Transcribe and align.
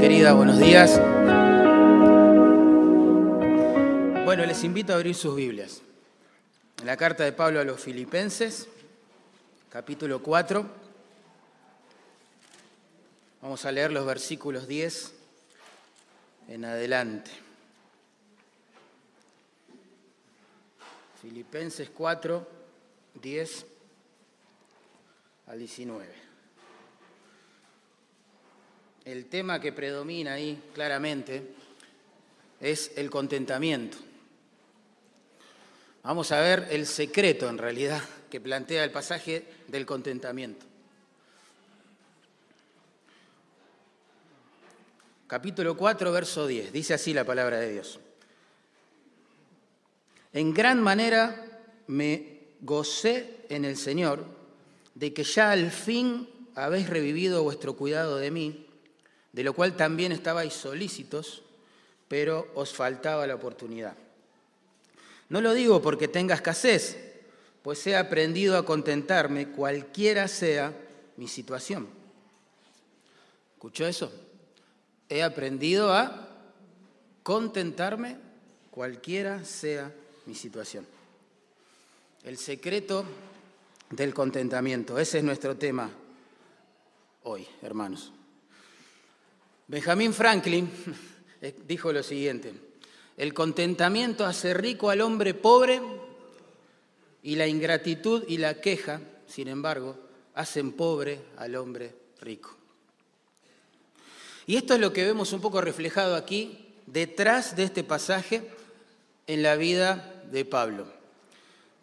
querida, 0.00 0.32
buenos 0.32 0.58
días. 0.58 0.98
Bueno, 4.24 4.46
les 4.46 4.64
invito 4.64 4.94
a 4.94 4.96
abrir 4.96 5.14
sus 5.14 5.36
Biblias. 5.36 5.82
La 6.86 6.96
carta 6.96 7.22
de 7.24 7.32
Pablo 7.32 7.60
a 7.60 7.64
los 7.64 7.82
Filipenses, 7.82 8.66
capítulo 9.68 10.22
4, 10.22 10.66
vamos 13.42 13.66
a 13.66 13.72
leer 13.72 13.92
los 13.92 14.06
versículos 14.06 14.66
10 14.66 15.12
en 16.48 16.64
adelante. 16.64 17.30
Filipenses 21.20 21.90
4, 21.90 22.48
10 23.20 23.66
al 25.48 25.58
19 25.58 26.29
el 29.10 29.26
tema 29.26 29.60
que 29.60 29.72
predomina 29.72 30.34
ahí 30.34 30.62
claramente 30.72 31.42
es 32.60 32.92
el 32.96 33.10
contentamiento. 33.10 33.98
Vamos 36.04 36.30
a 36.32 36.40
ver 36.40 36.68
el 36.70 36.86
secreto 36.86 37.48
en 37.48 37.58
realidad 37.58 38.02
que 38.30 38.40
plantea 38.40 38.84
el 38.84 38.92
pasaje 38.92 39.44
del 39.66 39.84
contentamiento. 39.84 40.64
Capítulo 45.26 45.76
4, 45.76 46.12
verso 46.12 46.46
10. 46.46 46.72
Dice 46.72 46.94
así 46.94 47.12
la 47.12 47.24
palabra 47.24 47.58
de 47.58 47.72
Dios. 47.72 47.98
En 50.32 50.54
gran 50.54 50.80
manera 50.80 51.60
me 51.88 52.40
gocé 52.60 53.44
en 53.48 53.64
el 53.64 53.76
Señor 53.76 54.24
de 54.94 55.12
que 55.12 55.24
ya 55.24 55.50
al 55.50 55.70
fin 55.72 56.28
habéis 56.54 56.88
revivido 56.88 57.42
vuestro 57.42 57.74
cuidado 57.76 58.16
de 58.16 58.30
mí 58.30 58.69
de 59.32 59.44
lo 59.44 59.52
cual 59.52 59.76
también 59.76 60.12
estabais 60.12 60.52
solícitos, 60.52 61.42
pero 62.08 62.50
os 62.54 62.72
faltaba 62.72 63.26
la 63.26 63.36
oportunidad. 63.36 63.94
No 65.28 65.40
lo 65.40 65.54
digo 65.54 65.80
porque 65.80 66.08
tenga 66.08 66.34
escasez, 66.34 66.98
pues 67.62 67.86
he 67.86 67.96
aprendido 67.96 68.56
a 68.56 68.64
contentarme 68.64 69.48
cualquiera 69.48 70.26
sea 70.26 70.74
mi 71.16 71.28
situación. 71.28 71.86
¿Escuchó 73.54 73.86
eso? 73.86 74.12
He 75.08 75.22
aprendido 75.22 75.92
a 75.94 76.28
contentarme 77.22 78.16
cualquiera 78.70 79.44
sea 79.44 79.92
mi 80.26 80.34
situación. 80.34 80.86
El 82.24 82.38
secreto 82.38 83.04
del 83.90 84.14
contentamiento, 84.14 84.98
ese 84.98 85.18
es 85.18 85.24
nuestro 85.24 85.56
tema 85.56 85.90
hoy, 87.22 87.46
hermanos. 87.62 88.12
Benjamin 89.70 90.12
Franklin 90.12 90.68
eh, 91.40 91.54
dijo 91.64 91.92
lo 91.92 92.02
siguiente, 92.02 92.52
el 93.16 93.32
contentamiento 93.32 94.26
hace 94.26 94.52
rico 94.52 94.90
al 94.90 95.00
hombre 95.00 95.32
pobre 95.32 95.80
y 97.22 97.36
la 97.36 97.46
ingratitud 97.46 98.24
y 98.26 98.38
la 98.38 98.60
queja, 98.60 99.00
sin 99.28 99.46
embargo, 99.46 99.96
hacen 100.34 100.72
pobre 100.72 101.20
al 101.36 101.54
hombre 101.54 101.94
rico. 102.20 102.56
Y 104.44 104.56
esto 104.56 104.74
es 104.74 104.80
lo 104.80 104.92
que 104.92 105.04
vemos 105.04 105.32
un 105.32 105.40
poco 105.40 105.60
reflejado 105.60 106.16
aquí, 106.16 106.74
detrás 106.86 107.54
de 107.54 107.62
este 107.62 107.84
pasaje, 107.84 108.42
en 109.28 109.44
la 109.44 109.54
vida 109.54 110.24
de 110.32 110.44
Pablo. 110.44 110.92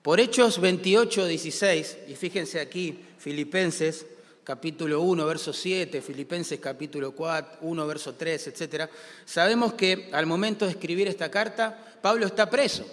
Por 0.02 0.20
Hechos 0.20 0.60
28, 0.60 1.26
16, 1.26 1.98
y 2.10 2.16
fíjense 2.16 2.60
aquí, 2.60 3.00
Filipenses 3.18 4.06
capítulo 4.48 5.02
1, 5.02 5.26
verso 5.26 5.52
7, 5.52 6.02
Filipenses 6.02 6.58
capítulo 6.58 7.12
4, 7.12 7.58
1, 7.64 7.86
verso 7.86 8.14
3, 8.14 8.48
etc., 8.48 8.90
sabemos 9.26 9.74
que 9.74 10.10
al 10.14 10.26
momento 10.26 10.64
de 10.64 10.72
escribir 10.72 11.10
esta 11.10 11.30
carta, 11.30 11.98
Pablo 12.02 12.26
está 12.26 12.50
preso. 12.50 12.88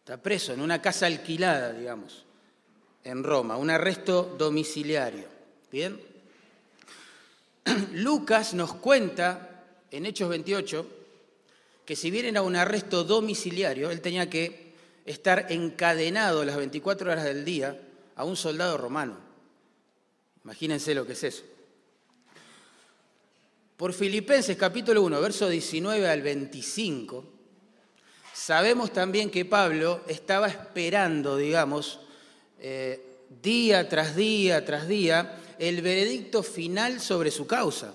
Está 0.00 0.16
preso 0.16 0.54
en 0.54 0.60
una 0.60 0.82
casa 0.82 1.06
alquilada, 1.06 1.72
digamos, 1.72 2.24
en 3.04 3.22
Roma, 3.22 3.56
un 3.56 3.70
arresto 3.70 4.34
domiciliario. 4.36 5.28
¿Bien? 5.70 6.00
Lucas 7.92 8.54
nos 8.54 8.74
cuenta 8.74 9.62
en 9.92 10.06
Hechos 10.06 10.28
28 10.28 10.84
que 11.86 11.94
si 11.94 12.10
bien 12.10 12.26
era 12.26 12.42
un 12.42 12.56
arresto 12.56 13.04
domiciliario, 13.04 13.92
él 13.92 14.00
tenía 14.00 14.28
que 14.28 14.72
estar 15.06 15.46
encadenado 15.52 16.44
las 16.44 16.56
24 16.56 17.12
horas 17.12 17.22
del 17.22 17.44
día 17.44 17.80
a 18.16 18.24
un 18.24 18.34
soldado 18.34 18.76
romano. 18.76 19.31
Imagínense 20.44 20.94
lo 20.94 21.06
que 21.06 21.12
es 21.12 21.24
eso. 21.24 21.44
Por 23.76 23.92
Filipenses 23.92 24.56
capítulo 24.56 25.02
1, 25.02 25.20
verso 25.20 25.48
19 25.48 26.08
al 26.08 26.22
25, 26.22 27.24
sabemos 28.32 28.92
también 28.92 29.30
que 29.30 29.44
Pablo 29.44 30.02
estaba 30.06 30.48
esperando, 30.48 31.36
digamos, 31.36 32.00
eh, 32.60 33.18
día 33.42 33.88
tras 33.88 34.14
día 34.14 34.64
tras 34.64 34.86
día, 34.86 35.38
el 35.58 35.80
veredicto 35.80 36.42
final 36.42 37.00
sobre 37.00 37.30
su 37.30 37.46
causa. 37.46 37.94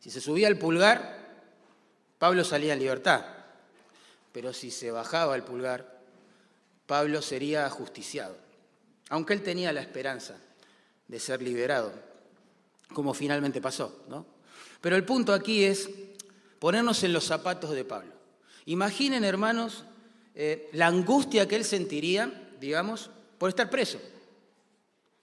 Si 0.00 0.10
se 0.10 0.20
subía 0.20 0.48
el 0.48 0.58
pulgar, 0.58 1.44
Pablo 2.18 2.44
salía 2.44 2.72
en 2.72 2.80
libertad. 2.80 3.24
Pero 4.32 4.52
si 4.52 4.70
se 4.70 4.90
bajaba 4.90 5.36
el 5.36 5.42
pulgar, 5.42 6.00
Pablo 6.86 7.22
sería 7.22 7.66
ajusticiado. 7.66 8.36
Aunque 9.10 9.34
él 9.34 9.42
tenía 9.42 9.72
la 9.72 9.80
esperanza 9.80 10.36
de 11.12 11.20
ser 11.20 11.42
liberado, 11.42 11.92
como 12.94 13.12
finalmente 13.12 13.60
pasó. 13.60 14.04
¿no? 14.08 14.24
Pero 14.80 14.96
el 14.96 15.04
punto 15.04 15.34
aquí 15.34 15.62
es 15.62 15.90
ponernos 16.58 17.04
en 17.04 17.12
los 17.12 17.24
zapatos 17.24 17.72
de 17.72 17.84
Pablo. 17.84 18.14
Imaginen, 18.64 19.22
hermanos, 19.22 19.84
eh, 20.34 20.70
la 20.72 20.86
angustia 20.86 21.46
que 21.46 21.56
él 21.56 21.66
sentiría, 21.66 22.48
digamos, 22.58 23.10
por 23.36 23.50
estar 23.50 23.68
preso, 23.68 24.00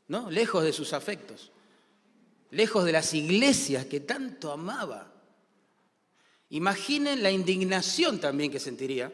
¿no? 0.10 0.30
lejos 0.30 0.64
de 0.64 0.74
sus 0.74 0.94
afectos, 0.94 1.52
lejos 2.52 2.86
de 2.86 2.92
las 2.92 3.12
iglesias 3.16 3.88
que 3.88 4.02
tanto 4.02 4.52
amaba. 4.52 5.12
Imaginen 6.50 7.24
la 7.24 7.32
indignación 7.32 8.20
también 8.20 8.52
que 8.52 8.60
sentiría, 8.60 9.12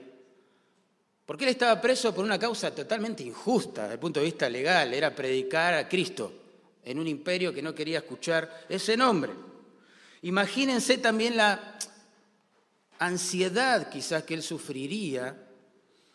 porque 1.25 1.46
él 1.46 1.52
estaba 1.52 1.80
preso 1.80 2.14
por 2.14 2.25
una 2.25 2.38
causa 2.38 2.75
totalmente 2.75 3.24
injusta 3.24 3.84
desde 3.84 3.94
el 3.94 4.00
punto 4.00 4.19
de 4.19 4.25
vista 4.25 4.50
legal, 4.50 4.94
era 4.94 5.16
predicar 5.16 5.74
a 5.74 5.88
Cristo 5.88 6.41
en 6.85 7.00
un 7.00 7.07
imperio 7.07 7.53
que 7.53 7.62
no 7.62 7.73
quería 7.75 7.97
escuchar 7.97 8.66
ese 8.69 8.96
nombre. 8.96 9.34
Imagínense 10.22 11.00
también 11.00 11.35
la 11.35 11.78
ansiedad 13.00 13.90
quizás 13.90 14.23
que 14.23 14.35
él 14.35 14.44
sufriría 14.44 15.41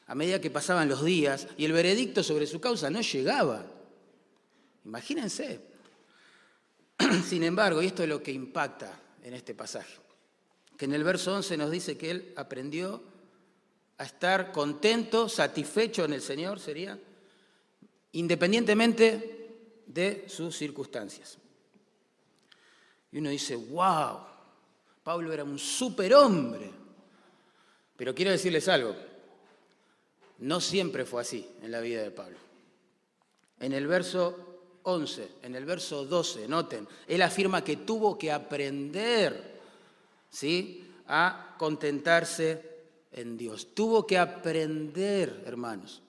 a 0.07 0.15
medida 0.15 0.41
que 0.41 0.51
pasaban 0.51 0.89
los 0.89 1.05
días 1.05 1.47
y 1.57 1.65
el 1.65 1.73
veredicto 1.73 2.23
sobre 2.23 2.47
su 2.47 2.61
causa 2.61 2.89
no 2.89 3.01
llegaba. 3.01 3.67
Imagínense. 4.85 5.61
Sin 7.29 7.43
embargo, 7.43 7.83
y 7.83 7.87
esto 7.87 8.03
es 8.03 8.09
lo 8.09 8.23
que 8.23 8.33
impacta 8.33 8.99
en 9.23 9.35
este 9.35 9.55
pasaje, 9.55 9.99
que 10.77 10.87
en 10.87 10.95
el 10.95 11.05
verso 11.05 11.35
11 11.35 11.57
nos 11.57 11.71
dice 11.71 11.97
que 11.97 12.11
él 12.11 12.33
aprendió 12.37 13.03
a 13.99 14.05
estar 14.05 14.51
contento, 14.51 15.29
satisfecho 15.29 16.05
en 16.05 16.15
el 16.15 16.23
Señor, 16.23 16.59
sería, 16.59 16.99
independientemente 18.13 19.40
de 19.93 20.25
sus 20.29 20.57
circunstancias. 20.57 21.37
Y 23.13 23.19
uno 23.19 23.31
dice, 23.31 23.57
wow, 23.57 24.19
Pablo 25.03 25.33
era 25.33 25.45
un 25.45 25.59
superhombre. 25.59 26.71
Pero 27.97 28.15
quiero 28.15 28.31
decirles 28.31 28.69
algo, 28.69 28.95
no 30.39 30.61
siempre 30.61 31.05
fue 31.05 31.23
así 31.23 31.47
en 31.63 31.73
la 31.73 31.81
vida 31.81 32.03
de 32.03 32.11
Pablo. 32.11 32.39
En 33.59 33.73
el 33.73 33.87
verso 33.87 34.81
11, 34.85 35.29
en 35.43 35.55
el 35.55 35.65
verso 35.65 36.07
12, 36.07 36.49
noten, 36.49 36.87
él 37.07 37.21
afirma 37.21 37.63
que 37.63 37.79
tuvo 37.79 38.17
que 38.17 38.33
aprender 38.33 39.61
¿sí? 40.31 40.87
a 41.09 41.57
contentarse 41.59 42.71
en 43.13 43.37
Dios. 43.37 43.75
Tuvo 43.75 44.07
que 44.07 44.17
aprender, 44.17 45.43
hermanos. 45.45 46.01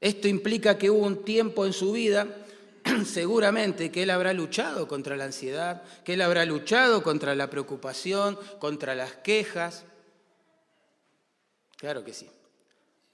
Esto 0.00 0.26
implica 0.26 0.76
que 0.76 0.90
hubo 0.90 1.06
un 1.06 1.24
tiempo 1.24 1.64
en 1.64 1.72
su 1.72 1.92
vida 1.92 2.45
seguramente 3.04 3.90
que 3.90 4.02
él 4.02 4.10
habrá 4.10 4.32
luchado 4.32 4.86
contra 4.88 5.16
la 5.16 5.24
ansiedad, 5.24 5.82
que 6.04 6.14
él 6.14 6.22
habrá 6.22 6.44
luchado 6.44 7.02
contra 7.02 7.34
la 7.34 7.50
preocupación, 7.50 8.38
contra 8.58 8.94
las 8.94 9.12
quejas. 9.16 9.84
Claro 11.76 12.04
que 12.04 12.12
sí. 12.12 12.28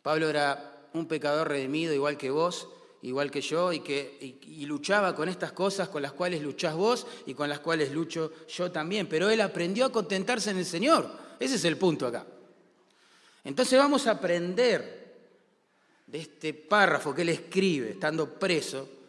Pablo 0.03 0.29
era 0.29 0.89
un 0.95 1.07
pecador 1.07 1.49
redimido 1.49 1.95
igual 1.95 2.17
que 2.17 2.31
vos, 2.31 2.69
igual 3.03 3.31
que 3.31 3.41
yo, 3.41 3.73
y, 3.73 3.81
que, 3.81 4.39
y, 4.43 4.65
luchaba 4.67 5.15
con 5.15 5.29
estas 5.29 5.53
cosas 5.53 5.89
con 5.89 6.03
las 6.03 6.13
cuales 6.13 6.43
luchás 6.43 6.75
vos 6.75 7.07
y 7.27 7.35
con 7.35 7.49
las 7.49 7.61
cuales 7.61 7.93
lucho 7.93 8.33
yo 8.49 8.71
también. 8.71 9.09
Pero 9.09 9.31
él 9.31 9.41
aprendió 9.41 9.87
a 9.87 9.93
contentarse 9.93 10.51
en 10.51 10.59
el 10.59 10.67
Señor. 10.67 11.11
Ese 11.39 11.57
es 11.57 11.65
el 11.65 11.77
punto 11.77 12.07
acá. 12.07 12.27
Entonces 13.45 13.79
vamos 13.79 14.07
a 14.07 14.13
aprender 14.13 15.03
de 16.07 16.19
este 16.19 16.55
párrafo 16.55 17.15
que 17.15 17.23
él 17.23 17.31
escribe 17.31 17.91
estando 17.91 18.29
preso 18.39 19.02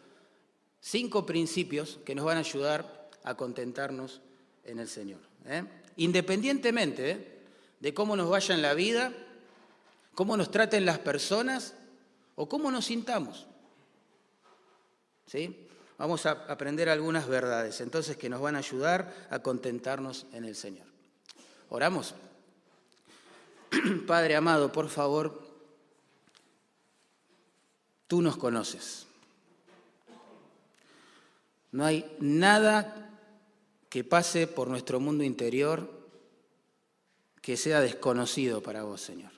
cinco 0.84 1.24
principios 1.24 1.98
que 2.04 2.14
nos 2.14 2.26
van 2.26 2.36
a 2.36 2.40
ayudar 2.40 3.08
a 3.24 3.34
contentarnos 3.34 4.20
en 4.64 4.78
el 4.78 4.88
Señor. 4.88 5.20
¿eh? 5.46 5.64
Independientemente 5.96 7.40
de 7.80 7.94
cómo 7.94 8.16
nos 8.16 8.28
vaya 8.28 8.54
en 8.54 8.60
la 8.60 8.74
vida, 8.74 9.12
cómo 10.14 10.36
nos 10.36 10.50
traten 10.50 10.84
las 10.84 10.98
personas 10.98 11.74
o 12.34 12.48
cómo 12.48 12.70
nos 12.70 12.84
sintamos. 12.84 13.46
¿Sí? 15.26 15.66
Vamos 15.96 16.26
a 16.26 16.32
aprender 16.32 16.90
algunas 16.90 17.26
verdades, 17.28 17.80
entonces, 17.80 18.16
que 18.18 18.28
nos 18.28 18.42
van 18.42 18.56
a 18.56 18.58
ayudar 18.58 19.28
a 19.30 19.38
contentarnos 19.38 20.26
en 20.32 20.44
el 20.44 20.54
Señor. 20.54 20.86
Oramos. 21.70 22.14
Padre 24.06 24.36
amado, 24.36 24.70
por 24.70 24.90
favor, 24.90 25.48
tú 28.06 28.20
nos 28.20 28.36
conoces. 28.36 29.03
No 31.74 31.84
hay 31.84 32.06
nada 32.20 33.10
que 33.88 34.04
pase 34.04 34.46
por 34.46 34.68
nuestro 34.68 35.00
mundo 35.00 35.24
interior 35.24 35.90
que 37.42 37.56
sea 37.56 37.80
desconocido 37.80 38.62
para 38.62 38.84
vos, 38.84 39.00
Señor. 39.00 39.32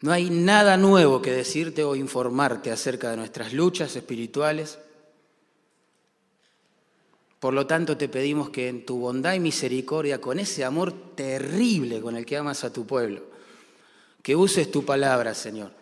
No 0.00 0.12
hay 0.12 0.30
nada 0.30 0.76
nuevo 0.76 1.20
que 1.20 1.32
decirte 1.32 1.82
o 1.82 1.96
informarte 1.96 2.70
acerca 2.70 3.10
de 3.10 3.16
nuestras 3.16 3.52
luchas 3.52 3.96
espirituales. 3.96 4.78
Por 7.40 7.52
lo 7.52 7.66
tanto, 7.66 7.96
te 7.96 8.08
pedimos 8.08 8.50
que 8.50 8.68
en 8.68 8.86
tu 8.86 9.00
bondad 9.00 9.34
y 9.34 9.40
misericordia, 9.40 10.20
con 10.20 10.38
ese 10.38 10.64
amor 10.64 11.14
terrible 11.16 12.00
con 12.00 12.16
el 12.16 12.24
que 12.24 12.36
amas 12.36 12.62
a 12.62 12.72
tu 12.72 12.86
pueblo, 12.86 13.24
que 14.22 14.36
uses 14.36 14.70
tu 14.70 14.84
palabra, 14.84 15.34
Señor, 15.34 15.72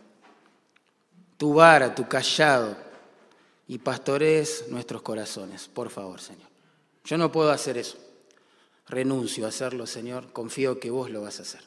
tu 1.37 1.52
vara, 1.52 1.94
tu 1.94 2.08
callado, 2.08 2.83
y 3.66 3.78
pastorees 3.78 4.66
nuestros 4.69 5.02
corazones, 5.02 5.69
por 5.69 5.90
favor, 5.90 6.20
Señor. 6.20 6.49
Yo 7.05 7.19
no 7.19 7.32
puedo 7.32 7.50
hacer 7.50 7.78
eso. 7.78 7.99
Renuncio 8.88 9.46
a 9.46 9.49
hacerlo, 9.49 9.87
Señor. 9.87 10.32
Confío 10.32 10.78
que 10.78 10.90
vos 10.90 11.11
lo 11.11 11.22
vas 11.22 11.38
a 11.38 11.43
hacer. 11.43 11.62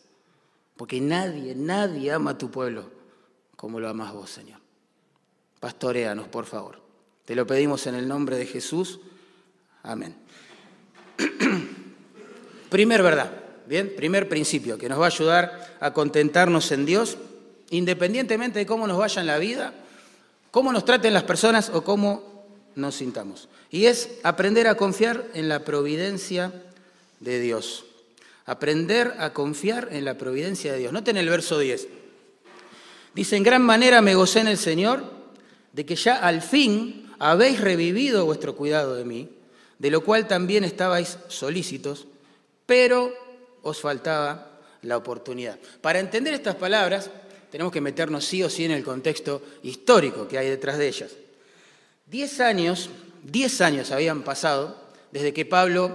Porque 0.75 1.01
nadie, 1.01 1.55
nadie 1.55 2.11
ama 2.11 2.31
a 2.31 2.37
tu 2.37 2.51
pueblo 2.51 2.91
como 3.55 3.79
lo 3.79 3.89
amas 3.89 4.13
vos, 4.13 4.29
Señor. 4.29 4.59
Pastoreanos, 5.59 6.27
por 6.27 6.45
favor. 6.45 6.79
Te 7.25 7.35
lo 7.35 7.47
pedimos 7.47 7.87
en 7.87 7.95
el 7.95 8.07
nombre 8.07 8.37
de 8.37 8.45
Jesús. 8.45 8.99
Amén. 9.81 10.15
primer 12.69 13.01
verdad, 13.01 13.31
bien, 13.65 13.93
primer 13.95 14.29
principio 14.29 14.77
que 14.77 14.87
nos 14.87 14.99
va 14.99 15.05
a 15.05 15.09
ayudar 15.09 15.77
a 15.79 15.93
contentarnos 15.93 16.71
en 16.71 16.85
Dios, 16.85 17.17
independientemente 17.71 18.59
de 18.59 18.65
cómo 18.67 18.85
nos 18.85 18.99
vaya 18.99 19.21
en 19.21 19.27
la 19.27 19.39
vida 19.39 19.73
cómo 20.57 20.73
nos 20.73 20.85
traten 20.85 21.13
las 21.13 21.21
personas 21.21 21.69
o 21.69 21.83
cómo 21.83 22.47
nos 22.73 22.95
sintamos. 22.95 23.47
Y 23.69 23.85
es 23.85 24.09
aprender 24.23 24.67
a 24.67 24.73
confiar 24.73 25.27
en 25.35 25.49
la 25.49 25.63
providencia 25.63 26.51
de 27.19 27.39
Dios. 27.39 27.85
Aprender 28.47 29.13
a 29.19 29.33
confiar 29.33 29.89
en 29.91 30.03
la 30.03 30.17
providencia 30.17 30.73
de 30.73 30.79
Dios. 30.79 30.91
Noten 30.91 31.15
el 31.17 31.29
verso 31.29 31.59
10. 31.59 31.87
Dice, 33.13 33.35
en 33.35 33.43
gran 33.43 33.61
manera 33.61 34.01
me 34.01 34.15
gocé 34.15 34.39
en 34.39 34.47
el 34.47 34.57
Señor 34.57 35.03
de 35.73 35.85
que 35.85 35.95
ya 35.95 36.15
al 36.15 36.41
fin 36.41 37.07
habéis 37.19 37.61
revivido 37.61 38.25
vuestro 38.25 38.55
cuidado 38.55 38.95
de 38.95 39.05
mí, 39.05 39.29
de 39.77 39.91
lo 39.91 40.03
cual 40.03 40.27
también 40.27 40.63
estabais 40.63 41.19
solícitos, 41.27 42.07
pero 42.65 43.13
os 43.61 43.79
faltaba 43.79 44.57
la 44.81 44.97
oportunidad. 44.97 45.59
Para 45.81 45.99
entender 45.99 46.33
estas 46.33 46.55
palabras, 46.55 47.11
tenemos 47.51 47.71
que 47.71 47.81
meternos 47.81 48.25
sí 48.25 48.43
o 48.43 48.49
sí 48.49 48.65
en 48.65 48.71
el 48.71 48.83
contexto 48.83 49.41
histórico 49.63 50.27
que 50.27 50.37
hay 50.37 50.49
detrás 50.49 50.77
de 50.77 50.87
ellas. 50.87 51.11
Diez 52.05 52.39
años, 52.39 52.89
diez 53.23 53.61
años 53.61 53.91
habían 53.91 54.23
pasado 54.23 54.81
desde 55.11 55.33
que 55.33 55.45
Pablo 55.45 55.91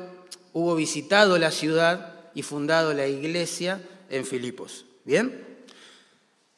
hubo 0.52 0.74
visitado 0.74 1.38
la 1.38 1.50
ciudad 1.50 2.14
y 2.34 2.42
fundado 2.42 2.94
la 2.94 3.06
iglesia 3.06 3.80
en 4.10 4.24
Filipos. 4.24 4.84
¿Bien? 5.04 5.46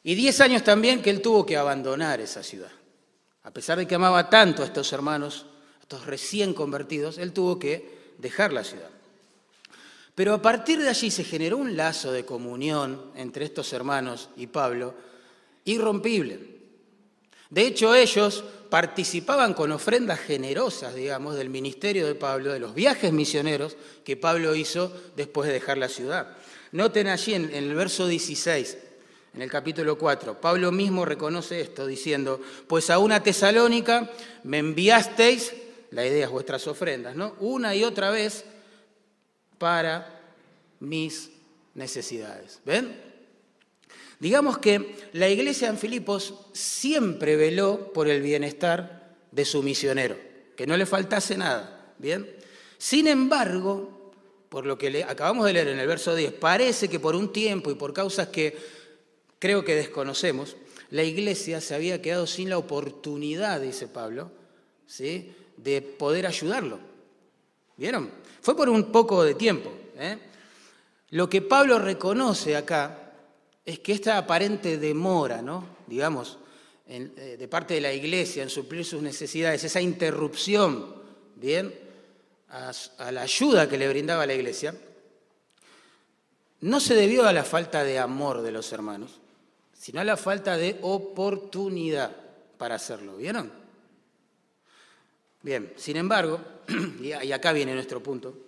Y 0.03 0.15
diez 0.15 0.39
años 0.41 0.63
también 0.63 1.01
que 1.01 1.09
él 1.09 1.21
tuvo 1.21 1.45
que 1.45 1.57
abandonar 1.57 2.21
esa 2.21 2.43
ciudad. 2.43 2.71
A 3.43 3.51
pesar 3.51 3.77
de 3.77 3.87
que 3.87 3.95
amaba 3.95 4.29
tanto 4.29 4.61
a 4.61 4.65
estos 4.65 4.91
hermanos, 4.93 5.45
a 5.79 5.81
estos 5.81 6.05
recién 6.05 6.53
convertidos, 6.53 7.17
él 7.17 7.33
tuvo 7.33 7.59
que 7.59 8.13
dejar 8.17 8.53
la 8.53 8.63
ciudad. 8.63 8.89
Pero 10.15 10.33
a 10.33 10.41
partir 10.41 10.79
de 10.79 10.87
allí 10.87 11.11
se 11.11 11.25
generó 11.25 11.57
un 11.57 11.75
lazo 11.75 12.13
de 12.13 12.25
comunión 12.25 13.11
entre 13.15 13.43
estos 13.43 13.73
hermanos 13.73 14.29
y 14.37 14.47
Pablo 14.47 14.93
irrompible. 15.65 16.55
De 17.49 17.67
hecho, 17.67 17.93
ellos 17.93 18.43
participaban 18.69 19.53
con 19.53 19.71
ofrendas 19.71 20.19
generosas, 20.19 20.95
digamos, 20.95 21.35
del 21.35 21.49
ministerio 21.49 22.07
de 22.07 22.15
Pablo, 22.15 22.53
de 22.53 22.59
los 22.59 22.73
viajes 22.73 23.11
misioneros 23.11 23.75
que 24.03 24.17
Pablo 24.17 24.55
hizo 24.55 24.91
después 25.15 25.47
de 25.47 25.53
dejar 25.53 25.77
la 25.77 25.89
ciudad. 25.89 26.35
Noten 26.71 27.07
allí 27.07 27.33
en, 27.33 27.53
el 27.53 27.75
verso 27.75 28.07
16, 28.07 28.77
en 29.35 29.41
el 29.41 29.51
capítulo 29.51 29.97
4, 29.97 30.39
Pablo 30.41 30.71
mismo 30.71 31.05
reconoce 31.05 31.61
esto 31.61 31.85
diciendo, 31.85 32.41
pues 32.67 32.89
a 32.89 32.99
una 32.99 33.21
tesalónica 33.21 34.09
me 34.43 34.59
enviasteis, 34.59 35.53
la 35.91 36.05
idea 36.05 36.25
es 36.25 36.31
vuestras 36.31 36.67
ofrendas, 36.67 37.15
¿no? 37.15 37.35
Una 37.39 37.75
y 37.75 37.83
otra 37.83 38.09
vez 38.09 38.43
para 39.57 40.21
mis 40.79 41.29
necesidades. 41.73 42.59
¿Ven? 42.65 42.95
Digamos 44.19 44.57
que 44.57 44.95
la 45.13 45.29
iglesia 45.29 45.67
en 45.67 45.77
Filipos 45.77 46.33
siempre 46.53 47.35
veló 47.35 47.91
por 47.93 48.07
el 48.07 48.21
bienestar 48.21 49.15
de 49.31 49.45
su 49.45 49.61
misionero, 49.61 50.17
que 50.55 50.65
no 50.65 50.77
le 50.77 50.85
faltase 50.85 51.37
nada. 51.37 51.93
¿Bien? 51.97 52.29
Sin 52.77 53.07
embargo, 53.07 54.11
por 54.49 54.65
lo 54.65 54.77
que 54.77 55.03
acabamos 55.03 55.45
de 55.45 55.53
leer 55.53 55.69
en 55.69 55.79
el 55.79 55.87
verso 55.87 56.15
10, 56.15 56.33
parece 56.33 56.87
que 56.87 56.99
por 56.99 57.15
un 57.15 57.31
tiempo 57.33 57.71
y 57.71 57.75
por 57.75 57.93
causas 57.93 58.29
que 58.29 58.57
creo 59.39 59.65
que 59.65 59.75
desconocemos, 59.75 60.55
la 60.91 61.03
iglesia 61.03 61.61
se 61.61 61.75
había 61.75 62.01
quedado 62.01 62.27
sin 62.27 62.49
la 62.49 62.57
oportunidad, 62.57 63.59
dice 63.59 63.87
Pablo, 63.87 64.31
¿sí? 64.85 65.33
de 65.57 65.81
poder 65.81 66.25
ayudarlo. 66.25 66.79
¿Vieron? 67.77 68.09
Fue 68.45 68.55
por 68.55 68.69
un 68.69 68.91
poco 68.91 69.23
de 69.23 69.33
tiempo. 69.33 69.73
¿eh? 69.97 70.19
Lo 71.09 71.27
que 71.27 71.41
Pablo 71.41 71.79
reconoce 71.79 72.55
acá 72.55 73.11
es 73.65 73.79
que 73.79 73.91
esta 73.91 74.19
aparente 74.19 74.77
demora, 74.77 75.43
digamos, 75.87 76.37
eh, 76.85 77.37
de 77.39 77.47
parte 77.47 77.73
de 77.73 77.81
la 77.81 77.91
iglesia 77.91 78.43
en 78.43 78.51
suplir 78.51 78.85
sus 78.85 79.01
necesidades, 79.01 79.63
esa 79.63 79.81
interrupción, 79.81 80.93
¿bien? 81.37 81.73
A 82.49 83.11
la 83.11 83.23
ayuda 83.23 83.67
que 83.67 83.79
le 83.79 83.89
brindaba 83.89 84.27
la 84.27 84.35
iglesia, 84.35 84.75
no 86.61 86.79
se 86.79 86.93
debió 86.93 87.25
a 87.25 87.33
la 87.33 87.43
falta 87.43 87.83
de 87.83 87.97
amor 87.97 88.43
de 88.43 88.51
los 88.51 88.71
hermanos, 88.71 89.21
sino 89.73 90.01
a 90.01 90.03
la 90.03 90.17
falta 90.17 90.55
de 90.55 90.77
oportunidad 90.83 92.15
para 92.59 92.75
hacerlo. 92.75 93.17
¿Vieron? 93.17 93.51
Bien, 95.41 95.73
sin 95.77 95.97
embargo, 95.97 96.39
y 97.01 97.11
acá 97.11 97.53
viene 97.53 97.75
nuestro 97.75 98.01
punto, 98.01 98.44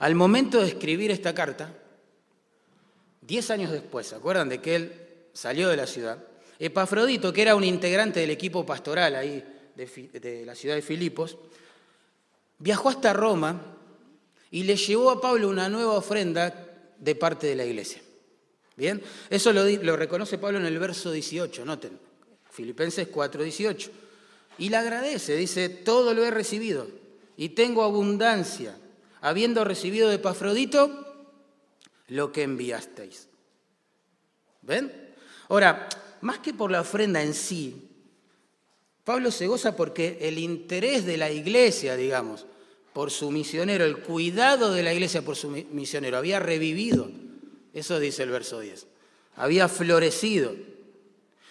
al 0.00 0.14
momento 0.14 0.60
de 0.60 0.68
escribir 0.68 1.10
esta 1.10 1.34
carta, 1.34 1.72
diez 3.20 3.50
años 3.50 3.70
después, 3.70 4.08
¿se 4.08 4.16
acuerdan 4.16 4.48
de 4.48 4.60
que 4.60 4.74
él 4.74 4.92
salió 5.32 5.68
de 5.68 5.76
la 5.76 5.86
ciudad? 5.86 6.18
Epafrodito, 6.58 7.32
que 7.32 7.42
era 7.42 7.54
un 7.54 7.64
integrante 7.64 8.20
del 8.20 8.30
equipo 8.30 8.66
pastoral 8.66 9.14
ahí 9.14 9.44
de, 9.76 10.44
la 10.44 10.54
ciudad 10.54 10.74
de 10.74 10.82
Filipos, 10.82 11.38
viajó 12.58 12.88
hasta 12.88 13.12
Roma 13.12 13.76
y 14.50 14.64
le 14.64 14.76
llevó 14.76 15.10
a 15.10 15.20
Pablo 15.20 15.48
una 15.48 15.68
nueva 15.68 15.94
ofrenda 15.94 16.66
de 16.98 17.14
parte 17.14 17.46
de 17.46 17.54
la 17.54 17.64
iglesia. 17.64 18.02
Bien, 18.76 19.00
eso 19.30 19.52
lo, 19.52 19.64
lo 19.64 19.96
reconoce 19.96 20.38
Pablo 20.38 20.58
en 20.58 20.66
el 20.66 20.78
verso 20.78 21.12
18, 21.12 21.64
noten, 21.64 21.98
Filipenses 22.50 23.08
4, 23.08 23.42
18 23.42 23.90
y 24.60 24.68
le 24.68 24.76
agradece, 24.76 25.36
dice, 25.36 25.70
todo 25.70 26.12
lo 26.12 26.22
he 26.22 26.30
recibido 26.30 26.86
y 27.36 27.50
tengo 27.50 27.82
abundancia, 27.82 28.76
habiendo 29.20 29.64
recibido 29.64 30.08
de 30.08 30.18
Pafrodito 30.18 31.06
lo 32.08 32.32
que 32.32 32.42
enviasteis. 32.42 33.28
¿Ven? 34.62 34.92
Ahora, 35.48 35.88
más 36.20 36.38
que 36.38 36.52
por 36.54 36.70
la 36.70 36.80
ofrenda 36.80 37.22
en 37.22 37.34
sí, 37.34 37.88
Pablo 39.04 39.30
se 39.30 39.46
goza 39.46 39.76
porque 39.76 40.18
el 40.20 40.38
interés 40.38 41.04
de 41.04 41.16
la 41.16 41.30
iglesia, 41.30 41.96
digamos, 41.96 42.46
por 42.92 43.10
su 43.10 43.30
misionero, 43.30 43.84
el 43.84 43.98
cuidado 43.98 44.72
de 44.72 44.82
la 44.82 44.92
iglesia 44.92 45.22
por 45.22 45.36
su 45.36 45.50
misionero, 45.50 46.16
había 46.16 46.38
revivido. 46.38 47.10
Eso 47.72 47.98
dice 47.98 48.24
el 48.24 48.30
verso 48.30 48.60
10. 48.60 48.86
Había 49.36 49.68
florecido. 49.68 50.54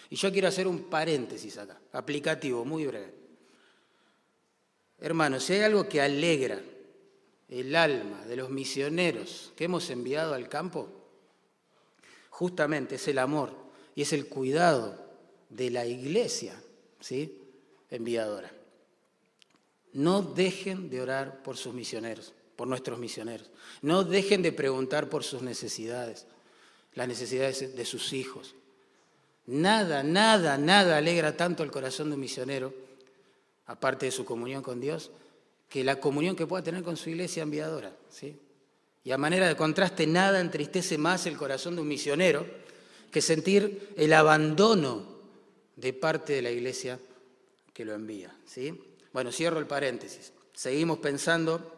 Y 0.09 0.15
yo 0.15 0.31
quiero 0.31 0.47
hacer 0.47 0.67
un 0.67 0.89
paréntesis 0.89 1.57
acá, 1.57 1.77
aplicativo, 1.93 2.65
muy 2.65 2.85
breve. 2.85 3.13
Hermanos, 4.99 5.43
si 5.43 5.53
hay 5.53 5.61
algo 5.61 5.87
que 5.87 6.01
alegra 6.01 6.61
el 7.49 7.75
alma 7.75 8.25
de 8.25 8.35
los 8.35 8.49
misioneros 8.49 9.51
que 9.55 9.65
hemos 9.65 9.89
enviado 9.89 10.33
al 10.33 10.47
campo, 10.49 10.87
justamente 12.29 12.95
es 12.95 13.07
el 13.07 13.17
amor 13.17 13.53
y 13.95 14.03
es 14.03 14.13
el 14.13 14.27
cuidado 14.27 14.97
de 15.49 15.71
la 15.71 15.85
iglesia, 15.85 16.61
¿sí? 16.99 17.35
Enviadora. 17.89 18.51
no 19.93 20.21
dejen 20.21 20.91
de 20.91 21.01
orar 21.01 21.41
por 21.41 21.57
sus 21.57 21.73
misioneros, 21.73 22.33
por 22.55 22.67
nuestros 22.67 22.99
misioneros. 22.99 23.49
No 23.81 24.03
dejen 24.03 24.43
de 24.43 24.51
preguntar 24.51 25.09
por 25.09 25.23
sus 25.23 25.41
necesidades, 25.41 26.27
las 26.93 27.07
necesidades 27.07 27.75
de 27.75 27.85
sus 27.85 28.13
hijos. 28.13 28.53
Nada, 29.47 30.03
nada, 30.03 30.59
nada 30.59 30.97
alegra 30.97 31.35
tanto 31.35 31.63
el 31.63 31.71
corazón 31.71 32.09
de 32.09 32.13
un 32.13 32.21
misionero, 32.21 32.71
aparte 33.65 34.05
de 34.05 34.11
su 34.11 34.23
comunión 34.23 34.61
con 34.61 34.79
Dios, 34.79 35.09
que 35.69 35.83
la 35.83 35.99
comunión 35.99 36.35
que 36.35 36.47
pueda 36.47 36.63
tener 36.63 36.83
con 36.83 36.97
su 36.97 37.11
iglesia 37.11 37.43
enviadora. 37.43 37.95
¿sí? 38.09 38.35
Y 39.03 39.11
a 39.11 39.17
manera 39.17 39.47
de 39.47 39.55
contraste, 39.55 40.07
nada 40.07 40.41
entristece 40.41 40.97
más 40.97 41.27
el 41.27 41.37
corazón 41.37 41.75
de 41.75 41.81
un 41.81 41.87
misionero 41.87 42.45
que 43.11 43.21
sentir 43.21 43.93
el 43.95 44.13
abandono 44.13 45.19
de 45.75 45.93
parte 45.93 46.33
de 46.33 46.41
la 46.41 46.51
iglesia 46.51 46.99
que 47.73 47.85
lo 47.85 47.93
envía. 47.93 48.35
¿sí? 48.45 48.73
Bueno, 49.13 49.31
cierro 49.31 49.59
el 49.59 49.67
paréntesis. 49.67 50.33
Seguimos 50.53 50.97
pensando 50.97 51.75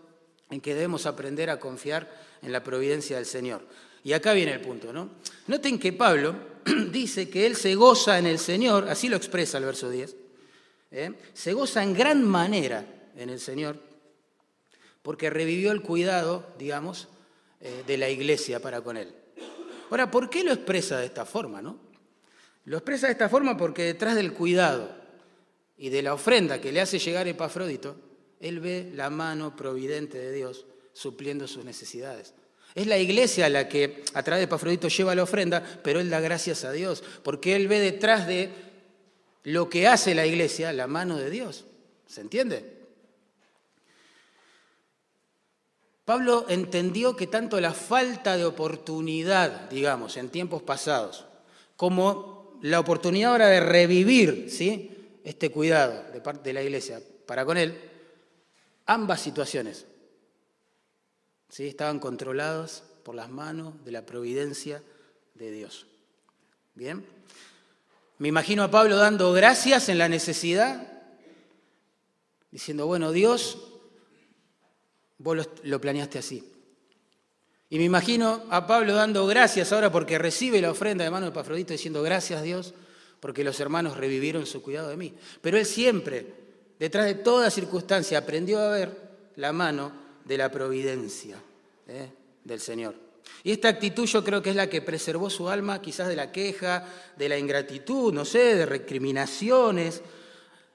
en 0.50 0.62
que 0.62 0.74
debemos 0.74 1.06
aprender 1.06 1.50
a 1.50 1.60
confiar 1.60 2.10
en 2.42 2.52
la 2.52 2.64
providencia 2.64 3.18
del 3.18 3.26
Señor. 3.26 3.62
Y 4.04 4.14
acá 4.14 4.34
viene 4.34 4.54
el 4.54 4.62
punto, 4.62 4.92
¿no? 4.92 5.10
Noten 5.48 5.78
que 5.78 5.94
Pablo 5.94 6.36
dice 6.92 7.30
que 7.30 7.46
él 7.46 7.56
se 7.56 7.76
goza 7.76 8.18
en 8.18 8.26
el 8.26 8.40
Señor, 8.40 8.90
así 8.90 9.08
lo 9.08 9.16
expresa 9.16 9.60
el 9.60 9.66
verso 9.66 9.90
10, 9.90 10.16
¿eh? 10.92 11.14
se 11.34 11.54
goza 11.54 11.84
en 11.84 11.94
gran 11.94 12.28
manera 12.28 12.84
en 13.15 13.30
el 13.30 13.39
Señor, 13.39 13.77
porque 15.01 15.30
revivió 15.30 15.72
el 15.72 15.82
cuidado, 15.82 16.46
digamos, 16.58 17.08
eh, 17.60 17.84
de 17.86 17.98
la 17.98 18.10
iglesia 18.10 18.60
para 18.60 18.82
con 18.82 18.98
él. 18.98 19.13
Ahora, 19.89 20.10
¿por 20.10 20.30
qué 20.30 20.44
lo 20.44 20.51
expresa 20.51 20.98
de 21.00 21.06
esta 21.06 21.25
forma, 21.25 21.62
no? 21.62 21.77
Lo 22.65 22.77
expresa 22.77 23.08
de 23.08 23.13
esta 23.13 23.30
forma 23.30 23.58
porque 23.58 23.84
detrás 23.84 24.15
del 24.15 24.34
cuidado 24.34 24.96
y 25.77 25.89
de 25.89 26.01
la 26.01 26.13
ofrenda 26.13 26.62
que 26.62 26.72
le 26.72 26.82
hace 26.82 27.00
llegar 27.00 27.27
Epafrodito, 27.27 27.96
él 28.39 28.60
ve 28.60 28.91
la 28.94 29.10
mano 29.10 29.56
providente 29.56 30.18
de 30.18 30.32
Dios 30.32 30.65
supliendo 30.94 31.48
sus 31.48 31.65
necesidades. 31.65 32.34
Es 32.74 32.88
la 32.88 32.98
iglesia 32.98 33.50
la 33.50 33.68
que 33.68 34.03
a 34.13 34.24
través 34.24 34.41
de 34.41 34.46
Epafrodito 34.46 34.88
lleva 34.88 35.15
la 35.15 35.24
ofrenda, 35.24 35.82
pero 35.84 36.00
él 36.00 36.10
da 36.10 36.20
gracias 36.20 36.63
a 36.63 36.72
Dios, 36.72 37.03
porque 37.24 37.56
él 37.56 37.68
ve 37.68 37.80
detrás 37.80 38.27
de 38.27 38.50
lo 39.44 39.70
que 39.70 39.88
hace 39.88 40.15
la 40.15 40.25
iglesia 40.25 40.72
la 40.72 40.88
mano 40.88 41.18
de 41.18 41.30
Dios. 41.30 41.65
¿Se 42.08 42.22
entiende? 42.22 42.81
Pablo 46.05 46.46
entendió 46.50 47.15
que 47.15 47.27
tanto 47.27 47.60
la 47.62 47.74
falta 47.74 48.36
de 48.36 48.46
oportunidad, 48.46 49.70
digamos, 49.70 50.17
en 50.17 50.29
tiempos 50.29 50.63
pasados, 50.63 51.25
como 51.75 52.60
la 52.62 52.79
oportunidad 52.79 53.31
ahora 53.31 53.48
de 53.48 53.60
revivir 53.60 54.50
¿sí? 54.50 55.20
este 55.24 55.51
cuidado 55.51 56.12
de 56.12 56.22
parte 56.22 56.50
de 56.50 56.53
la 56.53 56.63
iglesia 56.63 57.01
para 57.25 57.46
con 57.46 57.58
él, 57.58 57.79
ambas 58.86 59.22
situaciones 59.22 59.86
¿sí? 61.50 61.67
estaban 61.67 62.00
controladas 62.00 62.84
por 63.03 63.15
las 63.15 63.29
manos 63.29 63.84
de 63.86 63.91
la 63.91 64.05
providencia 64.05 64.84
de 65.36 65.51
Dios. 65.51 65.88
Bien, 66.74 67.05
me 68.17 68.27
imagino 68.27 68.63
a 68.63 68.72
Pablo 68.72 68.98
dando 68.98 69.34
gracias 69.34 69.89
en 69.89 69.98
la 69.98 70.10
necesidad, 70.10 71.01
diciendo, 72.51 72.86
bueno, 72.86 73.12
Dios 73.12 73.71
Vos 75.24 75.48
lo, 75.63 75.80
planeaste 75.80 76.18
así. 76.20 76.44
Y 77.70 77.78
me 77.78 77.84
imagino 77.84 78.44
a 78.50 78.66
Pablo 78.66 78.96
dando 78.96 79.25
gracias 79.28 79.72
ahora 79.72 79.92
porque 79.92 80.18
recibe 80.18 80.60
la 80.62 80.72
ofrenda 80.72 81.04
de 81.04 81.12
mano 81.12 81.28
de 81.28 81.32
Pafrodito 81.32 81.74
diciendo 81.74 82.01
gracias 82.01 82.42
Dios 82.44 82.74
porque 83.20 83.44
los 83.44 83.60
hermanos 83.60 83.98
revivieron 83.98 84.46
su 84.46 84.62
cuidado 84.62 84.90
de 84.90 84.98
mí. 84.98 85.13
Pero 85.42 85.58
él 85.58 85.66
siempre, 85.66 86.25
detrás 86.80 87.06
de 87.06 87.16
toda 87.16 87.51
circunstancia, 87.51 88.18
aprendió 88.18 88.60
a 88.60 88.72
ver 88.72 88.98
la 89.36 89.54
mano 89.54 89.92
de 90.25 90.38
la 90.38 90.51
providencia 90.51 91.38
¿eh? 91.88 92.10
del 92.44 92.60
Señor. 92.60 92.96
Y 93.44 93.51
esta 93.51 93.70
actitud 93.70 94.06
yo 94.08 94.24
creo 94.24 94.42
que 94.42 94.50
es 94.50 94.56
la 94.56 94.70
que 94.70 94.82
preservó 94.82 95.30
su 95.30 95.50
alma 95.50 95.82
quizás 95.82 96.08
de 96.08 96.16
la 96.16 96.32
queja, 96.32 96.86
de 97.16 97.30
la 97.30 97.38
ingratitud, 97.38 98.12
no 98.12 98.25
sé, 98.25 98.56
de 98.56 98.66
recriminaciones 98.66 100.01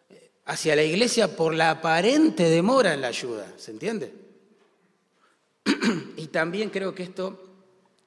eh, 0.09 0.31
hacia 0.47 0.77
la 0.77 0.85
iglesia 0.85 1.37
por 1.37 1.53
la 1.53 1.71
aparente 1.71 2.45
demora 2.45 2.95
en 2.95 3.01
la 3.01 3.09
ayuda. 3.09 3.53
¿Se 3.57 3.73
entiende? 3.73 4.26
y 6.17 6.29
también 6.29 6.71
creo 6.71 6.95
que 6.95 7.03
esto, 7.03 7.43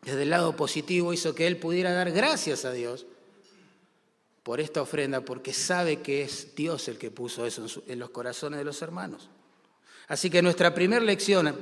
desde 0.02 0.24
el 0.24 0.30
lado 0.30 0.56
positivo, 0.56 1.14
hizo 1.14 1.36
que 1.36 1.48
él 1.48 1.58
pudiera 1.58 1.92
dar 1.94 2.12
gracias 2.12 2.66
a 2.66 2.72
Dios 2.72 3.06
por 4.44 4.60
esta 4.60 4.82
ofrenda, 4.82 5.22
porque 5.22 5.54
sabe 5.54 6.02
que 6.02 6.24
es 6.24 6.56
Dios 6.56 6.88
el 6.88 6.98
que 6.98 7.12
puso 7.12 7.46
eso 7.46 7.66
en, 7.88 8.00
los 8.00 8.10
corazones 8.10 8.58
de 8.58 8.66
los 8.66 8.82
hermanos. 8.82 9.30
Así 10.08 10.30
que 10.30 10.42
nuestra 10.42 10.74
primera 10.74 11.04
lección 11.04 11.56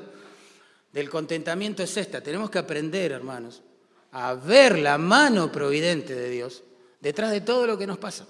del 0.93 1.09
contentamiento 1.09 1.83
es 1.83 1.97
esta. 1.97 2.21
Tenemos 2.21 2.49
que 2.49 2.59
aprender, 2.59 3.11
hermanos, 3.11 3.61
a 4.11 4.35
ver 4.35 4.79
la 4.79 4.97
mano 4.97 5.51
providente 5.51 6.15
de 6.15 6.29
Dios 6.29 6.63
detrás 7.01 7.31
de 7.31 7.41
todo 7.41 7.67
lo 7.67 7.77
que 7.77 7.87
nos 7.87 7.97
pasa, 7.97 8.25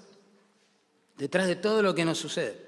detrás 1.16 1.46
de 1.46 1.56
todo 1.56 1.82
lo 1.82 1.94
que 1.94 2.04
nos 2.04 2.18
sucede. 2.18 2.66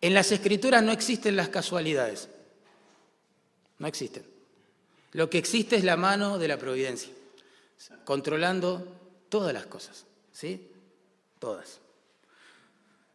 En 0.00 0.12
las 0.12 0.30
escrituras 0.30 0.82
no 0.82 0.92
existen 0.92 1.36
las 1.36 1.48
casualidades. 1.48 2.28
No 3.78 3.86
existen. 3.86 4.24
Lo 5.12 5.30
que 5.30 5.38
existe 5.38 5.76
es 5.76 5.84
la 5.84 5.96
mano 5.96 6.38
de 6.38 6.48
la 6.48 6.58
providencia, 6.58 7.10
controlando 8.04 8.86
todas 9.28 9.52
las 9.52 9.66
cosas, 9.66 10.04
¿sí? 10.32 10.68
Todas. 11.38 11.80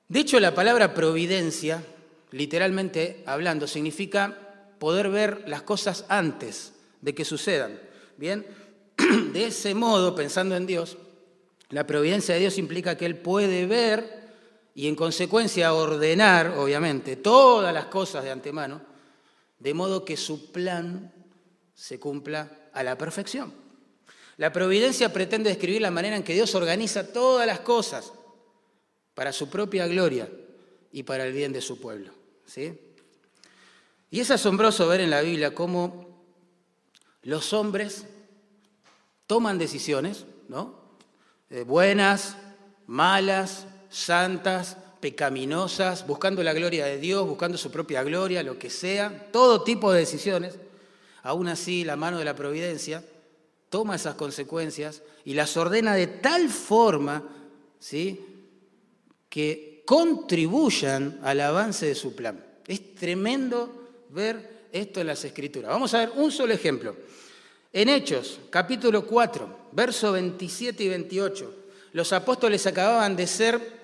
De 0.07 0.19
hecho, 0.19 0.39
la 0.39 0.53
palabra 0.53 0.93
providencia, 0.93 1.83
literalmente 2.31 3.23
hablando, 3.25 3.67
significa 3.67 4.35
poder 4.79 5.09
ver 5.09 5.43
las 5.47 5.61
cosas 5.61 6.05
antes 6.09 6.73
de 7.01 7.13
que 7.13 7.25
sucedan. 7.25 7.79
Bien, 8.17 8.45
de 9.33 9.45
ese 9.45 9.73
modo, 9.75 10.15
pensando 10.15 10.55
en 10.55 10.65
Dios, 10.65 10.97
la 11.69 11.87
providencia 11.87 12.33
de 12.33 12.41
Dios 12.41 12.57
implica 12.57 12.97
que 12.97 13.05
Él 13.05 13.15
puede 13.15 13.65
ver 13.65 14.21
y 14.73 14.87
en 14.87 14.95
consecuencia 14.95 15.73
ordenar, 15.73 16.55
obviamente, 16.57 17.15
todas 17.15 17.73
las 17.73 17.85
cosas 17.85 18.23
de 18.23 18.31
antemano 18.31 18.90
de 19.61 19.73
modo 19.73 20.03
que 20.03 20.17
su 20.17 20.51
plan 20.51 21.13
se 21.75 21.99
cumpla 21.99 22.69
a 22.73 22.83
la 22.83 22.97
perfección. 22.97 23.53
La 24.37 24.51
providencia 24.51 25.13
pretende 25.13 25.49
describir 25.49 25.81
la 25.81 25.91
manera 25.91 26.15
en 26.15 26.23
que 26.23 26.33
Dios 26.33 26.55
organiza 26.55 27.13
todas 27.13 27.45
las 27.45 27.59
cosas 27.59 28.11
para 29.13 29.31
su 29.31 29.49
propia 29.49 29.85
gloria 29.87 30.29
y 30.91 31.03
para 31.03 31.25
el 31.25 31.33
bien 31.33 31.53
de 31.53 31.61
su 31.61 31.79
pueblo. 31.79 32.11
¿sí? 32.45 32.79
Y 34.09 34.19
es 34.19 34.31
asombroso 34.31 34.87
ver 34.87 35.01
en 35.01 35.11
la 35.11 35.21
Biblia 35.21 35.53
cómo 35.53 36.23
los 37.21 37.53
hombres 37.53 38.07
toman 39.27 39.59
decisiones, 39.59 40.25
¿no? 40.49 40.81
Eh, 41.51 41.63
buenas, 41.63 42.35
malas, 42.87 43.67
santas, 43.89 44.77
pecaminosas, 45.01 46.07
buscando 46.07 46.43
la 46.43 46.53
gloria 46.53 46.85
de 46.85 46.99
Dios, 46.99 47.27
buscando 47.27 47.57
su 47.57 47.71
propia 47.71 48.03
gloria, 48.03 48.43
lo 48.43 48.57
que 48.57 48.69
sea, 48.69 49.29
todo 49.31 49.63
tipo 49.63 49.91
de 49.91 49.99
decisiones, 49.99 50.57
aún 51.23 51.47
así 51.47 51.83
la 51.83 51.95
mano 51.95 52.19
de 52.19 52.25
la 52.25 52.35
providencia 52.35 53.03
toma 53.69 53.95
esas 53.95 54.15
consecuencias 54.15 55.01
y 55.25 55.33
las 55.33 55.55
ordena 55.57 55.95
de 55.95 56.07
tal 56.07 56.49
forma 56.49 57.23
¿sí? 57.79 58.25
que 59.29 59.81
contribuyan 59.85 61.19
al 61.23 61.41
avance 61.41 61.85
de 61.85 61.95
su 61.95 62.15
plan. 62.15 62.45
Es 62.67 62.95
tremendo 62.95 64.05
ver 64.09 64.67
esto 64.71 65.01
en 65.01 65.07
las 65.07 65.23
escrituras. 65.23 65.71
Vamos 65.71 65.93
a 65.93 65.99
ver 65.99 66.11
un 66.15 66.31
solo 66.31 66.53
ejemplo. 66.53 66.95
En 67.73 67.87
Hechos, 67.87 68.39
capítulo 68.49 69.05
4, 69.07 69.69
versos 69.71 70.13
27 70.13 70.83
y 70.83 70.89
28, 70.89 71.55
los 71.93 72.11
apóstoles 72.11 72.67
acababan 72.67 73.15
de 73.15 73.27
ser 73.27 73.80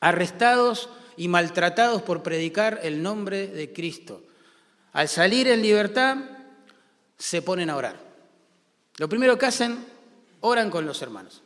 arrestados 0.00 0.88
y 1.16 1.28
maltratados 1.28 2.02
por 2.02 2.22
predicar 2.22 2.80
el 2.82 3.02
nombre 3.02 3.48
de 3.48 3.72
Cristo. 3.72 4.22
Al 4.92 5.08
salir 5.08 5.48
en 5.48 5.62
libertad, 5.62 6.16
se 7.18 7.42
ponen 7.42 7.70
a 7.70 7.76
orar. 7.76 8.00
Lo 8.96 9.08
primero 9.08 9.38
que 9.38 9.46
hacen, 9.46 9.84
oran 10.40 10.70
con 10.70 10.86
los 10.86 11.02
hermanos 11.02 11.42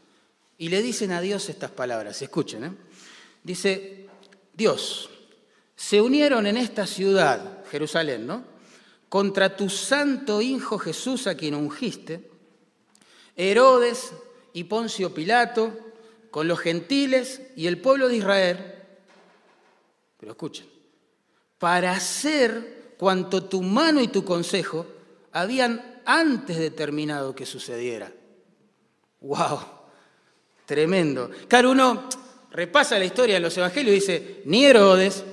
y 0.58 0.68
le 0.68 0.82
dicen 0.82 1.12
a 1.12 1.20
Dios 1.20 1.48
estas 1.48 1.70
palabras. 1.70 2.22
Escuchen, 2.22 2.64
¿eh? 2.64 2.72
dice, 3.42 4.06
Dios, 4.54 5.10
se 5.74 6.00
unieron 6.00 6.46
en 6.46 6.56
esta 6.56 6.86
ciudad, 6.86 7.64
Jerusalén, 7.70 8.26
¿no? 8.26 8.44
Contra 9.08 9.56
tu 9.56 9.68
santo 9.68 10.40
Hijo 10.40 10.78
Jesús 10.78 11.26
a 11.26 11.34
quien 11.34 11.54
ungiste, 11.54 12.30
Herodes 13.34 14.12
y 14.52 14.64
Poncio 14.64 15.12
Pilato, 15.12 15.91
con 16.32 16.48
los 16.48 16.58
gentiles 16.58 17.42
y 17.54 17.66
el 17.66 17.78
pueblo 17.78 18.08
de 18.08 18.16
Israel, 18.16 18.74
pero 20.18 20.32
escuchen, 20.32 20.66
para 21.58 21.92
hacer 21.92 22.94
cuanto 22.96 23.44
tu 23.44 23.62
mano 23.62 24.00
y 24.00 24.08
tu 24.08 24.24
consejo 24.24 24.86
habían 25.30 26.00
antes 26.06 26.56
determinado 26.56 27.34
que 27.34 27.44
sucediera. 27.44 28.10
¡Wow! 29.20 29.60
Tremendo. 30.64 31.30
Claro, 31.48 31.70
uno 31.70 32.08
repasa 32.50 32.98
la 32.98 33.04
historia 33.04 33.34
de 33.34 33.40
los 33.40 33.56
evangelios 33.58 33.92
y 33.92 34.00
dice, 34.00 34.42
ni 34.46 34.64
Herodes, 34.64 35.24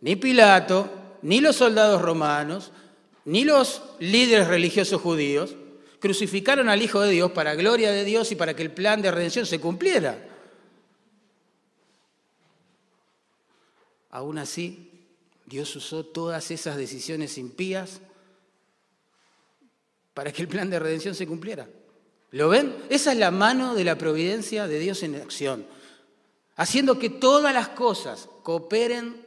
ni 0.00 0.16
Pilato, 0.16 0.90
ni 1.22 1.40
los 1.40 1.54
soldados 1.54 2.02
romanos, 2.02 2.72
ni 3.24 3.44
los 3.44 3.80
líderes 4.00 4.48
religiosos 4.48 5.00
judíos 5.00 5.54
crucificaron 6.00 6.68
al 6.68 6.82
Hijo 6.82 7.00
de 7.00 7.12
Dios 7.12 7.30
para 7.30 7.54
gloria 7.54 7.92
de 7.92 8.04
Dios 8.04 8.32
y 8.32 8.34
para 8.34 8.56
que 8.56 8.64
el 8.64 8.72
plan 8.72 9.00
de 9.00 9.12
redención 9.12 9.46
se 9.46 9.60
cumpliera. 9.60 10.30
Aún 14.12 14.38
así, 14.38 14.90
Dios 15.46 15.74
usó 15.74 16.04
todas 16.04 16.50
esas 16.50 16.76
decisiones 16.76 17.38
impías 17.38 18.00
para 20.14 20.30
que 20.30 20.42
el 20.42 20.48
plan 20.48 20.70
de 20.70 20.78
redención 20.78 21.14
se 21.14 21.26
cumpliera. 21.26 21.68
¿Lo 22.30 22.50
ven? 22.50 22.76
Esa 22.88 23.12
es 23.12 23.18
la 23.18 23.30
mano 23.30 23.74
de 23.74 23.84
la 23.84 23.96
providencia 23.96 24.68
de 24.68 24.78
Dios 24.78 25.02
en 25.02 25.16
acción, 25.16 25.66
haciendo 26.56 26.98
que 26.98 27.10
todas 27.10 27.52
las 27.52 27.68
cosas 27.68 28.28
cooperen 28.42 29.26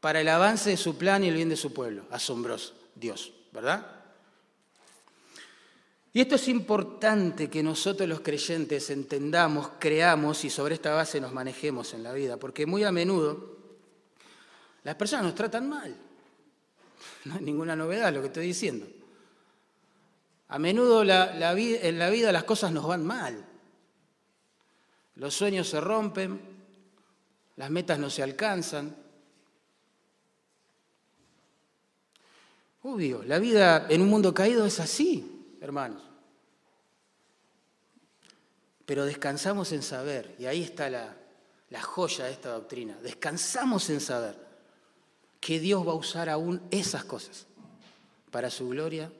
para 0.00 0.20
el 0.20 0.28
avance 0.28 0.70
de 0.70 0.76
su 0.76 0.96
plan 0.96 1.24
y 1.24 1.28
el 1.28 1.34
bien 1.34 1.48
de 1.48 1.56
su 1.56 1.72
pueblo. 1.72 2.04
Asombroso, 2.10 2.74
Dios, 2.94 3.32
¿verdad? 3.52 3.86
Y 6.12 6.20
esto 6.20 6.36
es 6.36 6.46
importante 6.48 7.50
que 7.50 7.62
nosotros 7.62 8.08
los 8.08 8.20
creyentes 8.20 8.90
entendamos, 8.90 9.70
creamos 9.80 10.44
y 10.44 10.50
sobre 10.50 10.74
esta 10.74 10.94
base 10.94 11.20
nos 11.20 11.32
manejemos 11.32 11.92
en 11.94 12.04
la 12.04 12.12
vida, 12.12 12.36
porque 12.36 12.66
muy 12.66 12.84
a 12.84 12.92
menudo 12.92 13.59
las 14.84 14.94
personas 14.94 15.26
nos 15.26 15.34
tratan 15.34 15.68
mal. 15.68 15.94
No 17.24 17.34
hay 17.34 17.42
ninguna 17.42 17.76
novedad 17.76 18.12
lo 18.12 18.20
que 18.20 18.28
estoy 18.28 18.46
diciendo. 18.46 18.86
A 20.48 20.58
menudo 20.58 21.02
en 21.02 21.98
la 21.98 22.10
vida 22.10 22.32
las 22.32 22.44
cosas 22.44 22.72
nos 22.72 22.86
van 22.86 23.04
mal. 23.04 23.46
Los 25.16 25.34
sueños 25.34 25.68
se 25.68 25.80
rompen, 25.80 26.40
las 27.56 27.70
metas 27.70 27.98
no 27.98 28.08
se 28.10 28.22
alcanzan. 28.22 28.96
Obvio, 32.82 33.22
la 33.22 33.38
vida 33.38 33.86
en 33.90 34.00
un 34.00 34.08
mundo 34.08 34.32
caído 34.32 34.64
es 34.64 34.80
así, 34.80 35.56
hermanos. 35.60 36.02
Pero 38.86 39.04
descansamos 39.04 39.70
en 39.72 39.82
saber, 39.82 40.34
y 40.38 40.46
ahí 40.46 40.62
está 40.62 40.88
la 40.88 41.82
joya 41.82 42.24
de 42.24 42.32
esta 42.32 42.50
doctrina, 42.52 42.96
descansamos 43.02 43.88
en 43.90 44.00
saber 44.00 44.49
que 45.40 45.58
Dios 45.58 45.86
va 45.86 45.92
a 45.92 45.96
usar 45.96 46.28
aún 46.28 46.60
esas 46.70 47.04
cosas 47.04 47.46
para 48.30 48.50
su 48.50 48.68
gloria 48.68 49.10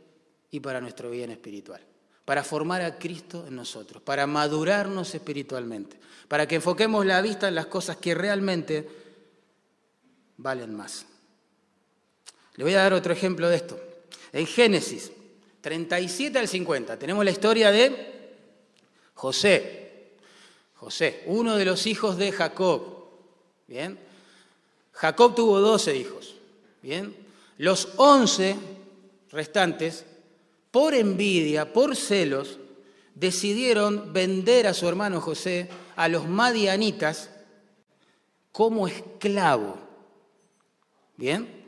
y 0.51 0.61
para 0.61 0.81
nuestro 0.81 1.11
bien 1.11 1.31
espiritual, 1.31 1.81
para 2.25 2.45
formar 2.45 2.83
a 2.83 2.99
Cristo 2.99 3.47
en 3.49 3.57
nosotros, 3.57 4.03
para 4.03 4.27
madurarnos 4.27 5.15
espiritualmente, 5.15 5.99
para 6.29 6.47
que 6.47 6.57
enfoquemos 6.57 7.05
la 7.07 7.23
vista 7.23 7.49
en 7.49 7.55
las 7.55 7.67
cosas 7.67 7.97
que 7.97 8.15
realmente 8.15 8.89
valen 10.37 10.75
más. 10.75 11.07
Le 12.57 12.65
voy 12.65 12.75
a 12.75 12.83
dar 12.83 12.93
otro 12.93 13.13
ejemplo 13.13 13.49
de 13.49 13.57
esto. 13.57 13.81
En 14.33 14.47
Génesis 14.47 15.11
37 15.61 16.39
al 16.39 16.49
50 16.49 16.99
tenemos 16.99 17.25
la 17.25 17.31
historia 17.31 17.71
de 17.71 18.37
José. 19.15 20.17
José, 20.75 21.23
uno 21.27 21.57
de 21.57 21.65
los 21.65 21.87
hijos 21.87 22.17
de 22.17 22.33
Jacob. 22.33 22.83
Bien. 23.67 24.10
Jacob 25.01 25.35
tuvo 25.35 25.61
12 25.61 25.97
hijos. 25.97 26.35
Bien. 26.83 27.17
Los 27.57 27.89
11 27.97 28.55
restantes 29.31 30.05
por 30.71 30.93
envidia, 30.93 31.73
por 31.73 31.97
celos, 31.97 32.59
decidieron 33.15 34.13
vender 34.13 34.67
a 34.67 34.75
su 34.75 34.87
hermano 34.87 35.23
José 35.23 35.71
a 35.97 36.07
los 36.09 36.29
madianitas 36.29 37.31
como 38.53 38.87
esclavo. 38.87 39.79
¿Bien? 41.17 41.65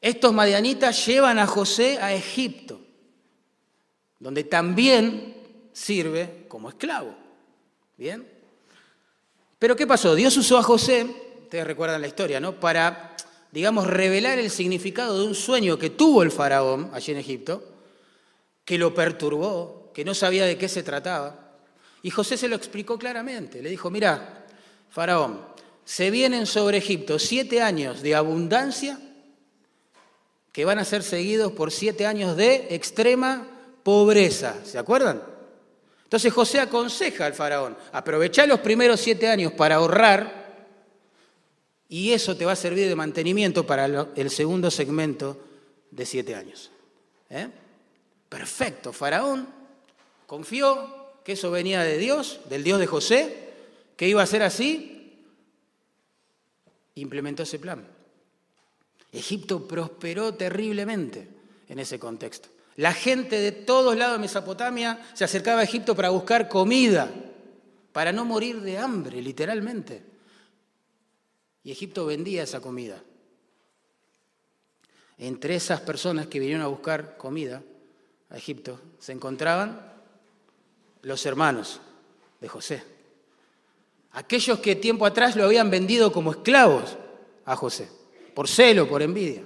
Estos 0.00 0.32
madianitas 0.32 1.06
llevan 1.06 1.38
a 1.38 1.46
José 1.46 1.98
a 2.00 2.12
Egipto, 2.12 2.80
donde 4.18 4.42
también 4.42 5.36
sirve 5.72 6.46
como 6.48 6.68
esclavo. 6.68 7.14
¿Bien? 7.96 8.28
Pero 9.60 9.76
¿qué 9.76 9.86
pasó? 9.86 10.16
Dios 10.16 10.36
usó 10.36 10.58
a 10.58 10.64
José, 10.64 11.31
ustedes 11.52 11.66
recuerdan 11.66 12.00
la 12.00 12.06
historia, 12.06 12.40
¿no? 12.40 12.58
Para 12.58 13.14
digamos, 13.50 13.86
revelar 13.86 14.38
el 14.38 14.50
significado 14.50 15.18
de 15.18 15.26
un 15.26 15.34
sueño 15.34 15.78
que 15.78 15.90
tuvo 15.90 16.22
el 16.22 16.30
faraón 16.30 16.90
allí 16.94 17.12
en 17.12 17.18
Egipto, 17.18 17.62
que 18.64 18.78
lo 18.78 18.94
perturbó, 18.94 19.90
que 19.92 20.02
no 20.02 20.14
sabía 20.14 20.46
de 20.46 20.56
qué 20.56 20.66
se 20.70 20.82
trataba. 20.82 21.58
Y 22.02 22.08
José 22.08 22.38
se 22.38 22.48
lo 22.48 22.56
explicó 22.56 22.98
claramente. 22.98 23.60
Le 23.60 23.68
dijo, 23.68 23.90
mira, 23.90 24.46
faraón, 24.88 25.44
se 25.84 26.10
vienen 26.10 26.46
sobre 26.46 26.78
Egipto 26.78 27.18
siete 27.18 27.60
años 27.60 28.00
de 28.00 28.14
abundancia 28.14 28.98
que 30.52 30.64
van 30.64 30.78
a 30.78 30.86
ser 30.86 31.02
seguidos 31.02 31.52
por 31.52 31.70
siete 31.70 32.06
años 32.06 32.34
de 32.34 32.68
extrema 32.70 33.46
pobreza. 33.82 34.56
¿Se 34.64 34.78
acuerdan? 34.78 35.22
Entonces 36.04 36.32
José 36.32 36.60
aconseja 36.60 37.26
al 37.26 37.34
faraón, 37.34 37.76
aprovechar 37.92 38.48
los 38.48 38.60
primeros 38.60 39.00
siete 39.00 39.28
años 39.28 39.52
para 39.52 39.74
ahorrar 39.74 40.41
y 41.92 42.14
eso 42.14 42.34
te 42.34 42.46
va 42.46 42.52
a 42.52 42.56
servir 42.56 42.88
de 42.88 42.96
mantenimiento 42.96 43.66
para 43.66 43.84
el 44.16 44.30
segundo 44.30 44.70
segmento 44.70 45.38
de 45.90 46.06
siete 46.06 46.34
años. 46.34 46.70
¿eh? 47.28 47.50
Perfecto, 48.30 48.94
Faraón 48.94 49.46
confió 50.26 51.12
que 51.22 51.32
eso 51.32 51.50
venía 51.50 51.82
de 51.82 51.98
Dios, 51.98 52.40
del 52.48 52.64
Dios 52.64 52.80
de 52.80 52.86
José, 52.86 53.50
que 53.94 54.08
iba 54.08 54.22
a 54.22 54.26
ser 54.26 54.42
así, 54.42 55.22
implementó 56.94 57.42
ese 57.42 57.58
plan. 57.58 57.86
Egipto 59.12 59.68
prosperó 59.68 60.32
terriblemente 60.32 61.28
en 61.68 61.78
ese 61.78 61.98
contexto. 61.98 62.48
La 62.76 62.94
gente 62.94 63.38
de 63.38 63.52
todos 63.52 63.98
lados 63.98 64.16
de 64.16 64.22
Mesopotamia 64.22 64.98
se 65.12 65.24
acercaba 65.24 65.60
a 65.60 65.64
Egipto 65.64 65.94
para 65.94 66.08
buscar 66.08 66.48
comida, 66.48 67.12
para 67.92 68.12
no 68.12 68.24
morir 68.24 68.62
de 68.62 68.78
hambre, 68.78 69.20
literalmente. 69.20 70.11
Y 71.64 71.70
Egipto 71.70 72.06
vendía 72.06 72.42
esa 72.42 72.60
comida. 72.60 73.02
Entre 75.18 75.54
esas 75.54 75.80
personas 75.80 76.26
que 76.26 76.40
vinieron 76.40 76.62
a 76.62 76.68
buscar 76.68 77.16
comida 77.16 77.62
a 78.30 78.36
Egipto 78.36 78.80
se 78.98 79.12
encontraban 79.12 79.92
los 81.02 81.24
hermanos 81.26 81.80
de 82.40 82.48
José. 82.48 82.82
Aquellos 84.12 84.58
que 84.58 84.76
tiempo 84.76 85.06
atrás 85.06 85.36
lo 85.36 85.44
habían 85.44 85.70
vendido 85.70 86.12
como 86.12 86.32
esclavos 86.32 86.96
a 87.44 87.56
José, 87.56 87.88
por 88.34 88.48
celo, 88.48 88.88
por 88.88 89.02
envidia. 89.02 89.42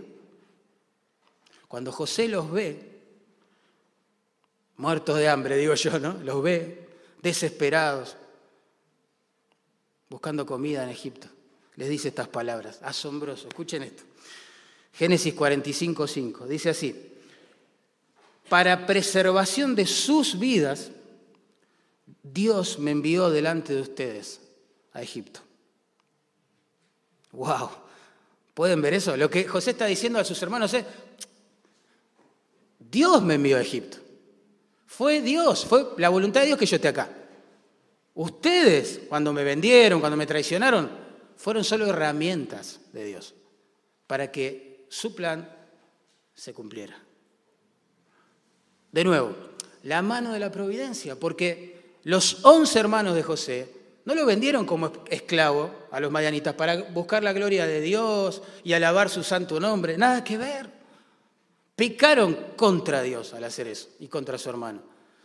Cuando 1.68 1.92
José 1.92 2.28
los 2.28 2.50
ve, 2.50 3.00
muertos 4.76 5.18
de 5.18 5.28
hambre, 5.28 5.56
digo 5.56 5.74
yo, 5.74 5.98
¿no? 5.98 6.14
Los 6.14 6.42
ve 6.42 6.88
desesperados, 7.22 8.16
buscando 10.08 10.46
comida 10.46 10.82
en 10.82 10.88
Egipto 10.88 11.28
les 11.76 11.88
dice 11.88 12.08
estas 12.08 12.28
palabras. 12.28 12.78
Asombroso, 12.82 13.48
escuchen 13.48 13.82
esto. 13.82 14.02
Génesis 14.92 15.34
45, 15.34 16.06
5. 16.06 16.46
Dice 16.46 16.70
así, 16.70 17.12
para 18.48 18.86
preservación 18.86 19.74
de 19.74 19.86
sus 19.86 20.38
vidas, 20.38 20.90
Dios 22.22 22.78
me 22.78 22.92
envió 22.92 23.30
delante 23.30 23.74
de 23.74 23.82
ustedes 23.82 24.40
a 24.92 25.02
Egipto. 25.02 25.40
¡Wow! 27.32 27.70
¿Pueden 28.54 28.80
ver 28.80 28.94
eso? 28.94 29.16
Lo 29.16 29.28
que 29.28 29.44
José 29.46 29.72
está 29.72 29.84
diciendo 29.86 30.18
a 30.18 30.24
sus 30.24 30.42
hermanos 30.42 30.72
es, 30.72 30.84
Dios 32.78 33.22
me 33.22 33.34
envió 33.34 33.58
a 33.58 33.60
Egipto. 33.60 33.98
Fue 34.86 35.20
Dios, 35.20 35.66
fue 35.66 35.88
la 35.98 36.08
voluntad 36.08 36.40
de 36.40 36.46
Dios 36.46 36.58
que 36.58 36.64
yo 36.64 36.76
esté 36.76 36.88
acá. 36.88 37.10
Ustedes, 38.14 39.00
cuando 39.10 39.32
me 39.34 39.44
vendieron, 39.44 40.00
cuando 40.00 40.16
me 40.16 40.26
traicionaron, 40.26 41.05
fueron 41.36 41.64
solo 41.64 41.86
herramientas 41.86 42.80
de 42.92 43.04
Dios 43.04 43.34
para 44.06 44.30
que 44.30 44.86
su 44.88 45.14
plan 45.14 45.50
se 46.34 46.52
cumpliera. 46.52 46.96
De 48.92 49.04
nuevo, 49.04 49.34
la 49.82 50.02
mano 50.02 50.32
de 50.32 50.38
la 50.38 50.50
providencia, 50.50 51.16
porque 51.16 51.98
los 52.04 52.44
once 52.44 52.78
hermanos 52.78 53.14
de 53.14 53.22
José 53.22 53.72
no 54.04 54.14
lo 54.14 54.24
vendieron 54.24 54.64
como 54.64 54.92
esclavo 55.10 55.70
a 55.90 56.00
los 56.00 56.10
madianitas 56.10 56.54
para 56.54 56.82
buscar 56.90 57.22
la 57.22 57.32
gloria 57.32 57.66
de 57.66 57.80
Dios 57.80 58.42
y 58.62 58.72
alabar 58.72 59.10
su 59.10 59.22
santo 59.22 59.58
nombre, 59.58 59.98
nada 59.98 60.22
que 60.22 60.38
ver. 60.38 60.70
Pecaron 61.74 62.36
contra 62.56 63.02
Dios 63.02 63.34
al 63.34 63.44
hacer 63.44 63.66
eso 63.66 63.88
y 63.98 64.08
contra 64.08 64.38
su 64.38 64.48
hermano. 64.48 64.80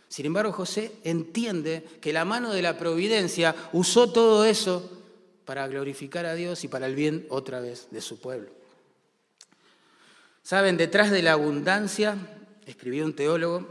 Sin 0.08 0.26
embargo, 0.26 0.52
José 0.52 0.92
entiende 1.04 1.82
que 2.00 2.12
la 2.12 2.26
mano 2.26 2.52
de 2.52 2.60
la 2.60 2.76
providencia 2.76 3.54
usó 3.72 4.12
todo 4.12 4.44
eso 4.44 5.01
para 5.44 5.66
glorificar 5.68 6.26
a 6.26 6.34
Dios 6.34 6.64
y 6.64 6.68
para 6.68 6.86
el 6.86 6.94
bien 6.94 7.26
otra 7.28 7.60
vez 7.60 7.88
de 7.90 8.00
su 8.00 8.20
pueblo. 8.20 8.50
Saben, 10.42 10.76
detrás 10.76 11.10
de 11.10 11.22
la 11.22 11.32
abundancia, 11.32 12.16
escribió 12.66 13.04
un 13.04 13.14
teólogo, 13.14 13.66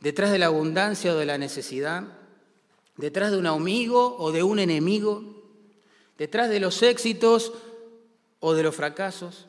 detrás 0.00 0.30
de 0.30 0.38
la 0.38 0.46
abundancia 0.46 1.14
o 1.14 1.16
de 1.16 1.26
la 1.26 1.38
necesidad, 1.38 2.04
detrás 2.96 3.30
de 3.30 3.38
un 3.38 3.46
amigo 3.46 4.16
o 4.18 4.32
de 4.32 4.42
un 4.42 4.58
enemigo, 4.58 5.36
Detrás 6.18 6.48
de 6.48 6.60
los 6.60 6.82
éxitos 6.82 7.52
o 8.40 8.54
de 8.54 8.62
los 8.62 8.74
fracasos, 8.74 9.46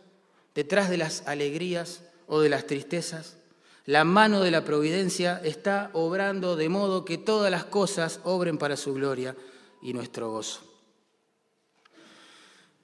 detrás 0.54 0.90
de 0.90 0.98
las 0.98 1.26
alegrías 1.26 2.02
o 2.28 2.42
de 2.42 2.50
las 2.50 2.68
tristezas, 2.68 3.38
la 3.86 4.04
mano 4.04 4.42
de 4.42 4.52
la 4.52 4.66
providencia 4.66 5.40
está 5.44 5.90
obrando 5.94 6.58
de 6.58 6.68
modo 6.68 7.06
que 7.06 7.18
todas 7.18 7.50
las 7.50 7.64
cosas 7.64 8.20
obren 8.26 8.58
para 8.58 8.76
su 8.76 8.94
gloria 8.94 9.36
y 9.82 9.94
nuestro 9.94 10.32
gozo. 10.32 10.62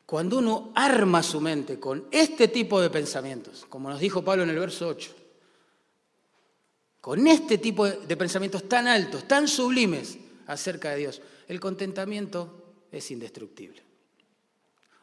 Cuando 0.06 0.38
uno 0.38 0.72
arma 0.76 1.24
su 1.24 1.42
mente 1.42 1.80
con 1.80 2.08
este 2.12 2.48
tipo 2.48 2.80
de 2.80 2.90
pensamientos, 2.90 3.66
como 3.68 3.90
nos 3.90 4.00
dijo 4.00 4.24
Pablo 4.24 4.44
en 4.44 4.50
el 4.50 4.60
verso 4.60 4.88
8, 4.88 5.12
con 7.02 7.26
este 7.28 7.58
tipo 7.58 7.88
de 7.88 8.16
pensamientos 8.16 8.70
tan 8.70 8.88
altos, 8.88 9.28
tan 9.28 9.48
sublimes 9.48 10.18
acerca 10.48 10.92
de 10.92 10.98
Dios, 10.98 11.22
el 11.48 11.60
contentamiento 11.60 12.76
es 12.92 13.10
indestructible. 13.12 13.82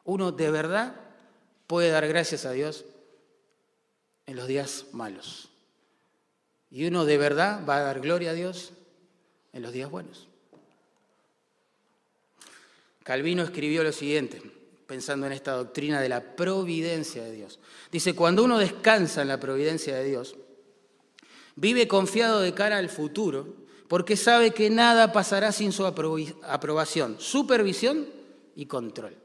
Uno 0.05 0.33
de 0.33 0.50
verdad 0.50 0.94
puede 1.66 1.90
dar 1.90 2.07
gracias 2.07 2.46
a 2.46 2.53
Dios 2.53 2.85
en 4.26 4.37
los 4.37 4.46
días 4.46 4.87
malos. 4.92 5.50
Y 6.70 6.87
uno 6.87 7.05
de 7.05 7.18
verdad 7.18 7.66
va 7.68 7.79
a 7.79 7.83
dar 7.83 8.00
gloria 8.00 8.31
a 8.31 8.35
Dios 8.35 8.72
en 9.53 9.62
los 9.62 9.72
días 9.72 9.90
buenos. 9.90 10.29
Calvino 13.02 13.42
escribió 13.42 13.82
lo 13.82 13.92
siguiente, 13.92 14.42
pensando 14.86 15.26
en 15.26 15.32
esta 15.32 15.52
doctrina 15.52 16.00
de 16.00 16.08
la 16.08 16.36
providencia 16.36 17.24
de 17.24 17.32
Dios. 17.32 17.58
Dice, 17.90 18.14
cuando 18.14 18.44
uno 18.44 18.58
descansa 18.58 19.22
en 19.22 19.28
la 19.28 19.40
providencia 19.40 19.96
de 19.96 20.04
Dios, 20.04 20.36
vive 21.56 21.88
confiado 21.88 22.40
de 22.40 22.54
cara 22.54 22.78
al 22.78 22.90
futuro, 22.90 23.54
porque 23.88 24.16
sabe 24.16 24.52
que 24.52 24.70
nada 24.70 25.12
pasará 25.12 25.50
sin 25.50 25.72
su 25.72 25.84
aprobación, 25.84 27.16
supervisión 27.18 28.06
y 28.54 28.66
control. 28.66 29.16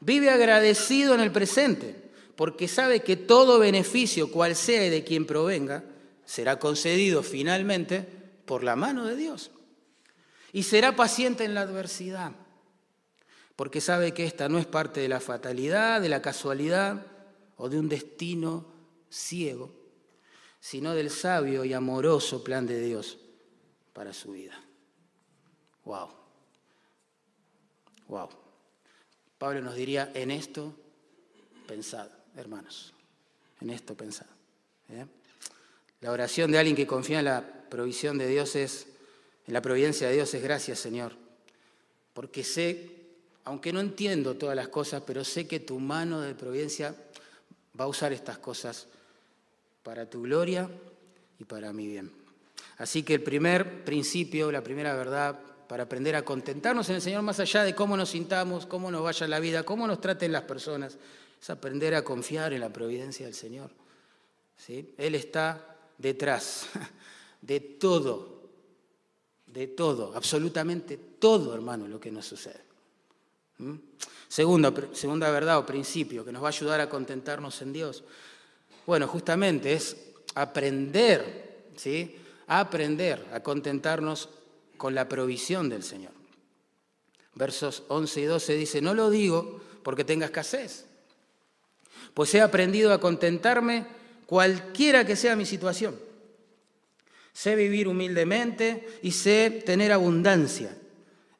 Vive 0.00 0.30
agradecido 0.30 1.14
en 1.14 1.20
el 1.20 1.30
presente, 1.30 2.10
porque 2.34 2.66
sabe 2.66 3.00
que 3.00 3.16
todo 3.16 3.60
beneficio, 3.60 4.32
cual 4.32 4.56
sea 4.56 4.86
y 4.86 4.90
de 4.90 5.04
quien 5.04 5.26
provenga, 5.26 5.84
será 6.24 6.58
concedido 6.58 7.22
finalmente 7.22 8.04
por 8.44 8.64
la 8.64 8.74
mano 8.74 9.04
de 9.06 9.14
Dios. 9.14 9.52
Y 10.52 10.64
será 10.64 10.94
paciente 10.94 11.44
en 11.44 11.54
la 11.54 11.62
adversidad, 11.62 12.32
porque 13.56 13.80
sabe 13.80 14.12
que 14.12 14.26
esta 14.26 14.48
no 14.48 14.58
es 14.58 14.66
parte 14.66 15.00
de 15.00 15.08
la 15.08 15.20
fatalidad, 15.20 16.00
de 16.00 16.08
la 16.08 16.20
casualidad 16.20 17.06
o 17.56 17.68
de 17.68 17.78
un 17.78 17.88
destino 17.88 18.66
ciego, 19.08 19.72
sino 20.60 20.94
del 20.94 21.10
sabio 21.10 21.64
y 21.64 21.72
amoroso 21.72 22.44
plan 22.44 22.66
de 22.66 22.80
Dios 22.80 23.18
para 23.92 24.12
su 24.12 24.32
vida. 24.32 24.62
Wow. 25.84 26.08
Wow. 28.08 28.28
Pablo 29.38 29.60
nos 29.60 29.74
diría, 29.74 30.12
en 30.14 30.30
esto 30.30 30.74
pensad, 31.66 32.08
hermanos, 32.36 32.92
en 33.60 33.70
esto 33.70 33.96
pensad. 33.96 34.26
¿eh? 34.90 35.06
La 36.00 36.12
oración 36.12 36.52
de 36.52 36.58
alguien 36.58 36.76
que 36.76 36.86
confía 36.86 37.20
en 37.20 37.24
la 37.24 37.42
provisión 37.68 38.18
de 38.18 38.28
Dios 38.28 38.54
es, 38.54 38.86
la 39.46 39.60
providencia 39.60 40.08
de 40.08 40.14
Dios 40.14 40.32
es 40.34 40.42
gracias, 40.42 40.78
Señor. 40.78 41.12
Porque 42.14 42.44
sé, 42.44 42.90
aunque 43.44 43.72
no 43.72 43.80
entiendo 43.80 44.36
todas 44.36 44.56
las 44.56 44.68
cosas, 44.68 45.02
pero 45.06 45.24
sé 45.24 45.46
que 45.46 45.60
tu 45.60 45.78
mano 45.78 46.20
de 46.20 46.34
providencia 46.34 46.94
va 47.78 47.84
a 47.84 47.88
usar 47.88 48.12
estas 48.12 48.38
cosas 48.38 48.86
para 49.82 50.08
tu 50.08 50.22
gloria 50.22 50.70
y 51.38 51.44
para 51.44 51.72
mi 51.72 51.86
bien. 51.86 52.12
Así 52.78 53.02
que 53.02 53.14
el 53.14 53.22
primer 53.22 53.84
principio, 53.84 54.52
la 54.52 54.62
primera 54.62 54.94
verdad 54.94 55.38
para 55.72 55.84
aprender 55.84 56.14
a 56.16 56.22
contentarnos 56.22 56.90
en 56.90 56.96
el 56.96 57.00
Señor, 57.00 57.22
más 57.22 57.40
allá 57.40 57.64
de 57.64 57.74
cómo 57.74 57.96
nos 57.96 58.10
sintamos, 58.10 58.66
cómo 58.66 58.90
nos 58.90 59.02
vaya 59.02 59.26
la 59.26 59.40
vida, 59.40 59.62
cómo 59.62 59.86
nos 59.86 60.02
traten 60.02 60.30
las 60.30 60.42
personas, 60.42 60.98
es 61.40 61.48
aprender 61.48 61.94
a 61.94 62.04
confiar 62.04 62.52
en 62.52 62.60
la 62.60 62.68
providencia 62.68 63.24
del 63.24 63.34
Señor. 63.34 63.70
¿Sí? 64.58 64.92
Él 64.98 65.14
está 65.14 65.78
detrás 65.96 66.66
de 67.40 67.60
todo, 67.60 68.41
de 69.52 69.66
todo, 69.68 70.12
absolutamente 70.14 70.98
todo, 71.18 71.54
hermano, 71.54 71.86
lo 71.86 72.00
que 72.00 72.10
nos 72.10 72.26
sucede. 72.26 72.60
¿Mm? 73.58 73.74
Segunda, 74.28 74.72
segunda 74.92 75.30
verdad 75.30 75.58
o 75.58 75.66
principio 75.66 76.24
que 76.24 76.32
nos 76.32 76.42
va 76.42 76.48
a 76.48 76.56
ayudar 76.56 76.80
a 76.80 76.88
contentarnos 76.88 77.60
en 77.60 77.72
Dios. 77.72 78.02
Bueno, 78.86 79.06
justamente 79.06 79.74
es 79.74 79.96
aprender, 80.34 81.68
¿sí? 81.76 82.16
aprender 82.46 83.28
a 83.32 83.40
contentarnos 83.40 84.30
con 84.78 84.94
la 84.94 85.08
provisión 85.08 85.68
del 85.68 85.82
Señor. 85.82 86.12
Versos 87.34 87.84
11 87.88 88.20
y 88.20 88.24
12 88.24 88.54
dice, 88.56 88.80
no 88.80 88.94
lo 88.94 89.10
digo 89.10 89.60
porque 89.82 90.04
tenga 90.04 90.26
escasez, 90.26 90.86
pues 92.14 92.34
he 92.34 92.40
aprendido 92.40 92.92
a 92.92 93.00
contentarme 93.00 93.86
cualquiera 94.26 95.04
que 95.04 95.16
sea 95.16 95.36
mi 95.36 95.44
situación. 95.44 96.11
Sé 97.32 97.56
vivir 97.56 97.88
humildemente 97.88 98.98
y 99.02 99.12
sé 99.12 99.62
tener 99.64 99.92
abundancia. 99.92 100.76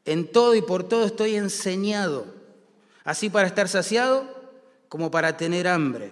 En 0.04 0.30
todo 0.30 0.54
y 0.54 0.62
por 0.62 0.88
todo 0.88 1.04
estoy 1.04 1.36
enseñado, 1.36 2.26
así 3.04 3.30
para 3.30 3.46
estar 3.46 3.68
saciado 3.68 4.42
como 4.88 5.10
para 5.10 5.36
tener 5.36 5.68
hambre, 5.68 6.10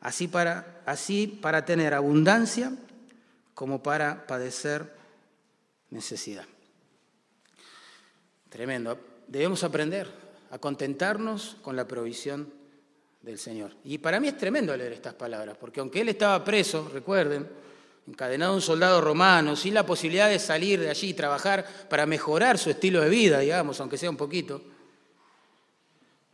así 0.00 0.28
para, 0.28 0.82
así 0.86 1.26
para 1.26 1.64
tener 1.64 1.92
abundancia 1.92 2.72
como 3.54 3.82
para 3.82 4.26
padecer 4.26 4.94
necesidad. 5.90 6.44
Tremendo. 8.48 8.98
Debemos 9.26 9.64
aprender 9.64 10.08
a 10.50 10.58
contentarnos 10.58 11.56
con 11.62 11.74
la 11.74 11.88
provisión 11.88 12.52
del 13.22 13.38
Señor. 13.38 13.72
Y 13.84 13.98
para 13.98 14.20
mí 14.20 14.28
es 14.28 14.38
tremendo 14.38 14.76
leer 14.76 14.92
estas 14.92 15.14
palabras, 15.14 15.56
porque 15.58 15.80
aunque 15.80 16.00
él 16.00 16.08
estaba 16.10 16.44
preso, 16.44 16.88
recuerden, 16.92 17.48
encadenado 18.06 18.52
a 18.52 18.56
un 18.56 18.62
soldado 18.62 19.00
romano, 19.00 19.56
sin 19.56 19.74
la 19.74 19.84
posibilidad 19.84 20.28
de 20.28 20.38
salir 20.38 20.80
de 20.80 20.90
allí 20.90 21.10
y 21.10 21.14
trabajar 21.14 21.66
para 21.88 22.06
mejorar 22.06 22.58
su 22.58 22.70
estilo 22.70 23.00
de 23.00 23.08
vida, 23.08 23.40
digamos, 23.40 23.80
aunque 23.80 23.98
sea 23.98 24.10
un 24.10 24.16
poquito, 24.16 24.62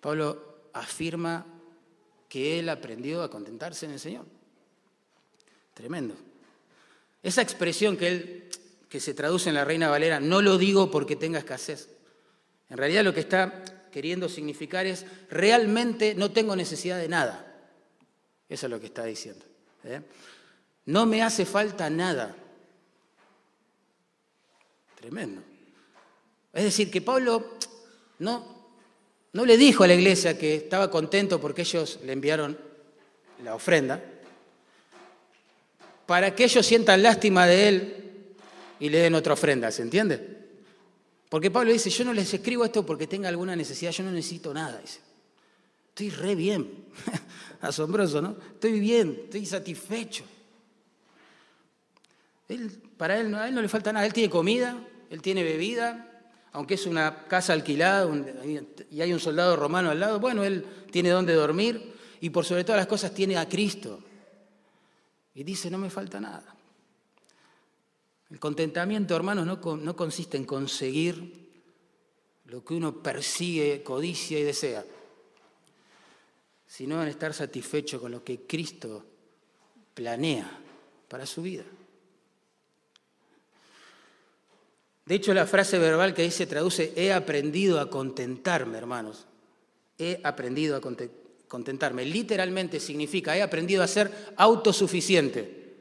Pablo 0.00 0.68
afirma 0.72 1.46
que 2.28 2.58
él 2.58 2.68
aprendió 2.68 3.22
a 3.22 3.30
contentarse 3.30 3.86
en 3.86 3.92
el 3.92 4.00
Señor. 4.00 4.26
Tremendo. 5.74 6.14
Esa 7.22 7.42
expresión 7.42 7.96
que 7.96 8.08
él 8.08 8.50
que 8.92 9.00
se 9.00 9.14
traduce 9.14 9.48
en 9.48 9.54
la 9.54 9.64
Reina 9.64 9.88
Valera, 9.88 10.20
no 10.20 10.42
lo 10.42 10.58
digo 10.58 10.90
porque 10.90 11.16
tenga 11.16 11.38
escasez. 11.38 11.88
En 12.68 12.76
realidad 12.76 13.02
lo 13.02 13.14
que 13.14 13.20
está 13.20 13.64
queriendo 13.90 14.28
significar 14.28 14.84
es, 14.84 15.06
realmente 15.30 16.14
no 16.14 16.30
tengo 16.30 16.54
necesidad 16.54 16.98
de 16.98 17.08
nada. 17.08 17.56
Eso 18.50 18.66
es 18.66 18.70
lo 18.70 18.78
que 18.78 18.86
está 18.88 19.04
diciendo. 19.04 19.46
¿eh? 19.84 20.02
No 20.86 21.06
me 21.06 21.22
hace 21.22 21.44
falta 21.44 21.88
nada. 21.88 22.34
Tremendo. 24.96 25.42
Es 26.52 26.64
decir, 26.64 26.90
que 26.90 27.00
Pablo 27.00 27.58
no, 28.18 28.44
no 29.32 29.46
le 29.46 29.56
dijo 29.56 29.84
a 29.84 29.86
la 29.86 29.94
iglesia 29.94 30.36
que 30.36 30.56
estaba 30.56 30.90
contento 30.90 31.40
porque 31.40 31.62
ellos 31.62 32.00
le 32.04 32.12
enviaron 32.12 32.58
la 33.42 33.54
ofrenda, 33.54 34.02
para 36.06 36.34
que 36.34 36.44
ellos 36.44 36.64
sientan 36.64 37.02
lástima 37.02 37.46
de 37.46 37.68
él 37.68 38.34
y 38.78 38.90
le 38.90 38.98
den 38.98 39.14
otra 39.14 39.32
ofrenda, 39.32 39.70
¿se 39.70 39.82
entiende? 39.82 40.42
Porque 41.28 41.50
Pablo 41.50 41.72
dice, 41.72 41.88
yo 41.88 42.04
no 42.04 42.12
les 42.12 42.34
escribo 42.34 42.64
esto 42.64 42.84
porque 42.84 43.06
tenga 43.06 43.28
alguna 43.28 43.56
necesidad, 43.56 43.90
yo 43.90 44.04
no 44.04 44.10
necesito 44.10 44.52
nada. 44.52 44.78
Dice. 44.78 45.00
Estoy 45.88 46.10
re 46.10 46.34
bien. 46.34 46.84
Asombroso, 47.62 48.20
¿no? 48.20 48.36
Estoy 48.52 48.78
bien, 48.78 49.22
estoy 49.24 49.46
satisfecho. 49.46 50.24
Para 52.96 53.18
él, 53.18 53.34
a 53.34 53.48
él 53.48 53.54
no 53.54 53.62
le 53.62 53.68
falta 53.68 53.92
nada. 53.92 54.06
Él 54.06 54.12
tiene 54.12 54.30
comida, 54.30 54.78
él 55.10 55.22
tiene 55.22 55.42
bebida, 55.42 56.12
aunque 56.52 56.74
es 56.74 56.86
una 56.86 57.24
casa 57.26 57.52
alquilada 57.52 58.08
y 58.90 59.00
hay 59.00 59.12
un 59.12 59.20
soldado 59.20 59.56
romano 59.56 59.90
al 59.90 60.00
lado, 60.00 60.20
bueno, 60.20 60.44
él 60.44 60.64
tiene 60.90 61.08
donde 61.08 61.32
dormir 61.32 61.94
y 62.20 62.30
por 62.30 62.44
sobre 62.44 62.64
todas 62.64 62.78
las 62.78 62.86
cosas 62.86 63.14
tiene 63.14 63.36
a 63.36 63.48
Cristo. 63.48 64.00
Y 65.34 65.44
dice, 65.44 65.70
no 65.70 65.78
me 65.78 65.88
falta 65.88 66.20
nada. 66.20 66.54
El 68.30 68.38
contentamiento, 68.38 69.16
hermanos, 69.16 69.46
no, 69.46 69.96
consiste 69.96 70.36
en 70.36 70.44
conseguir 70.44 71.50
lo 72.46 72.64
que 72.64 72.74
uno 72.74 73.02
persigue, 73.02 73.82
codicia 73.82 74.38
y 74.38 74.42
desea, 74.42 74.84
sino 76.66 77.02
en 77.02 77.08
estar 77.08 77.32
satisfecho 77.32 78.00
con 78.00 78.12
lo 78.12 78.22
que 78.22 78.46
Cristo 78.46 79.04
planea 79.94 80.50
para 81.08 81.26
su 81.26 81.42
vida. 81.42 81.64
De 85.12 85.16
hecho, 85.16 85.34
la 85.34 85.46
frase 85.46 85.78
verbal 85.78 86.14
que 86.14 86.22
dice 86.22 86.46
traduce, 86.46 86.94
he 86.96 87.12
aprendido 87.12 87.80
a 87.80 87.90
contentarme, 87.90 88.78
hermanos. 88.78 89.26
He 89.98 90.18
aprendido 90.24 90.74
a 90.74 90.80
contentarme. 91.46 92.06
Literalmente 92.06 92.80
significa, 92.80 93.36
he 93.36 93.42
aprendido 93.42 93.82
a 93.82 93.86
ser 93.86 94.10
autosuficiente. 94.36 95.74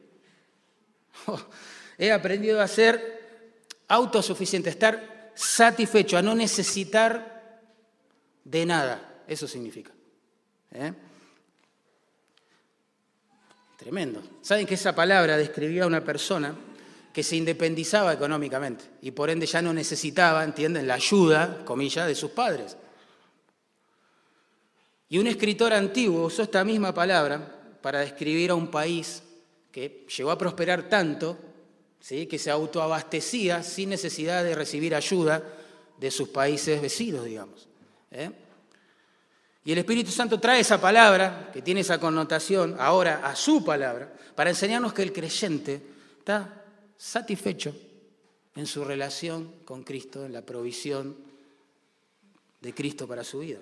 He 1.97 2.11
aprendido 2.11 2.59
a 2.59 2.67
ser 2.67 3.47
autosuficiente, 3.87 4.67
a 4.67 4.73
estar 4.73 5.31
satisfecho, 5.33 6.17
a 6.17 6.21
no 6.21 6.35
necesitar 6.35 7.63
De 8.43 8.65
nada, 8.65 9.23
eso 9.29 9.47
significa. 9.47 9.93
¿eh? 10.73 10.91
Tremendo. 13.77 14.21
¿Saben 14.41 14.67
que 14.67 14.73
esa 14.73 14.93
palabra 14.93 15.37
describía 15.37 15.85
a 15.85 15.87
una 15.87 16.03
persona 16.03 16.53
que 17.13 17.23
se 17.23 17.35
independizaba 17.35 18.13
económicamente 18.13 18.85
y 19.01 19.11
por 19.11 19.29
ende 19.29 19.45
ya 19.45 19.61
no 19.61 19.73
necesitaba, 19.73 20.43
entienden, 20.43 20.87
la 20.87 20.95
ayuda, 20.95 21.63
comillas, 21.65 22.07
de 22.07 22.15
sus 22.15 22.31
padres? 22.31 22.77
Y 25.09 25.17
un 25.17 25.27
escritor 25.27 25.73
antiguo 25.73 26.23
usó 26.23 26.43
esta 26.43 26.63
misma 26.63 26.93
palabra 26.93 27.59
para 27.81 27.99
describir 27.99 28.51
a 28.51 28.55
un 28.55 28.69
país 28.69 29.21
que 29.71 30.05
llegó 30.17 30.31
a 30.31 30.37
prosperar 30.37 30.87
tanto, 30.87 31.37
¿sí? 31.99 32.27
que 32.27 32.39
se 32.39 32.49
autoabastecía 32.49 33.61
sin 33.61 33.89
necesidad 33.89 34.43
de 34.43 34.55
recibir 34.55 34.95
ayuda 34.95 35.43
de 35.99 36.11
sus 36.11 36.29
países 36.29 36.81
vecinos, 36.81 37.25
digamos. 37.25 37.67
¿eh? 38.11 38.31
Y 39.63 39.71
el 39.71 39.77
Espíritu 39.79 40.11
Santo 40.11 40.39
trae 40.39 40.61
esa 40.61 40.81
palabra, 40.81 41.51
que 41.53 41.61
tiene 41.61 41.81
esa 41.81 41.99
connotación, 41.99 42.75
ahora 42.79 43.21
a 43.23 43.35
su 43.35 43.63
palabra, 43.63 44.11
para 44.33 44.49
enseñarnos 44.49 44.93
que 44.93 45.03
el 45.03 45.13
creyente 45.13 45.81
está 46.19 46.60
satisfecho 47.01 47.75
en 48.55 48.67
su 48.67 48.85
relación 48.85 49.51
con 49.65 49.83
Cristo, 49.83 50.23
en 50.23 50.33
la 50.33 50.45
provisión 50.45 51.17
de 52.61 52.75
Cristo 52.75 53.07
para 53.07 53.23
su 53.23 53.39
vida. 53.39 53.57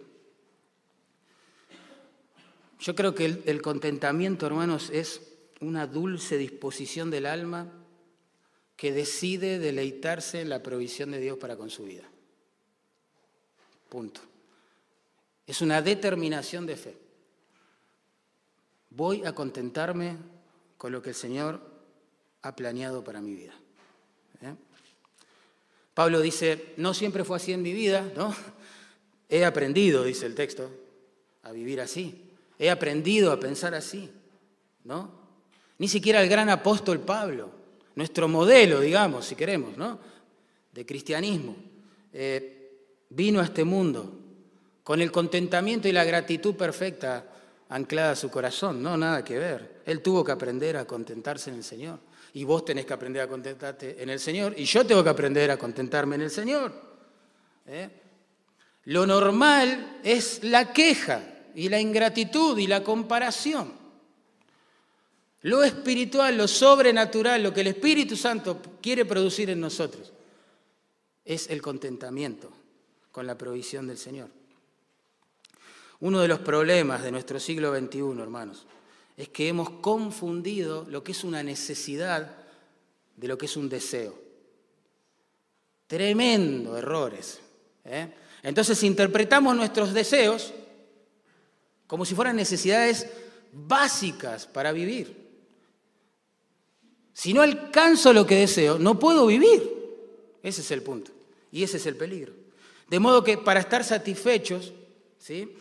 Yo 2.82 2.96
creo 2.96 3.16
que 3.16 3.42
el, 3.46 3.62
contentamiento, 3.62 4.46
hermanos, 4.46 4.90
es 4.92 5.22
una 5.62 5.88
dulce 5.88 6.38
disposición 6.38 7.10
del 7.12 7.26
alma 7.26 7.72
que 8.76 8.92
decide 8.92 9.58
deleitarse 9.58 10.42
en 10.42 10.50
la 10.50 10.62
provisión 10.62 11.12
de 11.12 11.22
Dios 11.22 11.38
para 11.38 11.56
con 11.56 11.70
su 11.70 11.86
vida. 11.86 12.04
Punto. 13.88 14.20
Es 15.48 15.62
una 15.62 15.82
determinación 15.82 16.66
de 16.66 16.76
fe. 16.76 16.98
Voy 18.90 19.24
a 19.24 19.34
contentarme 19.34 20.18
con 20.78 20.92
lo 20.92 21.02
que 21.02 21.10
el 21.12 21.16
Señor 21.16 21.69
ha 22.42 22.56
planeado 22.56 23.04
para 23.04 23.22
mi 23.22 23.34
vida. 23.34 23.54
¿eh? 24.42 24.54
Pablo 25.94 26.22
dice, 26.22 26.74
no 26.78 26.94
siempre 26.94 27.24
fue 27.24 27.38
así 27.38 27.54
en 27.54 27.62
mi 27.62 27.74
vida, 27.74 28.10
¿no? 28.16 28.36
He 29.30 29.46
aprendido, 29.46 30.04
dice 30.04 30.26
el 30.26 30.36
texto, 30.36 30.70
a 31.44 31.52
vivir 31.52 31.82
así. 31.82 32.30
He 32.58 32.70
aprendido 32.70 33.32
a 33.32 33.40
pensar 33.40 33.76
así, 33.76 34.10
¿no? 34.84 35.12
Ni 35.78 35.88
siquiera 35.88 36.22
el 36.22 36.30
gran 36.30 36.50
apóstol 36.50 37.00
Pablo, 37.00 37.52
nuestro 37.96 38.28
modelo, 38.28 38.80
digamos, 38.80 39.26
si 39.26 39.36
queremos, 39.36 39.78
¿no? 39.78 40.00
De 40.74 40.86
cristianismo, 40.86 41.56
eh, 42.12 42.72
vino 43.10 43.40
a 43.40 43.44
este 43.44 43.64
mundo 43.64 44.20
con 44.84 45.02
el 45.02 45.12
contentamiento 45.12 45.88
y 45.88 45.92
la 45.92 46.04
gratitud 46.04 46.56
perfecta 46.56 47.26
anclada 47.70 48.12
a 48.12 48.16
su 48.16 48.30
corazón, 48.32 48.82
no, 48.82 48.98
nada 48.98 49.24
que 49.24 49.38
ver. 49.38 49.82
Él 49.86 50.02
tuvo 50.02 50.24
que 50.24 50.32
aprender 50.32 50.78
a 50.78 50.86
contentarse 50.86 51.50
en 51.50 51.58
el 51.58 51.64
Señor. 51.64 52.00
Y 52.34 52.44
vos 52.44 52.64
tenés 52.64 52.86
que 52.86 52.94
aprender 52.94 53.22
a 53.22 53.28
contentarte 53.28 54.02
en 54.02 54.10
el 54.10 54.20
Señor. 54.20 54.54
Y 54.58 54.66
yo 54.66 54.86
tengo 54.86 55.04
que 55.04 55.10
aprender 55.10 55.50
a 55.52 55.58
contentarme 55.58 56.16
en 56.16 56.22
el 56.22 56.32
Señor. 56.32 56.74
¿eh? 57.66 57.90
Lo 58.86 59.06
normal 59.06 60.00
es 60.04 60.44
la 60.44 60.72
queja 60.72 61.24
y 61.56 61.70
la 61.70 61.80
ingratitud 61.80 62.58
y 62.58 62.68
la 62.68 62.84
comparación. 62.84 63.74
Lo 65.44 65.64
espiritual, 65.64 66.38
lo 66.38 66.48
sobrenatural, 66.48 67.42
lo 67.42 67.54
que 67.54 67.62
el 67.62 67.68
Espíritu 67.68 68.16
Santo 68.16 68.62
quiere 68.82 69.06
producir 69.06 69.50
en 69.50 69.62
nosotros, 69.62 70.12
es 71.24 71.50
el 71.50 71.62
contentamiento 71.62 72.52
con 73.12 73.26
la 73.26 73.38
provisión 73.38 73.88
del 73.88 73.98
Señor. 73.98 74.30
Uno 76.02 76.22
de 76.22 76.28
los 76.28 76.40
problemas 76.40 77.04
de 77.04 77.12
nuestro 77.12 77.40
siglo 77.40 77.78
XXI, 77.78 78.22
hermanos, 78.22 78.66
es 79.20 79.28
que 79.28 79.50
hemos 79.50 79.70
confundido 79.70 80.86
lo 80.90 81.04
que 81.04 81.12
es 81.12 81.26
una 81.26 81.44
necesidad 81.44 82.38
de 83.18 83.28
lo 83.28 83.38
que 83.38 83.48
es 83.48 83.58
un 83.58 83.68
deseo. 83.68 84.18
Tremendo 85.88 86.78
errores. 86.78 87.42
¿eh? 87.84 88.14
Entonces 88.44 88.82
interpretamos 88.82 89.58
nuestros 89.58 89.94
deseos 89.94 90.54
como 91.86 92.06
si 92.06 92.16
fueran 92.16 92.38
necesidades 92.38 93.08
básicas 93.52 94.48
para 94.48 94.72
vivir. 94.72 95.18
Si 97.12 97.34
no 97.34 97.42
alcanzo 97.42 98.14
lo 98.14 98.26
que 98.26 98.36
deseo, 98.36 98.80
no 98.80 98.98
puedo 99.00 99.26
vivir. 99.26 99.70
Ese 100.42 100.62
es 100.62 100.72
el 100.72 100.82
punto. 100.82 101.12
Y 101.52 101.64
ese 101.64 101.76
es 101.76 101.86
el 101.88 101.98
peligro. 101.98 102.32
De 102.88 103.00
modo 103.00 103.22
que 103.22 103.38
para 103.38 103.60
estar 103.60 103.84
satisfechos, 103.84 104.72
¿sí? 105.18 105.58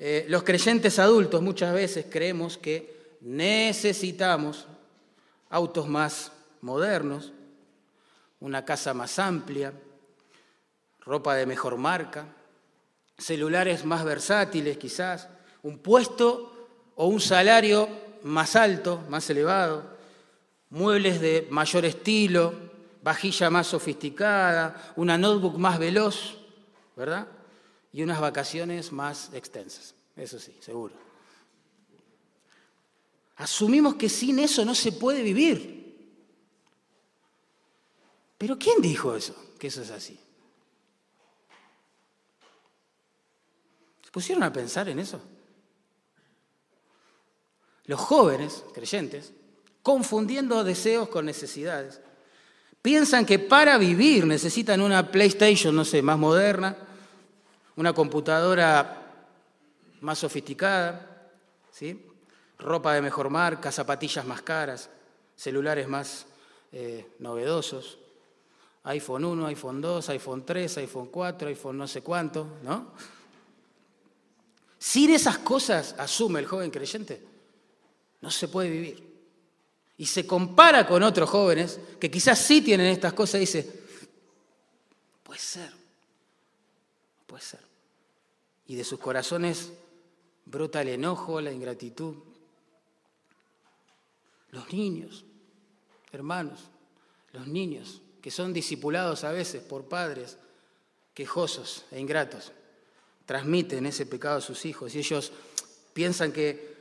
Eh, 0.00 0.26
los 0.28 0.42
creyentes 0.42 0.98
adultos 0.98 1.40
muchas 1.40 1.72
veces 1.72 2.06
creemos 2.10 2.58
que 2.58 2.95
necesitamos 3.26 4.68
autos 5.50 5.88
más 5.88 6.30
modernos, 6.60 7.32
una 8.38 8.64
casa 8.64 8.94
más 8.94 9.18
amplia, 9.18 9.72
ropa 11.00 11.34
de 11.34 11.44
mejor 11.44 11.76
marca, 11.76 12.26
celulares 13.18 13.84
más 13.84 14.04
versátiles 14.04 14.78
quizás, 14.78 15.28
un 15.64 15.78
puesto 15.78 16.68
o 16.94 17.08
un 17.08 17.20
salario 17.20 17.88
más 18.22 18.54
alto, 18.54 19.02
más 19.08 19.28
elevado, 19.28 19.82
muebles 20.70 21.20
de 21.20 21.48
mayor 21.50 21.84
estilo, 21.84 22.54
vajilla 23.02 23.50
más 23.50 23.66
sofisticada, 23.66 24.92
una 24.94 25.18
notebook 25.18 25.58
más 25.58 25.80
veloz, 25.80 26.38
¿verdad? 26.94 27.26
Y 27.92 28.04
unas 28.04 28.20
vacaciones 28.20 28.92
más 28.92 29.30
extensas, 29.34 29.96
eso 30.14 30.38
sí, 30.38 30.56
seguro. 30.60 31.05
Asumimos 33.36 33.96
que 33.96 34.08
sin 34.08 34.38
eso 34.38 34.64
no 34.64 34.74
se 34.74 34.92
puede 34.92 35.22
vivir. 35.22 35.76
Pero 38.38 38.58
¿quién 38.58 38.80
dijo 38.80 39.14
eso? 39.14 39.34
Que 39.58 39.68
eso 39.68 39.82
es 39.82 39.90
así. 39.90 40.18
¿Se 44.02 44.10
pusieron 44.10 44.42
a 44.42 44.52
pensar 44.52 44.88
en 44.88 44.98
eso? 44.98 45.20
Los 47.84 48.00
jóvenes 48.00 48.64
creyentes, 48.74 49.32
confundiendo 49.82 50.64
deseos 50.64 51.08
con 51.08 51.26
necesidades, 51.26 52.00
piensan 52.82 53.24
que 53.24 53.38
para 53.38 53.78
vivir 53.78 54.26
necesitan 54.26 54.80
una 54.80 55.10
PlayStation, 55.10 55.74
no 55.74 55.84
sé, 55.84 56.02
más 56.02 56.18
moderna, 56.18 56.76
una 57.76 57.92
computadora 57.92 59.02
más 60.00 60.18
sofisticada, 60.18 61.30
¿sí? 61.70 62.02
Ropa 62.58 62.94
de 62.94 63.02
mejor 63.02 63.30
marca, 63.30 63.70
zapatillas 63.70 64.24
más 64.26 64.42
caras, 64.42 64.90
celulares 65.36 65.88
más 65.88 66.26
eh, 66.72 67.14
novedosos, 67.18 67.98
iPhone 68.84 69.24
1, 69.24 69.46
iPhone 69.46 69.80
2, 69.80 70.08
iPhone 70.10 70.44
3, 70.44 70.78
iPhone 70.78 71.08
4, 71.08 71.48
iPhone 71.48 71.78
no 71.78 71.88
sé 71.88 72.02
cuánto, 72.02 72.46
¿no? 72.62 72.92
Sin 74.78 75.10
esas 75.10 75.38
cosas, 75.38 75.94
asume 75.98 76.40
el 76.40 76.46
joven 76.46 76.70
creyente, 76.70 77.20
no 78.20 78.30
se 78.30 78.48
puede 78.48 78.70
vivir. 78.70 79.06
Y 79.98 80.06
se 80.06 80.26
compara 80.26 80.86
con 80.86 81.02
otros 81.02 81.28
jóvenes 81.28 81.80
que 81.98 82.10
quizás 82.10 82.38
sí 82.38 82.60
tienen 82.60 82.86
estas 82.88 83.14
cosas 83.14 83.36
y 83.36 83.40
dice, 83.40 83.82
puede 85.22 85.40
ser, 85.40 85.72
puede 87.26 87.42
ser. 87.42 87.60
Y 88.66 88.76
de 88.76 88.84
sus 88.84 89.00
corazones 89.00 89.72
brota 90.44 90.82
el 90.82 90.88
enojo, 90.88 91.40
la 91.40 91.50
ingratitud. 91.50 92.14
Los 94.50 94.72
niños, 94.72 95.24
hermanos, 96.12 96.60
los 97.32 97.46
niños 97.46 98.02
que 98.20 98.30
son 98.30 98.52
discipulados 98.52 99.24
a 99.24 99.32
veces 99.32 99.62
por 99.62 99.84
padres 99.84 100.36
quejosos 101.14 101.84
e 101.90 102.00
ingratos, 102.00 102.52
transmiten 103.24 103.86
ese 103.86 104.06
pecado 104.06 104.38
a 104.38 104.40
sus 104.40 104.64
hijos 104.66 104.94
y 104.94 104.98
ellos 104.98 105.32
piensan 105.92 106.32
que 106.32 106.76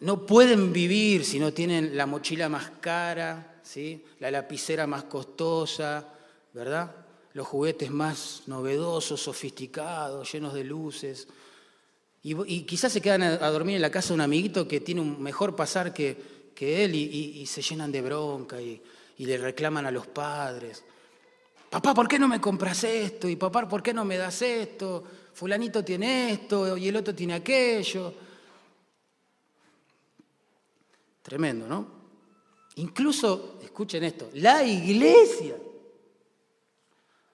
no 0.00 0.26
pueden 0.26 0.72
vivir 0.72 1.24
si 1.24 1.38
no 1.38 1.52
tienen 1.52 1.96
la 1.96 2.06
mochila 2.06 2.48
más 2.48 2.70
cara, 2.80 3.60
¿sí? 3.62 4.04
la 4.20 4.30
lapicera 4.30 4.86
más 4.86 5.04
costosa, 5.04 6.06
¿verdad? 6.52 6.94
Los 7.34 7.46
juguetes 7.46 7.90
más 7.90 8.42
novedosos, 8.46 9.20
sofisticados, 9.20 10.32
llenos 10.32 10.54
de 10.54 10.64
luces. 10.64 11.28
Y, 12.22 12.62
quizás 12.62 12.92
se 12.92 13.00
quedan 13.00 13.22
a, 13.22 13.50
dormir 13.50 13.76
en 13.76 13.82
la 13.82 13.90
casa 13.90 14.08
de 14.08 14.14
un 14.14 14.20
amiguito 14.20 14.66
que 14.66 14.80
tiene 14.80 15.00
un 15.00 15.22
mejor 15.22 15.54
pasar 15.54 15.94
que, 15.94 16.16
él 16.60 16.94
y, 16.94 17.46
se 17.46 17.62
llenan 17.62 17.92
de 17.92 18.02
bronca 18.02 18.60
y, 18.60 18.82
y 19.18 19.26
le 19.26 19.38
reclaman 19.38 19.86
a 19.86 19.90
los 19.90 20.06
padres. 20.06 20.82
Papá, 21.70 21.94
¿por 21.94 22.08
qué 22.08 22.18
no 22.18 22.28
me 22.28 22.40
compras 22.40 22.82
esto? 22.84 23.28
Y 23.28 23.36
papá, 23.36 23.68
¿por 23.68 23.82
qué 23.82 23.92
no 23.92 24.04
me 24.04 24.16
das 24.16 24.42
esto? 24.42 25.04
Fulanito 25.34 25.84
tiene 25.84 26.32
esto 26.32 26.76
y 26.76 26.88
el 26.88 26.96
otro 26.96 27.14
tiene 27.14 27.34
aquello. 27.34 28.12
Tremendo, 31.22 31.66
¿no? 31.68 31.98
Incluso, 32.76 33.58
escuchen 33.62 34.04
esto, 34.04 34.30
la 34.34 34.64
iglesia, 34.64 35.56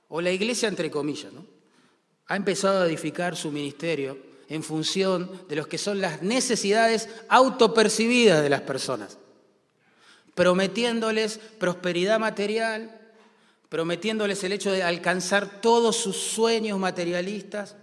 o 0.08 0.20
la 0.20 0.30
iglesia 0.30 0.68
entre 0.68 0.90
comillas, 0.90 1.32
¿no? 1.32 1.54
ha 2.26 2.36
empezado 2.36 2.82
a 2.82 2.86
edificar 2.86 3.36
su 3.36 3.50
ministerio 3.50 4.16
en 4.48 4.62
función 4.62 5.30
de 5.48 5.56
los 5.56 5.66
que 5.66 5.78
son 5.78 6.00
las 6.00 6.22
necesidades 6.22 7.08
autopercibidas 7.28 8.42
de 8.42 8.50
las 8.50 8.60
personas, 8.62 9.18
prometiéndoles 10.34 11.38
prosperidad 11.58 12.18
material, 12.18 13.00
prometiéndoles 13.68 14.44
el 14.44 14.52
hecho 14.52 14.70
de 14.70 14.82
alcanzar 14.82 15.60
todos 15.60 15.96
sus 15.96 16.16
sueños 16.16 16.78
materialistas, 16.78 17.76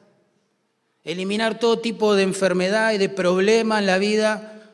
eliminar 1.04 1.60
todo 1.60 1.80
tipo 1.80 2.16
de 2.16 2.24
enfermedad 2.24 2.94
y 2.94 2.98
de 2.98 3.10
problema 3.10 3.80
en 3.80 3.88
la 3.88 3.98
vida 3.98 4.70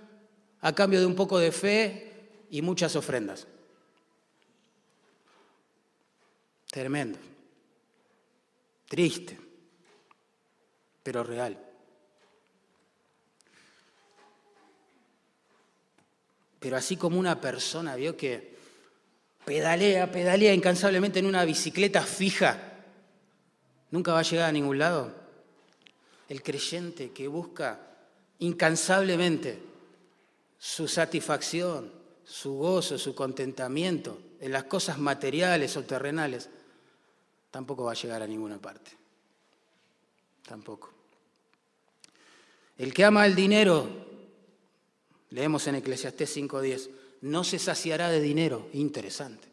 a 0.62 0.73
cambio 0.73 1.00
de 1.00 1.06
un 1.06 1.15
poco 1.15 1.39
de 1.39 1.52
fe 1.52 2.12
y 2.50 2.62
muchas 2.62 2.95
ofrendas. 2.95 3.47
Tremendo, 6.69 7.17
triste, 8.88 9.39
pero 11.02 11.23
real. 11.23 11.66
Pero 16.67 16.75
así 16.75 16.97
como 16.97 17.17
una 17.17 17.39
persona 17.39 17.95
vio 17.95 18.17
que 18.17 18.58
pedalea, 19.45 20.12
pedalea 20.12 20.53
incansablemente 20.53 21.19
en 21.19 21.25
una 21.25 21.45
bicicleta 21.45 22.01
fija, 22.01 22.60
nunca 23.89 24.12
va 24.12 24.19
a 24.19 24.23
llegar 24.23 24.49
a 24.49 24.51
ningún 24.51 24.77
lado. 24.77 25.15
El 26.27 26.43
creyente 26.43 27.12
que 27.12 27.30
busca 27.30 27.80
incansablemente 28.39 29.60
su 30.60 30.89
satisfacción, 30.89 31.89
su 32.25 32.56
gozo, 32.56 32.97
su 32.97 33.15
contentamiento 33.15 34.19
en 34.41 34.51
las 34.51 34.65
cosas 34.65 34.99
materiales 34.99 35.77
o 35.77 35.84
terrenales, 35.84 36.49
tampoco 37.49 37.86
va 37.86 37.93
a 37.93 37.95
llegar 37.95 38.21
a 38.21 38.27
ninguna 38.27 38.58
parte. 38.58 38.91
Tampoco. 40.45 40.91
El 42.77 42.93
que 42.93 43.06
ama 43.06 43.25
el 43.25 43.36
dinero, 43.36 44.07
leemos 45.32 45.68
en 45.68 45.76
Eclesiastés 45.76 46.38
5.10, 46.38 46.90
no 47.22 47.44
se 47.44 47.60
saciará 47.60 48.10
de 48.10 48.22
dinero. 48.22 48.70
Interesante. 48.74 49.48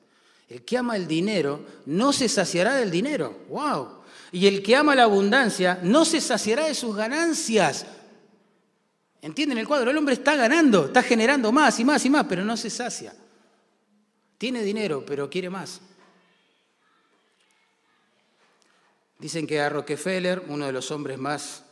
El 0.49 0.63
que 0.65 0.79
ama 0.79 0.97
el 0.97 1.07
dinero 1.07 1.65
no 1.87 2.13
se 2.13 2.29
saciará 2.29 2.75
del 2.75 2.91
dinero. 2.91 3.45
¡Wow! 3.49 4.05
Y 4.33 4.47
el 4.47 4.63
que 4.63 4.77
ama 4.77 4.95
la 4.95 5.05
abundancia 5.05 5.81
no 5.83 6.05
se 6.05 6.21
saciará 6.21 6.67
de 6.67 6.75
sus 6.75 6.95
ganancias. 6.95 7.87
¿Entienden 9.23 9.59
el 9.59 9.67
cuadro? 9.67 9.91
El 9.91 9.97
hombre 9.97 10.15
está 10.15 10.37
ganando, 10.37 10.87
está 10.87 11.03
generando 11.03 11.51
más 11.51 11.81
y 11.81 11.85
más 11.85 12.05
y 12.05 12.11
más, 12.11 12.27
pero 12.29 12.45
no 12.45 12.57
se 12.57 12.69
sacia. 12.69 13.15
Tiene 14.37 14.63
dinero, 14.63 15.05
pero 15.07 15.31
quiere 15.31 15.49
más. 15.49 15.81
Dicen 19.19 19.47
que 19.47 19.61
a 19.61 19.71
Rockefeller, 19.71 20.43
uno 20.49 20.67
de 20.67 20.73
los 20.73 20.91
hombres 20.91 21.19
más 21.19 21.64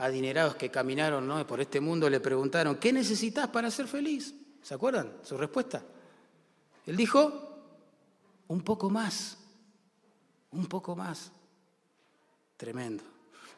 adinerados 0.00 0.56
que 0.56 0.70
caminaron 0.70 1.28
¿no? 1.28 1.46
por 1.46 1.60
este 1.60 1.78
mundo, 1.78 2.08
le 2.08 2.20
preguntaron, 2.20 2.76
¿qué 2.76 2.92
necesitas 2.92 3.48
para 3.48 3.70
ser 3.70 3.86
feliz? 3.86 4.34
¿Se 4.62 4.74
acuerdan 4.74 5.12
su 5.22 5.36
respuesta? 5.36 5.82
Él 6.86 6.96
dijo, 6.96 7.64
un 8.48 8.62
poco 8.62 8.88
más, 8.88 9.36
un 10.52 10.66
poco 10.66 10.96
más. 10.96 11.30
Tremendo. 12.56 13.04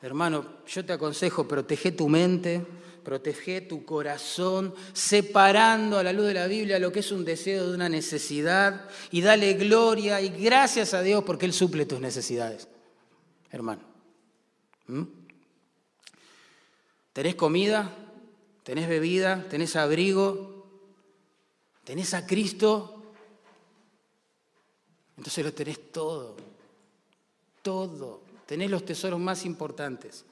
Hermano, 0.03 0.59
yo 0.67 0.85
te 0.85 0.93
aconsejo, 0.93 1.47
protege 1.47 1.93
tu 1.93 2.09
mente, 2.09 2.67
protege 3.05 3.61
tu 3.61 3.85
corazón, 3.85 4.75
separando 4.93 5.97
a 5.97 6.03
la 6.03 6.13
luz 6.13 6.27
de 6.27 6.35
la 6.35 6.49
Biblia 6.49 6.81
lo 6.81 6.91
que 6.91 7.01
es 7.01 7.13
un 7.13 7.25
deseo 7.25 7.69
de 7.69 7.75
una 7.75 7.89
necesidad 7.89 8.89
y 9.13 9.21
dale 9.21 9.55
gloria 9.55 10.21
y 10.21 10.31
gracias 10.31 10.93
a 10.93 11.03
Dios 11.03 11.23
porque 11.23 11.47
Él 11.47 11.53
suple 11.53 11.87
tus 11.87 12.01
necesidades, 12.01 12.67
hermano. 13.53 13.83
¿Mm? 14.89 15.22
¿Tenés 17.13 17.35
comida? 17.35 17.95
¿Tenés 18.63 18.89
bebida? 18.89 19.47
¿Tenés 19.49 19.77
abrigo? 19.77 20.67
¿Tenés 21.85 22.15
a 22.15 22.27
Cristo? 22.27 23.03
Entonces 25.17 25.45
lo 25.45 25.53
tenés 25.53 25.93
todo, 25.93 26.37
todo. 27.63 28.23
Tenés 28.47 28.71
los 28.71 28.85
tesoros 28.85 29.21
más 29.21 29.45
importantes. 29.45 30.25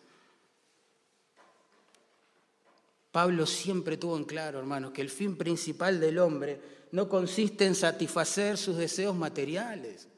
Pablo 3.12 3.46
siempre 3.46 3.96
tuvo 3.96 4.16
en 4.16 4.24
claro, 4.24 4.58
hermanos, 4.58 4.92
que 4.92 5.02
el 5.02 5.10
fin 5.10 5.36
principal 5.36 5.98
del 6.00 6.18
hombre 6.18 6.60
no 6.92 7.08
consiste 7.08 7.66
en 7.66 7.74
satisfacer 7.74 8.56
sus 8.56 8.76
deseos 8.76 9.16
materiales, 9.16 10.08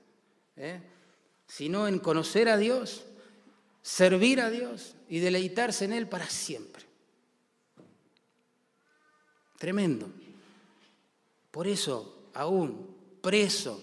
¿eh? 0.56 0.80
sino 1.46 1.88
en 1.88 1.98
conocer 1.98 2.48
a 2.48 2.56
Dios, 2.56 3.04
servir 3.82 4.40
a 4.40 4.50
Dios 4.50 4.94
y 5.08 5.18
deleitarse 5.18 5.84
en 5.84 5.92
Él 5.92 6.08
para 6.08 6.28
siempre. 6.28 6.84
Tremendo. 9.58 10.08
Por 11.50 11.68
eso, 11.68 12.30
aún 12.34 12.96
preso, 13.20 13.80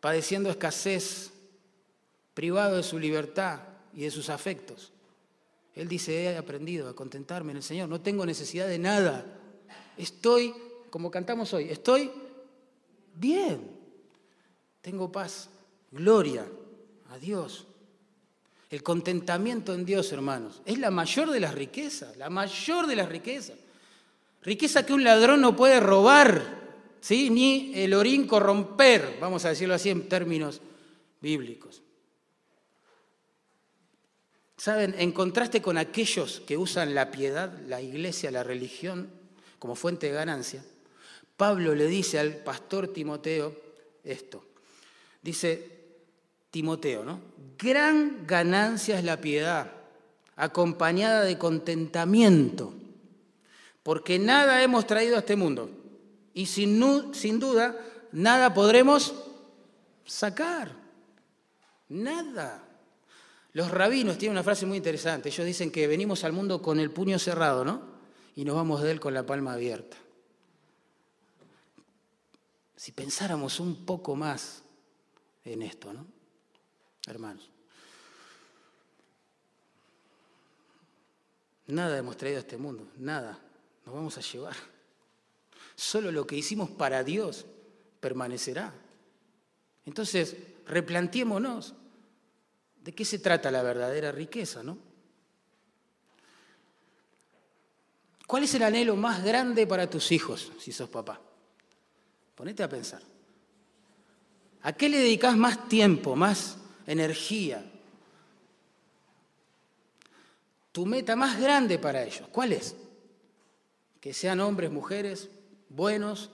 padeciendo 0.00 0.50
escasez, 0.50 1.32
privado 2.32 2.76
de 2.76 2.82
su 2.82 2.98
libertad 2.98 3.60
y 3.92 4.02
de 4.02 4.10
sus 4.10 4.30
afectos, 4.30 4.92
él 5.74 5.88
dice, 5.88 6.24
he 6.24 6.36
aprendido 6.36 6.88
a 6.88 6.94
contentarme 6.94 7.52
en 7.52 7.58
el 7.58 7.62
Señor, 7.62 7.88
no 7.88 8.00
tengo 8.00 8.26
necesidad 8.26 8.68
de 8.68 8.78
nada. 8.78 9.24
Estoy, 9.96 10.54
como 10.90 11.10
cantamos 11.10 11.52
hoy, 11.54 11.70
estoy 11.70 12.10
bien. 13.14 13.78
Tengo 14.80 15.10
paz, 15.12 15.48
gloria 15.90 16.46
a 17.10 17.18
Dios. 17.18 17.66
El 18.70 18.84
contentamiento 18.84 19.74
en 19.74 19.84
Dios, 19.84 20.12
hermanos, 20.12 20.62
es 20.64 20.78
la 20.78 20.92
mayor 20.92 21.30
de 21.32 21.40
las 21.40 21.54
riquezas, 21.54 22.16
la 22.16 22.30
mayor 22.30 22.86
de 22.86 22.94
las 22.96 23.08
riquezas. 23.08 23.58
Riqueza 24.42 24.86
que 24.86 24.92
un 24.92 25.02
ladrón 25.02 25.40
no 25.40 25.56
puede 25.56 25.80
robar, 25.80 26.60
¿sí? 27.00 27.30
ni 27.30 27.72
el 27.74 27.92
orín 27.94 28.28
corromper, 28.28 29.18
vamos 29.20 29.44
a 29.44 29.48
decirlo 29.48 29.74
así 29.74 29.90
en 29.90 30.08
términos 30.08 30.60
bíblicos. 31.20 31.82
Saben, 34.56 34.94
en 34.98 35.10
contraste 35.12 35.60
con 35.60 35.76
aquellos 35.76 36.40
que 36.46 36.56
usan 36.56 36.94
la 36.94 37.10
piedad, 37.10 37.58
la 37.66 37.80
iglesia, 37.80 38.30
la 38.30 38.44
religión 38.44 39.10
como 39.58 39.74
fuente 39.74 40.06
de 40.06 40.12
ganancia, 40.12 40.64
Pablo 41.36 41.74
le 41.74 41.86
dice 41.86 42.20
al 42.20 42.36
pastor 42.36 42.88
Timoteo 42.88 43.58
esto. 44.04 44.44
Dice 45.22 45.79
Timoteo, 46.50 47.04
¿no? 47.04 47.20
Gran 47.58 48.26
ganancia 48.26 48.98
es 48.98 49.04
la 49.04 49.20
piedad, 49.20 49.70
acompañada 50.36 51.22
de 51.22 51.38
contentamiento, 51.38 52.72
porque 53.82 54.18
nada 54.18 54.62
hemos 54.62 54.86
traído 54.86 55.16
a 55.16 55.20
este 55.20 55.36
mundo 55.36 55.70
y 56.34 56.46
sin, 56.46 56.80
duda 57.38 57.76
nada 58.12 58.54
podremos 58.54 59.14
sacar. 60.04 60.74
Nada. 61.88 62.64
Los 63.52 63.70
rabinos 63.70 64.16
tienen 64.16 64.36
una 64.36 64.44
frase 64.44 64.64
muy 64.64 64.76
interesante. 64.76 65.28
Ellos 65.28 65.44
dicen 65.44 65.72
que 65.72 65.86
venimos 65.86 66.22
al 66.24 66.32
mundo 66.32 66.62
con 66.62 66.78
el 66.78 66.90
puño 66.90 67.18
cerrado, 67.18 67.64
¿no? 67.64 67.82
Y 68.36 68.44
nos 68.44 68.54
vamos 68.54 68.80
de 68.82 68.92
él 68.92 69.00
con 69.00 69.12
la 69.12 69.26
palma 69.26 69.54
abierta. 69.54 69.96
Si 72.76 72.92
pensáramos 72.92 73.60
un 73.60 73.84
poco 73.84 74.14
más 74.14 74.62
en 75.44 75.62
esto, 75.62 75.92
¿no? 75.92 76.06
Hermanos. 77.06 77.48
Nada 81.66 81.98
hemos 81.98 82.16
traído 82.16 82.38
a 82.38 82.40
este 82.40 82.56
mundo, 82.56 82.88
nada. 82.96 83.38
Nos 83.86 83.94
vamos 83.94 84.18
a 84.18 84.20
llevar. 84.20 84.56
Solo 85.76 86.10
lo 86.10 86.26
que 86.26 86.36
hicimos 86.36 86.70
para 86.70 87.04
Dios 87.04 87.46
permanecerá. 88.00 88.74
Entonces, 89.86 90.36
replanteémonos 90.66 91.74
¿De 92.82 92.94
qué 92.94 93.04
se 93.04 93.18
trata 93.18 93.50
la 93.50 93.62
verdadera 93.62 94.10
riqueza, 94.10 94.62
no? 94.62 94.78
¿Cuál 98.26 98.44
es 98.44 98.54
el 98.54 98.62
anhelo 98.62 98.96
más 98.96 99.22
grande 99.22 99.66
para 99.66 99.90
tus 99.90 100.12
hijos 100.12 100.52
si 100.58 100.72
sos 100.72 100.88
papá? 100.88 101.20
Ponete 102.34 102.62
a 102.62 102.68
pensar. 102.68 103.02
¿A 104.62 104.72
qué 104.72 104.88
le 104.88 104.98
dedicas 104.98 105.36
más 105.36 105.68
tiempo, 105.68 106.16
más 106.16 106.56
energía? 106.90 107.64
Tu 110.72 110.86
meta 110.86 111.16
más 111.16 111.40
grande 111.40 111.78
para 111.78 112.02
ellos, 112.04 112.28
¿cuál 112.30 112.52
es? 112.52 112.76
Que 114.00 114.12
sean 114.12 114.40
hombres, 114.40 114.70
mujeres, 114.70 115.28
buenos, 115.68 116.30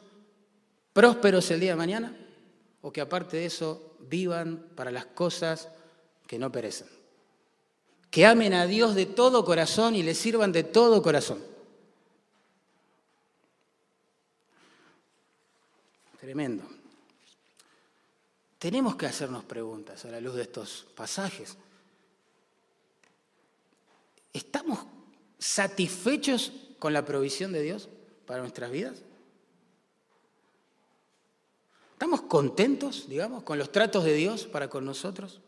prósperos 0.93 1.51
el 1.51 1.61
día 1.61 1.71
de 1.71 1.77
mañana, 1.77 2.17
o 2.83 2.93
que 2.93 3.01
aparte 3.01 3.39
de 3.39 3.47
eso 3.47 3.97
vivan 4.01 4.69
para 4.75 4.91
las 4.91 5.07
cosas 5.07 5.69
que 6.27 6.39
no 6.39 6.53
perecen. 6.53 6.89
Que 8.11 8.25
amen 8.25 8.55
a 8.55 8.67
Dios 8.67 8.95
de 8.95 9.07
todo 9.07 9.45
corazón 9.45 9.95
y 9.95 10.03
le 10.03 10.15
sirvan 10.15 10.53
de 10.53 10.65
todo 10.65 11.03
corazón. 11.03 11.43
Tremendo. 16.21 16.76
Tenemos 18.59 18.97
que 18.97 19.07
hacernos 19.07 19.45
preguntas 19.45 20.05
a 20.05 20.11
la 20.11 20.21
luz 20.21 20.35
de 20.35 20.43
estos 20.43 20.87
pasajes. 20.95 21.57
¿Estamos 24.33 24.81
satisfechos 25.39 26.53
con 26.79 26.93
la 26.93 27.05
provisión 27.05 27.53
de 27.53 27.63
Dios 27.63 27.89
para 28.27 28.41
nuestras 28.41 28.71
vidas? 28.71 29.03
¿Estamos 31.93 32.23
contentos, 32.23 33.09
digamos, 33.09 33.43
con 33.43 33.59
los 33.59 33.73
tratos 33.73 34.05
de 34.05 34.15
Dios 34.15 34.47
para 34.47 34.69
con 34.69 34.85
nosotros? 34.85 35.41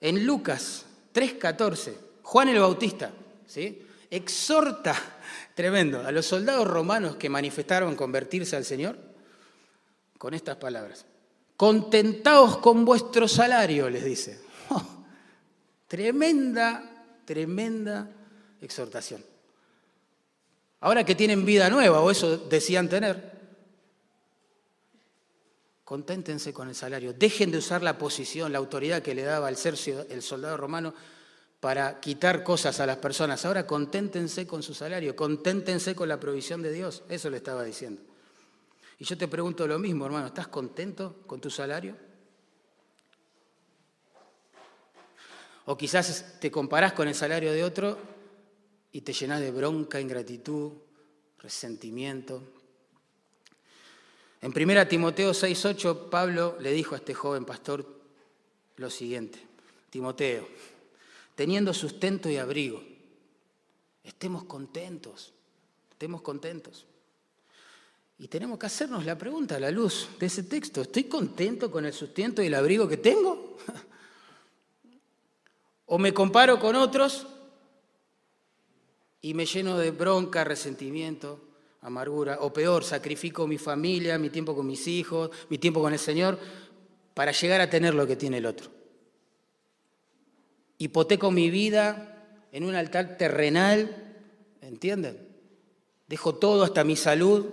En 0.00 0.24
Lucas 0.26 0.86
3:14, 1.12 1.94
Juan 2.22 2.48
el 2.48 2.58
Bautista, 2.58 3.12
¿sí? 3.46 3.86
exhorta, 4.10 4.94
tremendo, 5.54 6.06
a 6.06 6.12
los 6.12 6.26
soldados 6.26 6.66
romanos 6.66 7.16
que 7.16 7.28
manifestaron 7.28 7.96
convertirse 7.96 8.56
al 8.56 8.64
Señor 8.64 8.98
con 10.18 10.34
estas 10.34 10.56
palabras. 10.56 11.06
Contentaos 11.56 12.58
con 12.58 12.84
vuestro 12.84 13.28
salario, 13.28 13.88
les 13.90 14.04
dice. 14.04 14.40
Oh, 14.70 14.82
tremenda, 15.86 16.82
tremenda 17.26 18.08
exhortación. 18.60 19.22
Ahora 20.80 21.04
que 21.04 21.14
tienen 21.14 21.44
vida 21.44 21.68
nueva, 21.68 22.00
o 22.00 22.10
eso 22.10 22.38
decían 22.38 22.88
tener, 22.88 23.32
conténtense 25.84 26.52
con 26.52 26.68
el 26.68 26.74
salario. 26.74 27.12
Dejen 27.12 27.50
de 27.50 27.58
usar 27.58 27.82
la 27.82 27.98
posición, 27.98 28.50
la 28.50 28.58
autoridad 28.58 29.02
que 29.02 29.14
le 29.14 29.22
daba 29.22 29.48
el, 29.48 29.56
el 30.08 30.22
soldado 30.22 30.56
romano 30.56 30.94
para 31.60 32.00
quitar 32.00 32.42
cosas 32.42 32.80
a 32.80 32.86
las 32.86 32.96
personas. 32.96 33.44
Ahora 33.44 33.66
conténtense 33.66 34.46
con 34.46 34.64
su 34.64 34.74
salario, 34.74 35.14
conténtense 35.14 35.94
con 35.94 36.08
la 36.08 36.18
provisión 36.18 36.62
de 36.62 36.72
Dios. 36.72 37.04
Eso 37.08 37.30
le 37.30 37.36
estaba 37.36 37.62
diciendo. 37.62 38.02
Y 39.02 39.04
yo 39.04 39.18
te 39.18 39.26
pregunto 39.26 39.66
lo 39.66 39.80
mismo, 39.80 40.06
hermano, 40.06 40.28
¿estás 40.28 40.46
contento 40.46 41.24
con 41.26 41.40
tu 41.40 41.50
salario? 41.50 41.96
O 45.64 45.76
quizás 45.76 46.38
te 46.38 46.52
comparás 46.52 46.92
con 46.92 47.08
el 47.08 47.14
salario 47.16 47.52
de 47.52 47.64
otro 47.64 47.98
y 48.92 49.00
te 49.00 49.12
llenas 49.12 49.40
de 49.40 49.50
bronca, 49.50 50.00
ingratitud, 50.00 50.74
resentimiento. 51.40 52.44
En 54.40 54.52
1 54.52 54.86
Timoteo 54.86 55.32
6:8, 55.32 56.08
Pablo 56.08 56.56
le 56.60 56.70
dijo 56.70 56.94
a 56.94 56.98
este 56.98 57.12
joven 57.12 57.44
pastor 57.44 57.84
lo 58.76 58.88
siguiente: 58.88 59.40
Timoteo, 59.90 60.46
teniendo 61.34 61.74
sustento 61.74 62.30
y 62.30 62.36
abrigo. 62.36 62.80
Estemos 64.04 64.44
contentos, 64.44 65.32
estemos 65.90 66.22
contentos. 66.22 66.86
Y 68.18 68.28
tenemos 68.28 68.58
que 68.58 68.66
hacernos 68.66 69.04
la 69.04 69.18
pregunta 69.18 69.56
a 69.56 69.60
la 69.60 69.70
luz 69.70 70.08
de 70.18 70.26
ese 70.26 70.44
texto. 70.44 70.82
¿Estoy 70.82 71.04
contento 71.04 71.70
con 71.70 71.84
el 71.84 71.92
sustento 71.92 72.42
y 72.42 72.46
el 72.46 72.54
abrigo 72.54 72.88
que 72.88 72.98
tengo? 72.98 73.56
¿O 75.86 75.98
me 75.98 76.14
comparo 76.14 76.60
con 76.60 76.76
otros 76.76 77.26
y 79.20 79.34
me 79.34 79.46
lleno 79.46 79.78
de 79.78 79.90
bronca, 79.90 80.44
resentimiento, 80.44 81.40
amargura? 81.80 82.38
O 82.40 82.52
peor, 82.52 82.84
sacrifico 82.84 83.46
mi 83.46 83.58
familia, 83.58 84.18
mi 84.18 84.30
tiempo 84.30 84.54
con 84.54 84.66
mis 84.66 84.86
hijos, 84.86 85.30
mi 85.48 85.58
tiempo 85.58 85.80
con 85.80 85.92
el 85.92 85.98
Señor 85.98 86.38
para 87.14 87.32
llegar 87.32 87.60
a 87.60 87.68
tener 87.68 87.94
lo 87.94 88.06
que 88.06 88.16
tiene 88.16 88.38
el 88.38 88.46
otro 88.46 88.82
hipoteco 90.82 91.30
mi 91.30 91.48
vida 91.48 92.48
en 92.50 92.64
un 92.64 92.74
altar 92.74 93.16
terrenal, 93.16 94.18
¿entienden? 94.60 95.16
Dejo 96.08 96.34
todo 96.34 96.64
hasta 96.64 96.82
mi 96.82 96.96
salud 96.96 97.46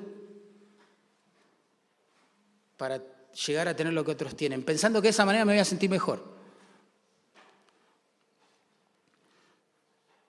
para 2.80 3.04
llegar 3.46 3.68
a 3.68 3.76
tener 3.76 3.94
lo 3.94 4.04
que 4.04 4.12
otros 4.12 4.36
tienen, 4.36 4.64
pensando 4.64 5.02
que 5.02 5.10
de 5.10 5.12
esa 5.12 5.26
manera 5.26 5.46
me 5.46 5.54
voy 5.54 5.60
a 5.60 5.66
sentir 5.66 5.92
mejor. 5.92 6.24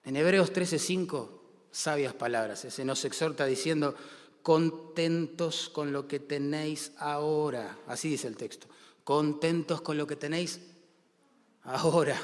En 0.04 0.16
Hebreos 0.16 0.52
13:5, 0.52 1.40
sabias 1.70 2.12
palabras, 2.12 2.66
se 2.68 2.84
nos 2.84 3.02
exhorta 3.06 3.46
diciendo, 3.46 3.94
contentos 4.42 5.70
con 5.70 5.92
lo 5.92 6.06
que 6.06 6.20
tenéis 6.20 6.92
ahora, 6.98 7.78
así 7.86 8.10
dice 8.10 8.28
el 8.28 8.36
texto, 8.36 8.66
contentos 9.04 9.80
con 9.80 9.96
lo 9.96 10.06
que 10.06 10.16
tenéis 10.16 10.60
ahora 11.62 12.20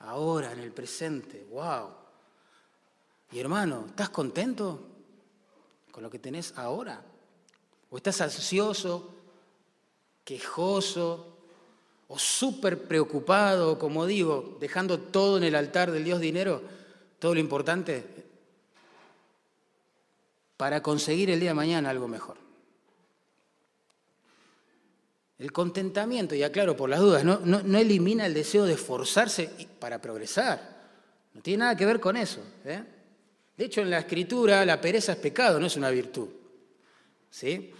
ahora, 0.00 0.52
en 0.52 0.60
el 0.60 0.72
presente. 0.72 1.46
¡Wow! 1.50 1.90
Y 3.32 3.38
hermano, 3.38 3.84
¿estás 3.88 4.10
contento 4.10 4.86
con 5.90 6.02
lo 6.02 6.10
que 6.10 6.18
tenés 6.18 6.56
ahora? 6.56 7.02
¿O 7.90 7.96
estás 7.96 8.20
ansioso, 8.20 9.14
quejoso 10.28 11.24
o 12.06 12.18
súper 12.18 12.84
preocupado, 12.84 13.78
como 13.78 14.04
digo, 14.04 14.58
dejando 14.60 15.00
todo 15.00 15.38
en 15.38 15.44
el 15.44 15.54
altar 15.54 15.90
del 15.90 16.04
Dios 16.04 16.20
dinero, 16.20 16.60
todo 17.18 17.32
lo 17.32 17.40
importante, 17.40 18.04
para 20.58 20.82
conseguir 20.82 21.30
el 21.30 21.40
día 21.40 21.50
de 21.50 21.54
mañana 21.54 21.88
algo 21.88 22.08
mejor? 22.08 22.36
El 25.38 25.50
contentamiento, 25.50 26.34
y 26.34 26.42
aclaro 26.42 26.76
por 26.76 26.90
las 26.90 27.00
dudas, 27.00 27.24
no, 27.24 27.40
no, 27.40 27.78
elimina 27.78 28.26
el 28.26 28.34
deseo 28.34 28.66
de 28.66 28.74
esforzarse 28.74 29.48
para 29.78 29.98
progresar. 29.98 30.76
No 31.32 31.40
tiene 31.40 31.60
nada 31.60 31.76
que 31.76 31.86
ver 31.86 32.00
con 32.00 32.18
eso. 32.18 32.42
¿eh? 32.66 32.82
De 33.56 33.64
hecho, 33.64 33.80
en 33.80 33.88
la 33.88 34.00
escritura 34.00 34.66
la 34.66 34.78
pereza 34.78 35.12
es 35.12 35.18
pecado, 35.18 35.58
no 35.58 35.66
es 35.66 35.76
una 35.76 35.88
virtud. 35.88 36.28
¿sí? 37.30 37.72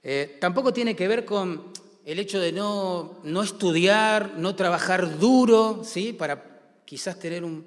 Eh, 0.00 0.36
tampoco 0.40 0.72
tiene 0.72 0.94
que 0.94 1.08
ver 1.08 1.24
con 1.24 1.72
el 2.10 2.18
hecho 2.18 2.40
de 2.40 2.52
no, 2.52 3.20
no 3.22 3.42
estudiar, 3.42 4.34
no 4.38 4.54
trabajar 4.54 5.18
duro, 5.18 5.82
¿sí? 5.84 6.12
para 6.12 6.60
quizás 6.84 7.18
tener 7.18 7.44
un 7.44 7.66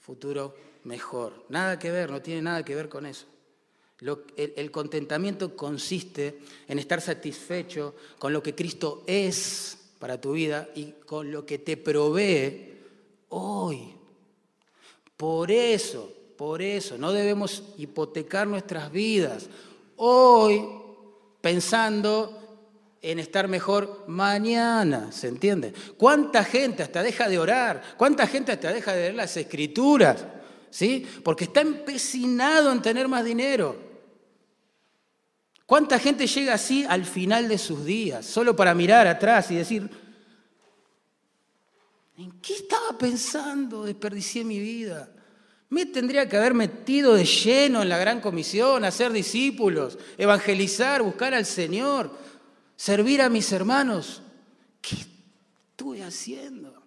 futuro 0.00 0.54
mejor. 0.84 1.44
Nada 1.48 1.78
que 1.78 1.90
ver, 1.90 2.10
no 2.10 2.22
tiene 2.22 2.42
nada 2.42 2.64
que 2.64 2.74
ver 2.74 2.88
con 2.88 3.06
eso 3.06 3.26
el, 4.36 4.70
contentamiento 4.70 5.56
consiste 5.56 6.40
en 6.68 6.78
estar 6.78 7.00
satisfecho 7.00 7.94
con 8.18 8.32
lo 8.32 8.42
que 8.42 8.54
Cristo 8.54 9.02
es 9.06 9.78
para 9.98 10.20
tu 10.20 10.32
vida 10.32 10.68
y 10.74 10.92
con 11.06 11.30
lo 11.32 11.46
que 11.46 11.58
te 11.58 11.78
provee 11.78 12.74
hoy. 13.30 13.94
Por 15.16 15.50
eso, 15.50 16.12
por 16.36 16.60
eso, 16.60 16.98
no 16.98 17.12
debemos 17.12 17.62
hipotecar 17.78 18.46
nuestras 18.46 18.92
vidas 18.92 19.48
hoy 19.96 20.62
pensando 21.40 22.45
en 23.02 23.18
estar 23.18 23.48
mejor 23.48 24.04
mañana, 24.08 25.12
¿se 25.12 25.28
entiende? 25.28 25.72
¿Cuánta 25.96 26.44
gente 26.44 26.82
hasta 26.82 27.02
deja 27.02 27.28
de 27.28 27.38
orar? 27.38 27.82
¿Cuánta 27.96 28.26
gente 28.26 28.52
hasta 28.52 28.72
deja 28.72 28.92
de 28.92 29.00
leer 29.00 29.14
las 29.14 29.36
escrituras? 29.36 30.24
¿Sí? 30.70 31.06
Porque 31.22 31.44
está 31.44 31.60
empecinado 31.60 32.72
en 32.72 32.82
tener 32.82 33.08
más 33.08 33.24
dinero. 33.24 33.86
¿Cuánta 35.66 35.98
gente 35.98 36.26
llega 36.26 36.54
así 36.54 36.84
al 36.88 37.04
final 37.04 37.48
de 37.48 37.58
sus 37.58 37.84
días, 37.84 38.24
solo 38.24 38.54
para 38.54 38.72
mirar 38.72 39.06
atrás 39.08 39.50
y 39.50 39.56
decir, 39.56 39.90
¿en 42.16 42.40
qué 42.40 42.54
estaba 42.54 42.96
pensando? 42.96 43.84
Desperdicié 43.84 44.44
mi 44.44 44.60
vida. 44.60 45.10
Me 45.68 45.86
tendría 45.86 46.28
que 46.28 46.36
haber 46.36 46.54
metido 46.54 47.14
de 47.14 47.24
lleno 47.24 47.82
en 47.82 47.88
la 47.88 47.98
gran 47.98 48.20
comisión, 48.20 48.84
hacer 48.84 49.10
discípulos, 49.10 49.98
evangelizar, 50.16 51.02
buscar 51.02 51.34
al 51.34 51.44
Señor, 51.44 52.16
servir 52.76 53.22
a 53.22 53.28
mis 53.28 53.50
hermanos. 53.52 54.22
¿Qué 54.80 54.96
estuve 55.70 56.04
haciendo? 56.04 56.82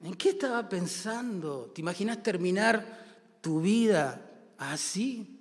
¿En 0.00 0.14
qué 0.14 0.30
estaba 0.30 0.68
pensando? 0.68 1.70
¿Te 1.74 1.80
imaginas 1.80 2.22
terminar 2.22 3.38
tu 3.40 3.60
vida 3.60 4.20
así? 4.58 5.40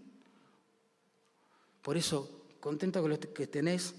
Por 1.81 1.97
eso, 1.97 2.45
contento 2.61 3.01
con 3.01 3.11
lo 3.11 3.19
que 3.19 3.47
tenés 3.47 3.93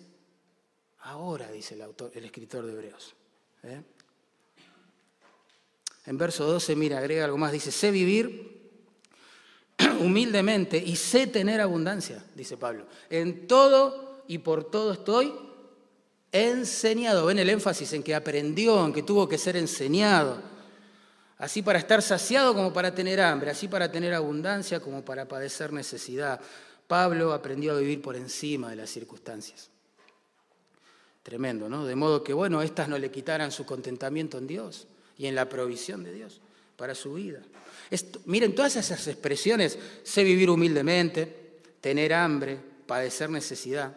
ahora, 1.01 1.51
dice 1.51 1.75
el, 1.75 1.83
autor, 1.83 2.11
el 2.14 2.25
escritor 2.25 2.64
de 2.64 2.72
Hebreos. 2.72 3.14
¿eh? 3.64 3.83
En 6.07 6.16
verso 6.16 6.47
12, 6.47 6.77
mira, 6.77 6.99
agrega 6.99 7.27
algo 7.27 7.37
más, 7.37 7.53
dice, 7.53 7.70
sé 7.70 7.91
vivir 7.91 8.54
humildemente 10.01 10.79
y 10.79 10.97
sé 10.97 11.27
tener 11.27 11.61
abundancia, 11.61 12.25
dice 12.35 12.57
Pablo. 12.57 12.87
En 13.11 13.47
todo 13.47 14.22
y 14.27 14.39
por 14.39 14.70
todo 14.70 14.93
estoy 14.93 15.33
enseñado. 16.33 17.27
Ven 17.27 17.39
el 17.39 17.51
énfasis 17.51 17.93
en 17.93 18.03
que 18.03 18.14
aprendió, 18.14 18.85
en 18.85 18.93
que 18.93 19.03
tuvo 19.03 19.29
que 19.29 19.39
ser 19.39 19.57
enseñado. 19.57 20.43
Así 21.39 21.62
para 21.62 21.79
estar 21.79 22.01
saciado 22.01 22.55
como 22.55 22.72
para 22.72 22.95
tener 22.95 23.20
hambre, 23.20 23.51
así 23.51 23.68
para 23.68 23.91
tener 23.91 24.14
abundancia 24.14 24.81
como 24.81 25.05
para 25.05 25.27
padecer 25.27 25.72
necesidad. 25.72 26.41
Pablo 26.87 27.33
aprendió 27.33 27.72
a 27.72 27.79
vivir 27.79 28.03
por 28.03 28.16
encima 28.16 28.70
de 28.70 28.77
las 28.77 28.91
circunstancias. 28.91 29.70
Tremendo, 31.22 31.68
¿no? 31.68 31.87
De 31.87 31.97
modo 31.97 32.22
que, 32.22 32.35
bueno, 32.35 32.62
estas 32.62 32.89
no 32.89 32.99
le 32.99 33.11
quitaran 33.11 33.51
su 33.51 33.64
contentamiento 33.64 34.39
en 34.39 34.47
Dios 34.47 34.87
y 35.16 35.27
en 35.27 35.35
la 35.35 35.49
provisión 35.49 36.05
de 36.05 36.12
Dios 36.12 36.41
para 36.77 36.95
su 36.95 37.14
vida. 37.14 37.41
Miren, 38.27 38.55
todas 38.55 38.77
esas 38.77 39.07
expresiones, 39.07 39.79
sé 40.03 40.25
vivir 40.25 40.51
humildemente, 40.51 41.61
tener 41.81 42.15
hambre, 42.15 42.59
padecer 42.87 43.31
necesidad, 43.31 43.95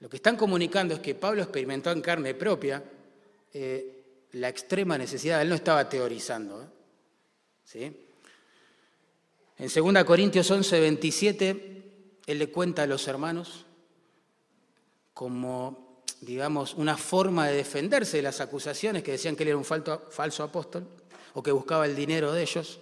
lo 0.00 0.08
que 0.08 0.16
están 0.16 0.36
comunicando 0.36 0.94
es 0.94 1.00
que 1.00 1.14
Pablo 1.14 1.42
experimentó 1.42 1.90
en 1.90 2.00
carne 2.00 2.34
propia 2.34 2.82
eh, 3.52 4.26
la 4.32 4.48
extrema 4.48 4.96
necesidad. 4.96 5.42
Él 5.42 5.48
no 5.48 5.56
estaba 5.56 5.88
teorizando. 5.88 6.62
¿eh? 6.62 6.66
¿Sí? 7.64 8.06
En 9.58 9.94
2 9.94 10.04
Corintios 10.04 10.48
11, 10.48 10.80
27, 10.80 11.82
él 12.26 12.38
le 12.38 12.48
cuenta 12.50 12.84
a 12.84 12.86
los 12.86 13.08
hermanos 13.08 13.64
como, 15.12 16.04
digamos, 16.20 16.74
una 16.74 16.96
forma 16.96 17.48
de 17.48 17.56
defenderse 17.56 18.18
de 18.18 18.22
las 18.22 18.40
acusaciones 18.40 19.02
que 19.02 19.12
decían 19.12 19.34
que 19.34 19.42
él 19.42 19.48
era 19.48 19.58
un 19.58 19.64
falso 19.64 20.44
apóstol 20.44 20.86
o 21.34 21.42
que 21.42 21.50
buscaba 21.50 21.86
el 21.86 21.96
dinero 21.96 22.32
de 22.32 22.42
ellos. 22.42 22.78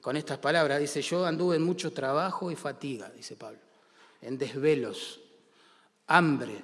Con 0.00 0.16
estas 0.16 0.38
palabras, 0.38 0.80
dice, 0.80 1.02
yo 1.02 1.26
anduve 1.26 1.56
en 1.56 1.62
mucho 1.62 1.92
trabajo 1.92 2.50
y 2.50 2.56
fatiga, 2.56 3.10
dice 3.10 3.36
Pablo, 3.36 3.58
en 4.22 4.38
desvelos, 4.38 5.20
hambre, 6.06 6.62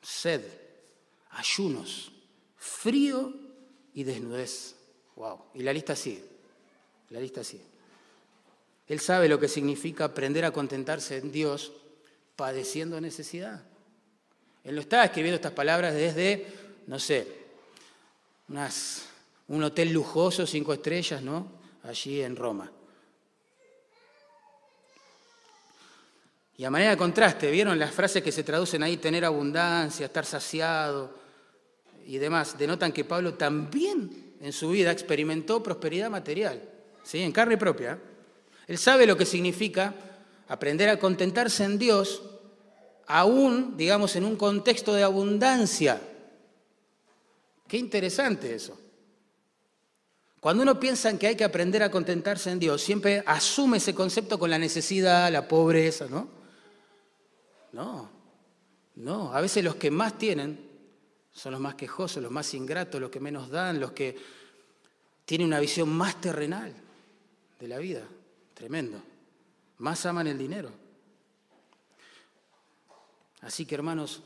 sed, 0.00 0.42
ayunos, 1.30 2.12
frío 2.56 3.32
y 3.92 4.04
desnudez. 4.04 4.76
Wow. 5.16 5.46
Y 5.54 5.62
la 5.62 5.72
lista 5.72 5.96
sigue. 5.96 6.24
La 7.10 7.20
lista 7.20 7.42
sigue. 7.42 7.64
Él 8.86 9.00
sabe 9.00 9.28
lo 9.28 9.40
que 9.40 9.48
significa 9.48 10.04
aprender 10.04 10.44
a 10.44 10.52
contentarse 10.52 11.16
en 11.18 11.32
Dios 11.32 11.72
padeciendo 12.36 13.00
necesidad. 13.00 13.62
Él 14.62 14.74
no 14.74 14.80
estaba 14.80 15.04
escribiendo 15.04 15.36
estas 15.36 15.52
palabras 15.52 15.94
desde, 15.94 16.46
no 16.86 16.98
sé, 16.98 17.26
un 19.48 19.62
hotel 19.62 19.92
lujoso, 19.92 20.46
cinco 20.46 20.72
estrellas, 20.72 21.22
¿no? 21.22 21.52
Allí 21.84 22.20
en 22.20 22.36
Roma. 22.36 22.70
Y 26.58 26.64
a 26.64 26.70
manera 26.70 26.92
de 26.92 26.96
contraste, 26.96 27.50
¿vieron 27.50 27.78
las 27.78 27.92
frases 27.92 28.22
que 28.22 28.32
se 28.32 28.42
traducen 28.42 28.82
ahí? 28.82 28.96
Tener 28.96 29.24
abundancia, 29.24 30.06
estar 30.06 30.24
saciado 30.24 31.14
y 32.06 32.16
demás. 32.16 32.56
Denotan 32.56 32.92
que 32.92 33.04
Pablo 33.04 33.34
también 33.34 34.34
en 34.40 34.52
su 34.52 34.70
vida 34.70 34.90
experimentó 34.90 35.62
prosperidad 35.62 36.10
material, 36.10 36.62
¿sí? 37.02 37.20
En 37.20 37.32
carne 37.32 37.58
propia. 37.58 37.98
Él 38.66 38.78
sabe 38.78 39.06
lo 39.06 39.16
que 39.16 39.26
significa 39.26 39.94
aprender 40.48 40.88
a 40.88 40.98
contentarse 40.98 41.62
en 41.64 41.78
Dios, 41.78 42.22
aún, 43.06 43.76
digamos, 43.76 44.16
en 44.16 44.24
un 44.24 44.36
contexto 44.36 44.94
de 44.94 45.02
abundancia. 45.02 46.00
Qué 47.68 47.76
interesante 47.76 48.54
eso. 48.54 48.78
Cuando 50.40 50.62
uno 50.62 50.78
piensa 50.78 51.10
en 51.10 51.18
que 51.18 51.26
hay 51.28 51.36
que 51.36 51.44
aprender 51.44 51.82
a 51.82 51.90
contentarse 51.90 52.50
en 52.50 52.58
Dios, 52.58 52.82
siempre 52.82 53.22
asume 53.26 53.78
ese 53.78 53.94
concepto 53.94 54.38
con 54.38 54.50
la 54.50 54.58
necesidad, 54.58 55.30
la 55.32 55.48
pobreza, 55.48 56.06
¿no? 56.08 56.28
No, 57.72 58.08
no. 58.96 59.32
A 59.32 59.40
veces 59.40 59.64
los 59.64 59.76
que 59.76 59.90
más 59.90 60.18
tienen 60.18 60.66
son 61.32 61.52
los 61.52 61.60
más 61.60 61.74
quejosos, 61.74 62.22
los 62.22 62.32
más 62.32 62.52
ingratos, 62.54 63.00
los 63.00 63.10
que 63.10 63.20
menos 63.20 63.50
dan, 63.50 63.80
los 63.80 63.92
que 63.92 64.16
tienen 65.24 65.48
una 65.48 65.60
visión 65.60 65.88
más 65.88 66.20
terrenal 66.20 66.72
de 67.58 67.68
la 67.68 67.78
vida. 67.78 68.02
Tremendo. 68.54 69.02
Más 69.78 70.06
aman 70.06 70.26
el 70.28 70.38
dinero. 70.38 70.70
Así 73.42 73.66
que 73.66 73.74
hermanos, 73.74 74.22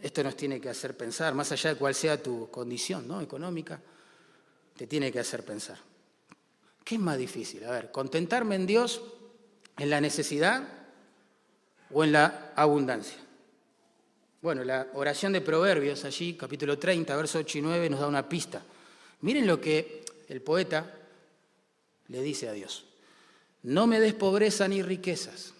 esto 0.00 0.22
nos 0.22 0.36
tiene 0.36 0.60
que 0.60 0.68
hacer 0.68 0.96
pensar, 0.96 1.34
más 1.34 1.52
allá 1.52 1.70
de 1.70 1.76
cuál 1.76 1.94
sea 1.94 2.22
tu 2.22 2.50
condición 2.50 3.06
¿no? 3.06 3.20
económica, 3.20 3.80
te 4.76 4.86
tiene 4.86 5.10
que 5.10 5.20
hacer 5.20 5.44
pensar. 5.44 5.78
¿Qué 6.84 6.96
es 6.96 7.00
más 7.00 7.18
difícil? 7.18 7.64
A 7.64 7.70
ver, 7.70 7.90
contentarme 7.90 8.54
en 8.54 8.66
Dios 8.66 9.02
en 9.78 9.90
la 9.90 10.00
necesidad 10.00 10.68
o 11.90 12.04
en 12.04 12.12
la 12.12 12.52
abundancia. 12.54 13.18
Bueno, 14.42 14.62
la 14.64 14.86
oración 14.94 15.32
de 15.32 15.40
Proverbios 15.40 16.04
allí, 16.04 16.34
capítulo 16.34 16.78
30, 16.78 17.16
versos 17.16 17.40
8 17.40 17.58
y 17.58 17.62
9, 17.62 17.90
nos 17.90 18.00
da 18.00 18.06
una 18.06 18.28
pista. 18.28 18.62
Miren 19.22 19.46
lo 19.46 19.60
que 19.60 20.04
el 20.28 20.42
poeta 20.42 20.94
le 22.08 22.22
dice 22.22 22.48
a 22.48 22.52
Dios, 22.52 22.84
no 23.62 23.86
me 23.86 23.98
des 23.98 24.14
pobreza 24.14 24.68
ni 24.68 24.82
riquezas, 24.82 25.54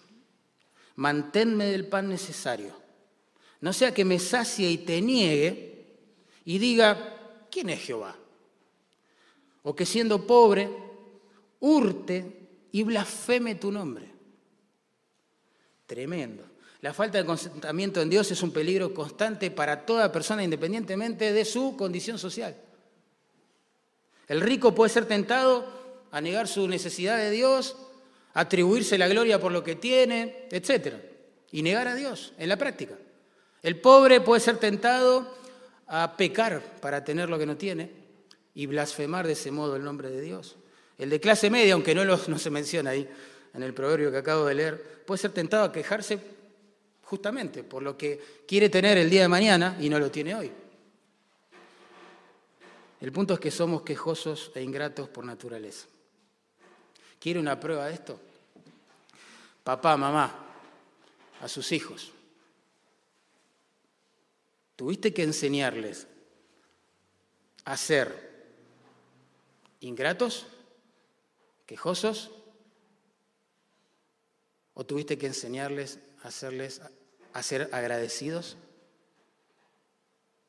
manténme 0.95 1.65
del 1.65 1.87
pan 1.87 2.07
necesario, 2.07 2.73
no 3.59 3.73
sea 3.73 3.93
que 3.93 4.05
me 4.05 4.19
sacie 4.19 4.69
y 4.69 4.77
te 4.77 5.01
niegue 5.01 5.85
y 6.45 6.59
diga, 6.59 7.47
¿quién 7.51 7.69
es 7.69 7.81
Jehová? 7.81 8.15
O 9.67 9.75
que 9.75 9.85
siendo 9.85 10.25
pobre, 10.25 10.71
hurte 11.59 12.47
y 12.71 12.83
blasfeme 12.83 13.55
tu 13.55 13.69
nombre. 13.69 14.09
Tremendo. 15.85 16.45
La 16.79 16.93
falta 16.93 17.17
de 17.17 17.25
contentamiento 17.25 18.01
en 18.01 18.09
Dios 18.09 18.31
es 18.31 18.41
un 18.41 18.51
peligro 18.51 18.93
constante 18.93 19.51
para 19.51 19.85
toda 19.85 20.09
persona 20.09 20.41
independientemente 20.41 21.33
de 21.33 21.43
su 21.43 21.75
condición 21.75 22.17
social. 22.17 22.55
El 24.29 24.39
rico 24.39 24.73
puede 24.73 24.89
ser 24.89 25.05
tentado 25.05 25.67
a 26.11 26.21
negar 26.21 26.47
su 26.47 26.65
necesidad 26.69 27.17
de 27.17 27.31
Dios, 27.31 27.75
atribuirse 28.35 28.97
la 28.97 29.09
gloria 29.09 29.37
por 29.37 29.51
lo 29.51 29.65
que 29.65 29.75
tiene, 29.75 30.47
etc. 30.49 30.95
Y 31.51 31.61
negar 31.61 31.89
a 31.89 31.95
Dios 31.95 32.31
en 32.37 32.47
la 32.47 32.55
práctica. 32.55 32.95
El 33.61 33.81
pobre 33.81 34.21
puede 34.21 34.39
ser 34.39 34.59
tentado 34.59 35.35
a 35.87 36.15
pecar 36.15 36.61
para 36.79 37.03
tener 37.03 37.27
lo 37.27 37.37
que 37.37 37.45
no 37.45 37.57
tiene 37.57 38.06
y 38.57 38.65
blasfemar 38.65 39.27
de 39.27 39.33
ese 39.33 39.51
modo 39.51 39.75
el 39.75 39.83
nombre 39.83 40.09
de 40.09 40.19
Dios. 40.19 40.55
El 40.97 41.11
de 41.11 41.19
clase 41.19 41.47
media, 41.51 41.75
aunque 41.75 41.93
no, 41.93 42.03
no 42.27 42.39
se 42.39 42.49
menciona 42.49 42.89
ahí 42.89 43.07
en 43.53 43.61
el 43.61 43.71
proverbio 43.71 44.09
que 44.09 44.17
acabo 44.17 44.45
de 44.45 44.55
leer, 44.55 45.03
puede 45.05 45.19
ser 45.19 45.31
tentado 45.31 45.65
a 45.65 45.71
quejarse 45.71 46.19
justamente 47.03 47.63
por 47.63 47.83
lo 47.83 47.95
que 47.95 48.19
quiere 48.47 48.69
tener 48.69 48.97
el 48.97 49.11
día 49.11 49.21
de 49.21 49.27
mañana 49.27 49.77
y 49.79 49.89
no 49.89 49.99
lo 49.99 50.09
tiene 50.09 50.33
hoy. 50.33 50.51
El 52.99 53.11
punto 53.11 53.35
es 53.35 53.39
que 53.39 53.51
somos 53.51 53.83
quejosos 53.83 54.51
e 54.55 54.63
ingratos 54.63 55.07
por 55.07 55.23
naturaleza. 55.23 55.85
¿Quiere 57.19 57.39
una 57.39 57.59
prueba 57.59 57.85
de 57.85 57.93
esto? 57.93 58.19
Papá, 59.63 59.95
mamá, 59.97 60.33
a 61.41 61.47
sus 61.47 61.71
hijos. 61.71 62.11
Tuviste 64.75 65.13
que 65.13 65.21
enseñarles 65.21 66.07
a 67.63 67.77
ser 67.77 68.27
ingratos, 69.79 70.47
quejosos, 71.65 72.31
o 74.73 74.85
tuviste 74.85 75.17
que 75.17 75.27
enseñarles 75.27 75.99
a, 76.23 76.27
hacerles, 76.27 76.81
a 77.33 77.43
ser 77.43 77.69
agradecidos, 77.71 78.57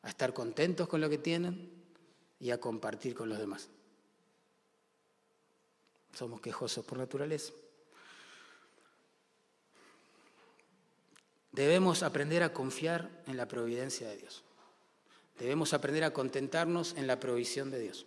a 0.03 0.09
estar 0.09 0.35
contentos 0.35 0.89
con 0.89 1.01
lo 1.01 1.09
que 1.09 1.19
tienen 1.19 1.73
y 2.39 2.51
a 2.51 2.61
compartir 2.61 3.15
con 3.15 3.29
los 3.29 3.39
demás. 3.39 3.69
Somos 6.15 6.41
quejosos 6.41 6.85
por 6.85 6.99
naturaleza. 6.99 7.53
Debemos 11.53 12.03
aprender 12.03 12.43
a 12.43 12.53
confiar 12.53 13.11
en 13.27 13.37
la 13.37 13.49
providencia 13.49 14.09
de 14.09 14.17
Dios. 14.19 14.45
Debemos 15.39 15.73
aprender 15.73 16.05
a 16.05 16.13
contentarnos 16.13 16.95
en 16.97 17.07
la 17.07 17.19
provisión 17.19 17.71
de 17.71 17.81
Dios. 17.81 18.07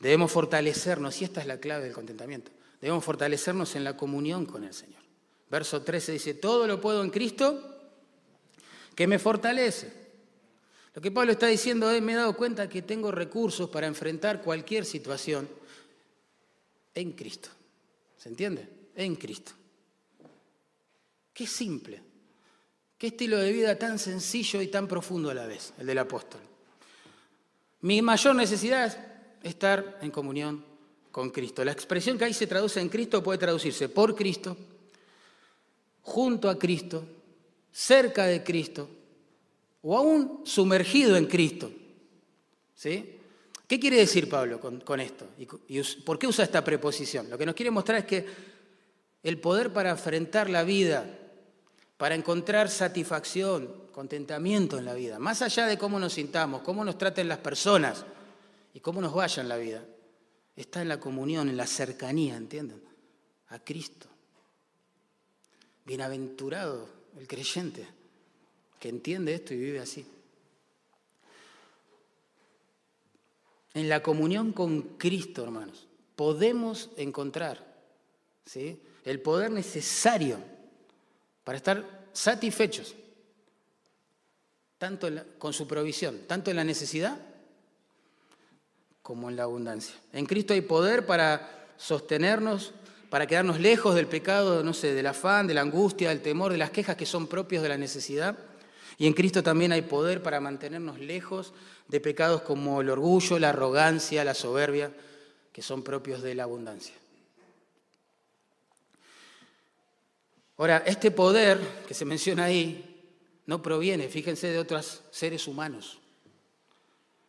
Debemos 0.00 0.30
fortalecernos, 0.30 1.20
y 1.20 1.24
esta 1.24 1.40
es 1.40 1.46
la 1.46 1.58
clave 1.58 1.84
del 1.84 1.92
contentamiento, 1.92 2.50
debemos 2.80 3.04
fortalecernos 3.04 3.74
en 3.76 3.84
la 3.84 3.96
comunión 3.96 4.46
con 4.46 4.64
el 4.64 4.74
Señor. 4.74 5.02
Verso 5.48 5.82
13 5.82 6.12
dice, 6.12 6.34
todo 6.34 6.66
lo 6.66 6.80
puedo 6.80 7.02
en 7.02 7.10
Cristo 7.10 7.76
que 8.94 9.06
me 9.06 9.18
fortalece. 9.18 9.92
Lo 10.94 11.02
que 11.02 11.10
Pablo 11.10 11.32
está 11.32 11.46
diciendo 11.46 11.90
es, 11.90 12.02
me 12.02 12.12
he 12.12 12.16
dado 12.16 12.36
cuenta 12.36 12.68
que 12.68 12.82
tengo 12.82 13.12
recursos 13.12 13.68
para 13.68 13.86
enfrentar 13.86 14.42
cualquier 14.42 14.84
situación 14.84 15.48
en 16.94 17.12
Cristo. 17.12 17.50
¿Se 18.16 18.30
entiende? 18.30 18.68
En 18.94 19.14
Cristo. 19.16 19.52
Qué 21.32 21.46
simple. 21.46 22.02
Qué 22.96 23.08
estilo 23.08 23.36
de 23.36 23.52
vida 23.52 23.78
tan 23.78 23.98
sencillo 23.98 24.62
y 24.62 24.68
tan 24.68 24.88
profundo 24.88 25.28
a 25.28 25.34
la 25.34 25.46
vez, 25.46 25.74
el 25.78 25.86
del 25.86 25.98
apóstol. 25.98 26.40
Mi 27.82 28.00
mayor 28.00 28.34
necesidad 28.34 28.86
es 28.86 28.96
estar 29.46 29.98
en 30.02 30.10
comunión 30.10 30.64
con 31.10 31.30
Cristo. 31.30 31.64
La 31.64 31.72
expresión 31.72 32.18
que 32.18 32.24
ahí 32.24 32.34
se 32.34 32.46
traduce 32.46 32.80
en 32.80 32.88
Cristo 32.88 33.22
puede 33.22 33.38
traducirse 33.38 33.88
por 33.88 34.14
Cristo, 34.14 34.56
junto 36.02 36.50
a 36.50 36.58
Cristo, 36.58 37.04
cerca 37.72 38.26
de 38.26 38.42
Cristo 38.42 38.88
o 39.82 39.96
aún 39.96 40.42
sumergido 40.44 41.16
en 41.16 41.26
Cristo. 41.26 41.70
¿Sí? 42.74 43.16
¿Qué 43.66 43.80
quiere 43.80 43.96
decir 43.96 44.28
Pablo 44.28 44.60
con, 44.60 45.00
esto? 45.00 45.26
¿Y, 45.38 45.80
por 46.02 46.18
qué 46.18 46.26
usa 46.26 46.44
esta 46.44 46.62
preposición? 46.62 47.30
Lo 47.30 47.38
que 47.38 47.46
nos 47.46 47.54
quiere 47.54 47.70
mostrar 47.70 48.00
es 48.00 48.04
que 48.04 48.26
el 49.22 49.38
poder 49.38 49.72
para 49.72 49.90
enfrentar 49.90 50.50
la 50.50 50.62
vida, 50.62 51.04
para 51.96 52.14
encontrar 52.14 52.68
satisfacción, 52.68 53.86
contentamiento 53.92 54.78
en 54.78 54.84
la 54.84 54.94
vida, 54.94 55.18
más 55.18 55.42
allá 55.42 55.66
de 55.66 55.78
cómo 55.78 55.98
nos 55.98 56.12
sintamos, 56.12 56.62
cómo 56.62 56.84
nos 56.84 56.98
traten 56.98 57.28
las 57.28 57.38
personas 57.38 58.04
y 58.76 58.80
cómo 58.80 59.00
nos 59.00 59.14
vaya 59.14 59.42
en 59.42 59.48
la 59.48 59.56
vida, 59.56 59.82
está 60.54 60.82
en 60.82 60.90
la 60.90 61.00
comunión, 61.00 61.48
en 61.48 61.56
la 61.56 61.66
cercanía, 61.66 62.36
¿entienden? 62.36 62.82
A 63.48 63.58
Cristo. 63.58 64.06
Bienaventurado 65.86 66.86
el 67.16 67.26
creyente 67.26 67.88
que 68.78 68.90
entiende 68.90 69.32
esto 69.32 69.54
y 69.54 69.56
vive 69.56 69.80
así. 69.80 70.06
en 73.72 73.90
la 73.90 74.02
comunión 74.02 74.52
con 74.52 74.96
Cristo, 74.96 75.44
hermanos, 75.44 75.86
podemos 76.14 76.88
encontrar 76.96 77.62
¿sí? 78.46 78.80
el 79.04 79.20
poder 79.20 79.50
necesario 79.50 80.38
para 81.44 81.58
estar 81.58 82.08
satisfechos, 82.14 82.94
tanto 84.78 85.10
con 85.38 85.52
su 85.52 85.66
provisión, 85.66 86.20
tanto 86.26 86.50
en 86.50 86.56
la 86.56 86.64
necesidad 86.64 87.20
como 89.06 89.30
en 89.30 89.36
la 89.36 89.44
abundancia. 89.44 89.94
En 90.12 90.26
Cristo 90.26 90.52
hay 90.52 90.62
poder 90.62 91.06
para 91.06 91.68
sostenernos, 91.76 92.72
para 93.08 93.28
quedarnos 93.28 93.60
lejos 93.60 93.94
del 93.94 94.08
pecado, 94.08 94.64
no 94.64 94.74
sé, 94.74 94.94
del 94.94 95.06
afán, 95.06 95.46
de 95.46 95.54
la 95.54 95.60
angustia, 95.60 96.08
del 96.08 96.22
temor, 96.22 96.50
de 96.50 96.58
las 96.58 96.70
quejas 96.70 96.96
que 96.96 97.06
son 97.06 97.28
propios 97.28 97.62
de 97.62 97.68
la 97.68 97.78
necesidad. 97.78 98.36
Y 98.98 99.06
en 99.06 99.12
Cristo 99.12 99.44
también 99.44 99.70
hay 99.70 99.82
poder 99.82 100.24
para 100.24 100.40
mantenernos 100.40 100.98
lejos 100.98 101.52
de 101.86 102.00
pecados 102.00 102.42
como 102.42 102.80
el 102.80 102.90
orgullo, 102.90 103.38
la 103.38 103.50
arrogancia, 103.50 104.24
la 104.24 104.34
soberbia, 104.34 104.90
que 105.52 105.62
son 105.62 105.84
propios 105.84 106.20
de 106.20 106.34
la 106.34 106.42
abundancia. 106.42 106.96
Ahora, 110.56 110.82
este 110.84 111.12
poder 111.12 111.60
que 111.86 111.94
se 111.94 112.04
menciona 112.04 112.46
ahí 112.46 113.06
no 113.46 113.62
proviene, 113.62 114.08
fíjense, 114.08 114.48
de 114.48 114.58
otros 114.58 115.02
seres 115.12 115.46
humanos. 115.46 116.00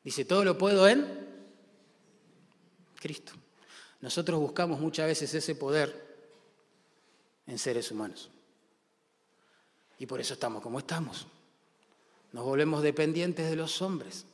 Dice, 0.04 0.26
todo 0.26 0.44
lo 0.44 0.58
puedo 0.58 0.88
en 0.88 1.27
Cristo. 3.00 3.34
Nosotros 4.02 4.40
buscamos 4.40 4.80
muchas 4.80 5.08
veces 5.08 5.34
ese 5.34 5.56
poder 5.56 6.08
en 7.48 7.58
seres 7.58 7.92
humanos. 7.92 8.30
Y 10.00 10.06
por 10.06 10.20
eso 10.20 10.34
estamos 10.36 10.62
como 10.62 10.80
estamos. 10.80 11.28
Nos 12.34 12.44
volvemos 12.44 12.84
dependientes 12.84 13.50
de 13.50 13.56
los 13.56 13.82
hombres. 13.82 14.26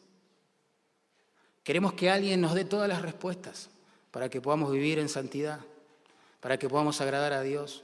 Queremos 1.63 1.93
que 1.93 2.09
alguien 2.09 2.41
nos 2.41 2.53
dé 2.53 2.65
todas 2.65 2.89
las 2.89 3.01
respuestas 3.01 3.69
para 4.11 4.29
que 4.29 4.41
podamos 4.41 4.71
vivir 4.71 4.99
en 4.99 5.07
santidad, 5.07 5.59
para 6.41 6.57
que 6.57 6.67
podamos 6.67 6.99
agradar 6.99 7.31
a 7.31 7.41
Dios. 7.41 7.83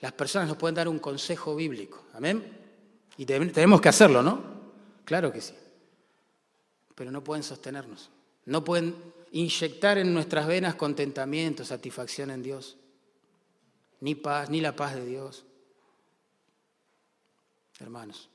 Las 0.00 0.12
personas 0.12 0.48
nos 0.48 0.56
pueden 0.56 0.76
dar 0.76 0.88
un 0.88 0.98
consejo 0.98 1.54
bíblico, 1.54 2.04
amén. 2.14 2.56
Y 3.18 3.26
tenemos 3.26 3.80
que 3.80 3.88
hacerlo, 3.88 4.22
¿no? 4.22 4.42
Claro 5.04 5.32
que 5.32 5.40
sí. 5.40 5.54
Pero 6.98 7.12
no 7.12 7.22
pueden 7.22 7.44
sostenernos, 7.44 8.10
no 8.46 8.64
pueden 8.64 8.92
inyectar 9.30 9.98
en 9.98 10.12
nuestras 10.12 10.48
venas 10.48 10.74
contentamiento, 10.74 11.64
satisfacción 11.64 12.32
en 12.32 12.42
Dios, 12.42 12.76
ni 14.00 14.16
paz, 14.16 14.50
ni 14.50 14.60
la 14.60 14.74
paz 14.74 14.96
de 14.96 15.06
Dios. 15.06 15.44
Hermanos, 17.78 18.28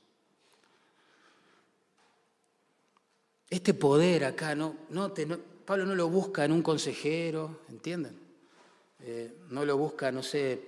este 3.50 3.74
poder 3.74 4.24
acá, 4.24 4.54
no, 4.54 4.74
no, 4.88 5.12
Pablo 5.66 5.84
no 5.84 5.94
lo 5.94 6.08
busca 6.08 6.46
en 6.46 6.52
un 6.52 6.62
consejero, 6.62 7.60
¿entienden? 7.68 8.18
Eh, 9.00 9.40
no 9.50 9.66
lo 9.66 9.76
busca, 9.76 10.10
no 10.10 10.22
sé, 10.22 10.58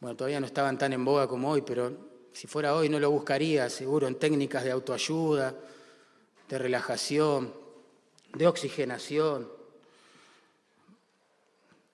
bueno, 0.00 0.16
todavía 0.16 0.40
no 0.40 0.46
estaban 0.46 0.78
tan 0.78 0.94
en 0.94 1.04
boga 1.04 1.28
como 1.28 1.50
hoy, 1.50 1.60
pero 1.60 1.92
si 2.32 2.46
fuera 2.46 2.74
hoy 2.74 2.88
no 2.88 2.98
lo 2.98 3.10
buscaría, 3.10 3.68
seguro, 3.68 4.08
en 4.08 4.14
técnicas 4.14 4.64
de 4.64 4.70
autoayuda, 4.70 5.54
de 6.48 6.58
relajación, 6.58 7.54
de 8.34 8.46
oxigenación. 8.46 9.50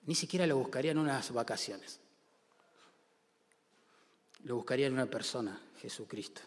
Ni 0.05 0.15
siquiera 0.15 0.47
lo 0.47 0.57
buscaría 0.57 0.91
en 0.91 0.97
unas 0.97 1.31
vacaciones. 1.31 1.99
Lo 4.43 4.55
buscaría 4.55 4.87
en 4.87 4.93
una 4.93 5.07
persona, 5.07 5.59
Jesucristo. 5.81 6.41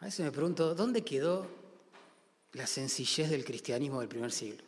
A 0.00 0.06
veces 0.06 0.24
me 0.24 0.32
pregunto, 0.32 0.74
¿dónde 0.74 1.04
quedó 1.04 1.46
la 2.52 2.66
sencillez 2.66 3.30
del 3.30 3.44
cristianismo 3.44 4.00
del 4.00 4.08
primer 4.08 4.32
siglo? 4.32 4.64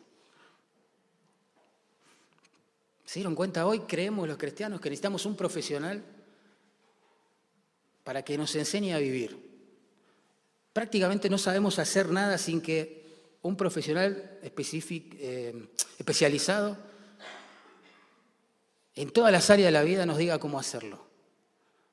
¿Se 3.05 3.19
dieron 3.19 3.33
cuenta? 3.33 3.65
Hoy 3.65 3.79
creemos 3.81 4.27
los 4.27 4.37
cristianos 4.37 4.79
que 4.79 4.89
necesitamos 4.89 5.25
un 5.25 5.35
profesional 5.35 6.03
para 8.03 8.23
que 8.23 8.37
nos 8.37 8.55
enseñe 8.55 8.93
a 8.93 8.99
vivir. 8.99 9.48
Prácticamente 10.79 11.29
no 11.29 11.37
sabemos 11.37 11.77
hacer 11.77 12.07
nada 12.07 12.37
sin 12.37 12.61
que 12.61 13.35
un 13.41 13.57
profesional 13.57 14.39
eh, 14.41 15.67
especializado 15.97 16.77
en 18.95 19.11
todas 19.11 19.29
las 19.33 19.49
áreas 19.49 19.67
de 19.67 19.71
la 19.73 19.83
vida 19.83 20.05
nos 20.05 20.17
diga 20.17 20.39
cómo 20.39 20.57
hacerlo, 20.57 21.05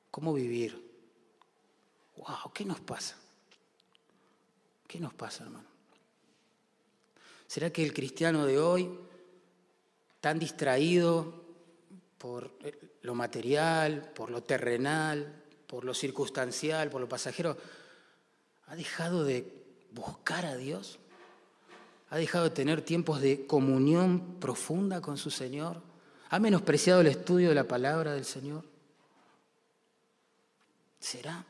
cómo 0.09 0.33
vivir. 0.33 0.89
¡Wow! 2.15 2.53
¿Qué 2.53 2.63
nos 2.63 2.79
pasa? 2.79 3.17
¿Qué 4.87 5.01
nos 5.01 5.13
pasa, 5.13 5.43
hermano? 5.43 5.67
¿Será 7.45 7.69
que 7.69 7.83
el 7.83 7.93
cristiano 7.93 8.45
de 8.45 8.57
hoy 8.57 8.89
tan 10.21 10.39
distraído 10.39 11.43
por 12.17 12.51
lo 13.01 13.15
material, 13.15 14.13
por 14.15 14.29
lo 14.29 14.43
terrenal, 14.43 15.43
por 15.67 15.83
lo 15.83 15.93
circunstancial, 15.93 16.89
por 16.89 17.01
lo 17.01 17.09
pasajero, 17.09 17.57
ha 18.67 18.75
dejado 18.75 19.23
de 19.23 19.51
buscar 19.91 20.45
a 20.45 20.55
Dios, 20.55 20.99
ha 22.09 22.17
dejado 22.17 22.45
de 22.45 22.49
tener 22.51 22.81
tiempos 22.81 23.21
de 23.21 23.47
comunión 23.47 24.37
profunda 24.39 25.01
con 25.01 25.17
su 25.17 25.31
Señor, 25.31 25.81
ha 26.29 26.39
menospreciado 26.39 27.01
el 27.01 27.07
estudio 27.07 27.49
de 27.49 27.55
la 27.55 27.63
palabra 27.63 28.13
del 28.13 28.25
Señor. 28.25 28.63
¿Será? 30.99 31.45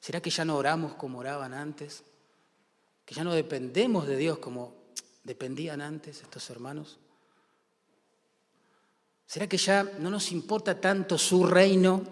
¿Será 0.00 0.20
que 0.20 0.30
ya 0.30 0.44
no 0.44 0.56
oramos 0.56 0.94
como 0.94 1.18
oraban 1.18 1.52
antes? 1.52 2.04
¿Que 3.04 3.14
ya 3.14 3.24
no 3.24 3.34
dependemos 3.34 4.06
de 4.06 4.16
Dios 4.16 4.38
como 4.38 4.74
dependían 5.24 5.80
antes 5.80 6.22
estos 6.22 6.48
hermanos? 6.50 6.98
¿Será 9.26 9.48
que 9.48 9.58
ya 9.58 9.82
no 9.82 10.10
nos 10.10 10.30
importa 10.30 10.80
tanto 10.80 11.18
su 11.18 11.44
reino 11.44 12.02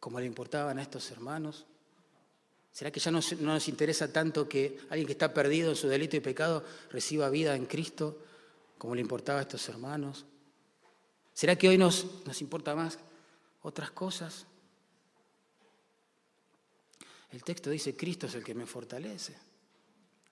como 0.00 0.18
le 0.18 0.26
importaban 0.26 0.78
a 0.78 0.82
estos 0.82 1.10
hermanos? 1.10 1.66
¿Será 2.72 2.90
que 2.90 3.00
ya 3.00 3.10
no, 3.10 3.20
nos 3.40 3.68
interesa 3.68 4.12
tanto 4.12 4.48
que 4.48 4.78
alguien 4.88 5.06
que 5.06 5.12
está 5.12 5.32
perdido 5.32 5.70
en 5.70 5.76
su 5.76 5.88
delito 5.88 6.16
y 6.16 6.20
pecado 6.20 6.64
reciba 6.90 7.28
vida 7.28 7.54
en 7.54 7.66
Cristo 7.66 8.18
como 8.78 8.94
le 8.94 9.00
importaba 9.00 9.40
a 9.40 9.42
estos 9.42 9.68
hermanos? 9.68 10.24
¿Será 11.34 11.56
que 11.56 11.68
hoy 11.68 11.78
nos, 11.78 12.24
nos 12.24 12.40
importa 12.40 12.74
más 12.74 12.98
otras 13.62 13.90
cosas? 13.90 14.46
El 17.30 17.44
texto 17.44 17.70
dice, 17.70 17.96
Cristo 17.96 18.26
es 18.26 18.34
el 18.34 18.44
que 18.44 18.54
me 18.54 18.66
fortalece. 18.66 19.34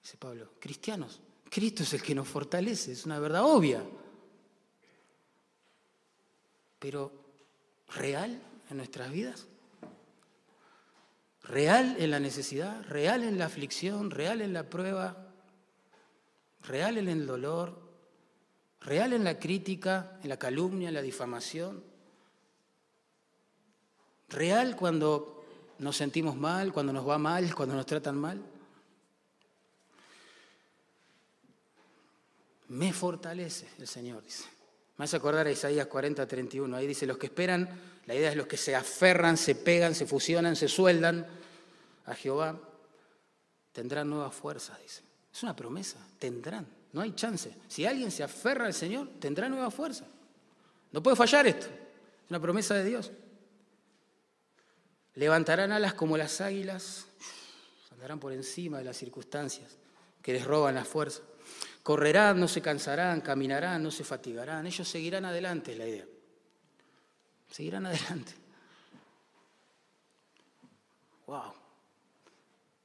Dice 0.02 0.16
Pablo, 0.16 0.54
cristianos, 0.58 1.20
Cristo 1.48 1.82
es 1.82 1.92
el 1.92 2.02
que 2.02 2.14
nos 2.14 2.26
fortalece, 2.26 2.92
es 2.92 3.04
una 3.04 3.18
verdad 3.18 3.44
obvia 3.44 3.84
pero 6.80 7.12
real 7.94 8.42
en 8.70 8.76
nuestras 8.78 9.12
vidas. 9.12 9.46
Real 11.50 11.96
en 11.98 12.12
la 12.12 12.20
necesidad, 12.20 12.80
real 12.84 13.24
en 13.24 13.36
la 13.36 13.46
aflicción, 13.46 14.12
real 14.12 14.40
en 14.40 14.52
la 14.52 14.70
prueba, 14.70 15.16
real 16.62 16.96
en 16.96 17.08
el 17.08 17.26
dolor, 17.26 17.76
real 18.80 19.12
en 19.12 19.24
la 19.24 19.36
crítica, 19.40 20.16
en 20.22 20.28
la 20.28 20.38
calumnia, 20.38 20.86
en 20.86 20.94
la 20.94 21.02
difamación. 21.02 21.82
Real 24.28 24.76
cuando 24.76 25.44
nos 25.80 25.96
sentimos 25.96 26.36
mal, 26.36 26.72
cuando 26.72 26.92
nos 26.92 27.08
va 27.08 27.18
mal, 27.18 27.52
cuando 27.52 27.74
nos 27.74 27.86
tratan 27.86 28.16
mal. 28.16 28.40
Me 32.68 32.92
fortalece 32.92 33.66
el 33.80 33.88
Señor, 33.88 34.22
dice. 34.22 34.44
Me 34.98 35.04
hace 35.04 35.16
acordar 35.16 35.48
a 35.48 35.50
Isaías 35.50 35.88
40, 35.88 36.28
31. 36.28 36.76
Ahí 36.76 36.86
dice, 36.86 37.06
los 37.06 37.18
que 37.18 37.26
esperan, 37.26 37.68
la 38.06 38.14
idea 38.14 38.30
es 38.30 38.36
los 38.36 38.46
que 38.46 38.56
se 38.56 38.76
aferran, 38.76 39.36
se 39.36 39.56
pegan, 39.56 39.96
se 39.96 40.06
fusionan, 40.06 40.54
se 40.54 40.68
sueldan 40.68 41.39
a 42.10 42.14
Jehová, 42.14 42.58
tendrán 43.72 44.10
nuevas 44.10 44.34
fuerzas, 44.34 44.80
dice. 44.82 45.02
Es 45.32 45.42
una 45.42 45.54
promesa, 45.54 45.98
tendrán, 46.18 46.66
no 46.92 47.00
hay 47.00 47.12
chance. 47.12 47.56
Si 47.68 47.86
alguien 47.86 48.10
se 48.10 48.22
aferra 48.22 48.66
al 48.66 48.74
Señor, 48.74 49.08
tendrá 49.20 49.48
nueva 49.48 49.70
fuerza. 49.70 50.06
No 50.92 51.02
puede 51.02 51.16
fallar 51.16 51.46
esto, 51.46 51.66
es 51.66 52.30
una 52.30 52.40
promesa 52.40 52.74
de 52.74 52.84
Dios. 52.84 53.12
Levantarán 55.14 55.72
alas 55.72 55.94
como 55.94 56.16
las 56.16 56.40
águilas, 56.40 57.06
andarán 57.92 58.18
por 58.18 58.32
encima 58.32 58.78
de 58.78 58.84
las 58.84 58.96
circunstancias 58.96 59.76
que 60.22 60.32
les 60.32 60.44
roban 60.44 60.74
la 60.74 60.84
fuerza. 60.84 61.22
Correrán, 61.82 62.38
no 62.38 62.48
se 62.48 62.60
cansarán, 62.60 63.20
caminarán, 63.20 63.82
no 63.82 63.90
se 63.90 64.04
fatigarán. 64.04 64.66
Ellos 64.66 64.86
seguirán 64.88 65.24
adelante, 65.24 65.72
es 65.72 65.78
la 65.78 65.86
idea. 65.86 66.06
Seguirán 67.50 67.86
adelante. 67.86 68.32
Wow. 71.26 71.59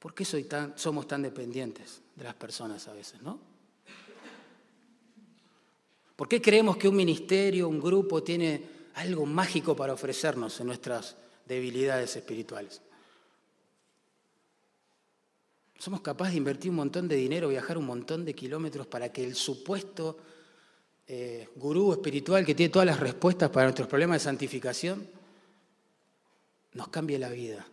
¿Por 0.06 0.14
qué 0.14 0.24
somos 0.24 1.08
tan 1.08 1.22
dependientes 1.22 2.00
de 2.14 2.22
las 2.22 2.34
personas 2.36 2.86
a 2.86 2.92
veces, 2.92 3.20
no? 3.22 3.40
¿Por 6.14 6.28
qué 6.28 6.40
creemos 6.40 6.76
que 6.76 6.86
un 6.86 6.94
ministerio, 6.94 7.68
un 7.68 7.80
grupo 7.80 8.22
tiene 8.22 8.62
algo 8.94 9.26
mágico 9.26 9.74
para 9.74 9.94
ofrecernos 9.94 10.60
en 10.60 10.68
nuestras 10.68 11.16
debilidades 11.44 12.14
espirituales. 12.14 12.82
Somos 15.76 16.02
capaces 16.02 16.34
de 16.34 16.38
invertir 16.38 16.70
un 16.70 16.76
montón 16.76 17.08
de 17.08 17.16
dinero, 17.16 17.48
viajar 17.48 17.76
un 17.76 17.86
montón 17.86 18.24
de 18.24 18.32
kilómetros 18.32 18.86
para 18.86 19.12
que 19.12 19.24
el 19.24 19.34
supuesto 19.34 20.18
eh, 21.08 21.48
gurú 21.56 21.92
espiritual 21.92 22.46
que 22.46 22.54
tiene 22.54 22.72
todas 22.72 22.86
las 22.86 23.00
respuestas 23.00 23.50
para 23.50 23.66
nuestros 23.66 23.88
problemas 23.88 24.20
de 24.20 24.24
santificación 24.26 25.04
nos 26.74 26.86
cambie 26.90 27.18
la 27.18 27.30
vida. 27.30 27.66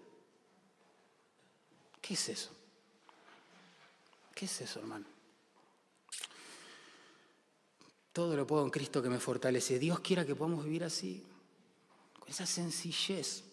¿Qué 2.03 2.15
es 2.15 2.29
eso? 2.29 2.49
¿Qué 4.35 4.43
es 4.43 4.61
eso, 4.61 4.81
hermano? 4.81 5.05
Todo 8.11 8.35
lo 8.35 8.45
puedo 8.45 8.61
en 8.65 8.69
Cristo 8.69 9.01
que 9.01 9.07
me 9.07 9.21
fortalece. 9.21 9.79
Dios 9.79 10.01
quiera 10.01 10.25
que 10.25 10.35
podamos 10.35 10.65
vivir 10.65 10.83
así, 10.83 11.23
con 12.19 12.27
esa 12.27 12.45
sencillez. 12.45 13.45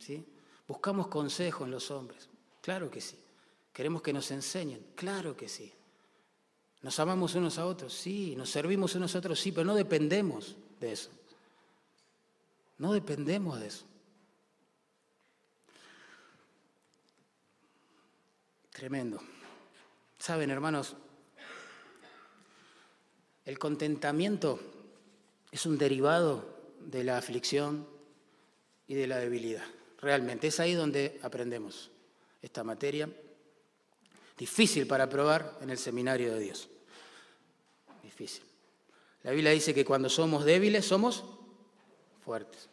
¿sí? 0.00 0.26
Buscamos 0.66 1.06
consejo 1.06 1.66
en 1.66 1.70
los 1.70 1.92
hombres. 1.92 2.28
Claro 2.60 2.90
que 2.90 3.00
sí. 3.00 3.16
Queremos 3.72 4.02
que 4.02 4.12
nos 4.12 4.28
enseñen. 4.32 4.84
Claro 4.96 5.36
que 5.36 5.48
sí. 5.48 5.72
Nos 6.82 6.98
amamos 6.98 7.36
unos 7.36 7.58
a 7.58 7.66
otros, 7.66 7.94
sí. 7.94 8.34
Nos 8.36 8.50
servimos 8.50 8.96
unos 8.96 9.14
a 9.14 9.18
otros, 9.18 9.38
sí, 9.38 9.52
pero 9.52 9.64
no 9.64 9.76
dependemos 9.76 10.56
de 10.80 10.92
eso. 10.92 11.10
No 12.76 12.92
dependemos 12.92 13.60
de 13.60 13.68
eso. 13.68 13.84
Tremendo. 18.78 19.20
Saben, 20.20 20.50
hermanos, 20.50 20.94
el 23.44 23.58
contentamiento 23.58 24.60
es 25.50 25.66
un 25.66 25.76
derivado 25.76 26.46
de 26.78 27.02
la 27.02 27.18
aflicción 27.18 27.88
y 28.86 28.94
de 28.94 29.08
la 29.08 29.16
debilidad. 29.16 29.64
Realmente, 30.00 30.46
es 30.46 30.60
ahí 30.60 30.74
donde 30.74 31.18
aprendemos 31.24 31.90
esta 32.40 32.62
materia. 32.62 33.10
Difícil 34.38 34.86
para 34.86 35.08
probar 35.08 35.58
en 35.60 35.70
el 35.70 35.78
seminario 35.78 36.32
de 36.32 36.38
Dios. 36.38 36.68
Difícil. 38.04 38.44
La 39.24 39.32
Biblia 39.32 39.50
dice 39.50 39.74
que 39.74 39.84
cuando 39.84 40.08
somos 40.08 40.44
débiles 40.44 40.84
somos 40.84 41.24
fuertes. 42.24 42.68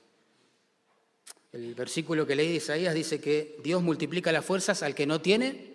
El 1.51 1.73
versículo 1.73 2.27
que 2.27 2.35
leí 2.35 2.49
de 2.49 2.55
Isaías 2.57 2.93
dice 2.93 3.19
que 3.19 3.57
Dios 3.63 3.81
multiplica 3.81 4.31
las 4.31 4.45
fuerzas 4.45 4.83
al 4.83 4.93
que 4.93 5.07
no 5.07 5.19
tiene 5.19 5.73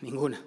Ninguna. 0.00 0.40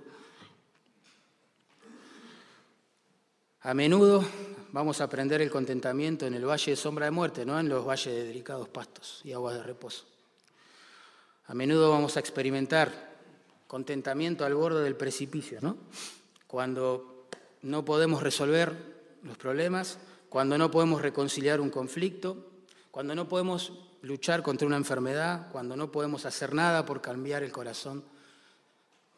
A 3.62 3.74
menudo 3.74 4.26
vamos 4.72 4.99
a 4.99 5.06
aprender 5.06 5.41
el 5.41 5.51
contentamiento 5.51 6.26
en 6.26 6.34
el 6.34 6.45
valle 6.45 6.72
de 6.72 6.76
sombra 6.76 7.06
de 7.06 7.12
muerte, 7.12 7.45
no 7.45 7.60
en 7.60 7.70
los 7.70 7.86
valles 7.86 8.14
de 8.14 8.26
delicados 8.26 8.68
pastos 8.68 9.22
y 9.24 9.32
aguas 9.32 9.56
de 9.56 9.64
reposo. 9.64 10.06
A 11.45 11.54
menudo 11.54 11.91
vamos 11.91 12.18
a 12.18 12.20
experimentar 12.20 13.14
contentamiento 13.68 14.43
al 14.43 14.56
borde 14.56 14.84
del 14.84 14.95
precipicio, 14.95 15.60
¿no? 15.62 15.78
Cuando 16.47 17.28
no 17.62 17.86
podemos 17.86 18.24
resolver 18.24 18.74
los 19.24 19.38
problemas, 19.38 19.99
cuando 20.30 20.58
no 20.58 20.72
podemos 20.72 21.01
reconciliar 21.01 21.62
un 21.62 21.70
conflicto, 21.70 22.49
cuando 22.91 23.16
no 23.16 23.30
podemos 23.30 23.72
luchar 24.01 24.43
contra 24.43 24.68
una 24.68 24.78
enfermedad, 24.78 25.49
cuando 25.51 25.78
no 25.78 25.91
podemos 25.91 26.26
hacer 26.26 26.54
nada 26.54 26.86
por 26.86 27.01
cambiar 27.01 27.43
el 27.43 27.51
corazón 27.51 28.04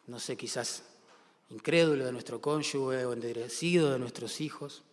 no 0.08 0.20
sé, 0.20 0.38
quizás 0.38 0.84
incrédulo 1.49 2.06
de 2.06 2.12
nuestro 2.12 2.41
cónyuge 2.41 3.06
o 3.06 3.14
endurecido 3.14 3.91
de 3.91 3.99
nuestros 3.99 4.41
hijos, 4.41 4.84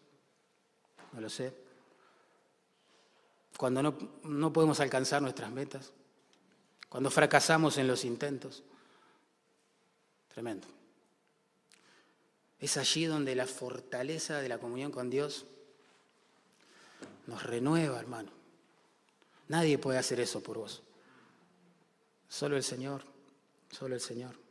no 1.13 1.21
lo 1.21 1.29
sé. 1.29 1.55
Cuando 3.57 3.83
no, 3.83 3.97
no 4.25 4.53
podemos 4.53 4.81
alcanzar 4.81 5.23
nuestras 5.23 5.51
metas, 5.51 5.93
cuando 6.89 7.11
fracasamos 7.11 7.79
en 7.79 7.87
los 7.87 8.05
intentos. 8.05 8.63
Tremendo. 10.33 10.67
Es 12.59 12.77
allí 12.77 13.05
donde 13.05 13.35
la 13.35 13.47
fortaleza 13.47 14.41
de 14.41 14.49
la 14.49 14.59
comunión 14.59 14.93
con 14.93 15.11
Dios 15.11 15.47
nos 17.27 17.43
renueva, 17.43 17.99
hermano. 17.99 18.31
Nadie 19.49 19.79
puede 19.79 19.99
hacer 19.99 20.21
eso 20.21 20.43
por 20.43 20.59
vos. 20.59 20.83
Solo 22.29 22.57
el 22.57 22.63
Señor, 22.63 23.03
solo 23.71 23.95
el 23.95 24.01
Señor. 24.01 24.42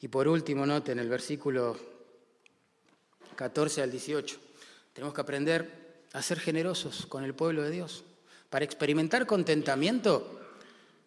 Y 0.00 0.08
por 0.08 0.28
último, 0.28 0.64
noten 0.64 0.98
el 0.98 1.08
versículo 1.08 1.76
14 3.36 3.82
al 3.82 3.90
18. 3.90 4.38
Tenemos 4.92 5.14
que 5.14 5.20
aprender 5.20 6.04
a 6.12 6.22
ser 6.22 6.40
generosos 6.40 7.06
con 7.06 7.24
el 7.24 7.34
pueblo 7.34 7.62
de 7.62 7.70
Dios. 7.70 8.04
Para 8.48 8.64
experimentar 8.64 9.26
contentamiento, 9.26 10.40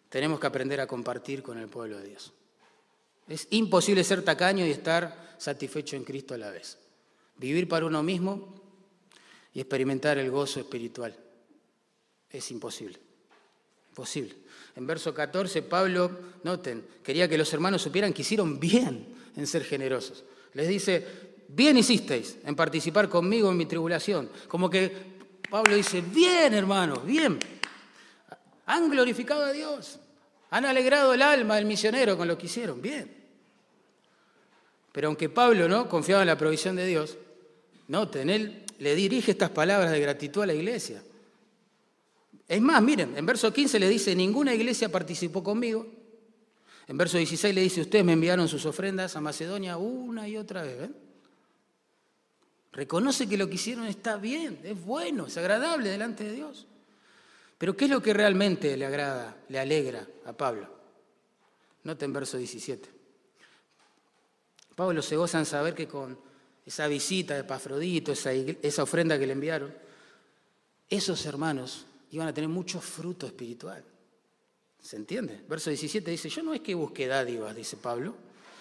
tenemos 0.08 0.40
que 0.40 0.46
aprender 0.46 0.80
a 0.80 0.86
compartir 0.86 1.42
con 1.42 1.58
el 1.58 1.68
pueblo 1.68 1.98
de 1.98 2.08
Dios. 2.08 2.32
Es 3.28 3.48
imposible 3.50 4.04
ser 4.04 4.22
tacaño 4.22 4.64
y 4.66 4.70
estar 4.70 5.34
satisfecho 5.38 5.96
en 5.96 6.04
Cristo 6.04 6.34
a 6.34 6.38
la 6.38 6.50
vez. 6.50 6.78
Vivir 7.36 7.68
para 7.68 7.86
uno 7.86 8.02
mismo 8.02 8.54
y 9.52 9.60
experimentar 9.60 10.18
el 10.18 10.30
gozo 10.30 10.60
espiritual. 10.60 11.16
Es 12.30 12.50
imposible. 12.50 12.98
Imposible. 13.90 14.34
En 14.76 14.86
verso 14.86 15.14
14, 15.14 15.62
Pablo, 15.62 16.10
noten, 16.42 16.84
quería 17.02 17.28
que 17.28 17.38
los 17.38 17.52
hermanos 17.52 17.82
supieran 17.82 18.12
que 18.12 18.22
hicieron 18.22 18.58
bien 18.58 19.06
en 19.36 19.46
ser 19.46 19.64
generosos. 19.64 20.24
Les 20.54 20.68
dice, 20.68 21.06
bien 21.48 21.76
hicisteis 21.76 22.38
en 22.44 22.56
participar 22.56 23.08
conmigo 23.08 23.50
en 23.50 23.56
mi 23.56 23.66
tribulación. 23.66 24.30
Como 24.48 24.68
que 24.68 24.90
Pablo 25.48 25.76
dice, 25.76 26.00
bien 26.00 26.54
hermanos, 26.54 27.04
bien. 27.04 27.38
Han 28.66 28.90
glorificado 28.90 29.44
a 29.44 29.52
Dios. 29.52 30.00
Han 30.50 30.64
alegrado 30.64 31.14
el 31.14 31.22
alma 31.22 31.56
del 31.56 31.66
misionero 31.66 32.16
con 32.16 32.26
lo 32.26 32.36
que 32.36 32.46
hicieron. 32.46 32.82
Bien. 32.82 33.12
Pero 34.92 35.08
aunque 35.08 35.28
Pablo 35.28 35.68
no 35.68 35.88
confiaba 35.88 36.22
en 36.22 36.28
la 36.28 36.38
provisión 36.38 36.76
de 36.76 36.86
Dios, 36.86 37.16
noten, 37.88 38.30
él 38.30 38.64
le 38.78 38.94
dirige 38.94 39.32
estas 39.32 39.50
palabras 39.50 39.90
de 39.90 40.00
gratitud 40.00 40.42
a 40.42 40.46
la 40.46 40.54
iglesia. 40.54 41.02
Es 42.46 42.60
más, 42.60 42.82
miren, 42.82 43.16
en 43.16 43.24
verso 43.24 43.52
15 43.52 43.78
le 43.78 43.88
dice, 43.88 44.14
ninguna 44.14 44.54
iglesia 44.54 44.90
participó 44.90 45.42
conmigo. 45.42 45.86
En 46.86 46.98
verso 46.98 47.16
16 47.16 47.54
le 47.54 47.62
dice, 47.62 47.80
ustedes 47.80 48.04
me 48.04 48.12
enviaron 48.12 48.48
sus 48.48 48.66
ofrendas 48.66 49.16
a 49.16 49.20
Macedonia 49.20 49.78
una 49.78 50.28
y 50.28 50.36
otra 50.36 50.62
vez. 50.62 50.90
Reconoce 52.72 53.28
que 53.28 53.38
lo 53.38 53.48
que 53.48 53.54
hicieron 53.54 53.86
está 53.86 54.16
bien, 54.16 54.60
es 54.64 54.84
bueno, 54.84 55.26
es 55.26 55.36
agradable 55.36 55.88
delante 55.88 56.24
de 56.24 56.32
Dios. 56.32 56.66
Pero 57.56 57.76
¿qué 57.76 57.86
es 57.86 57.90
lo 57.90 58.02
que 58.02 58.12
realmente 58.12 58.76
le 58.76 58.84
agrada, 58.84 59.36
le 59.48 59.58
alegra 59.58 60.06
a 60.26 60.32
Pablo? 60.32 60.68
Nota 61.84 62.04
en 62.04 62.12
verso 62.12 62.36
17. 62.36 62.90
Pablo 64.74 65.00
se 65.02 65.16
goza 65.16 65.38
en 65.38 65.46
saber 65.46 65.74
que 65.74 65.86
con 65.86 66.18
esa 66.66 66.88
visita 66.88 67.34
de 67.34 67.44
Pafrodito, 67.44 68.12
esa 68.12 68.82
ofrenda 68.82 69.18
que 69.18 69.26
le 69.26 69.34
enviaron, 69.34 69.72
esos 70.90 71.24
hermanos 71.26 71.86
iban 72.14 72.28
a 72.28 72.32
tener 72.32 72.48
mucho 72.48 72.80
fruto 72.80 73.26
espiritual. 73.26 73.82
¿Se 74.80 74.96
entiende? 74.96 75.42
Verso 75.48 75.70
17 75.70 76.10
dice, 76.10 76.28
yo 76.28 76.42
no 76.44 76.54
es 76.54 76.60
que 76.60 76.74
busque 76.74 77.08
dádivas, 77.08 77.56
dice 77.56 77.76
Pablo. 77.76 78.14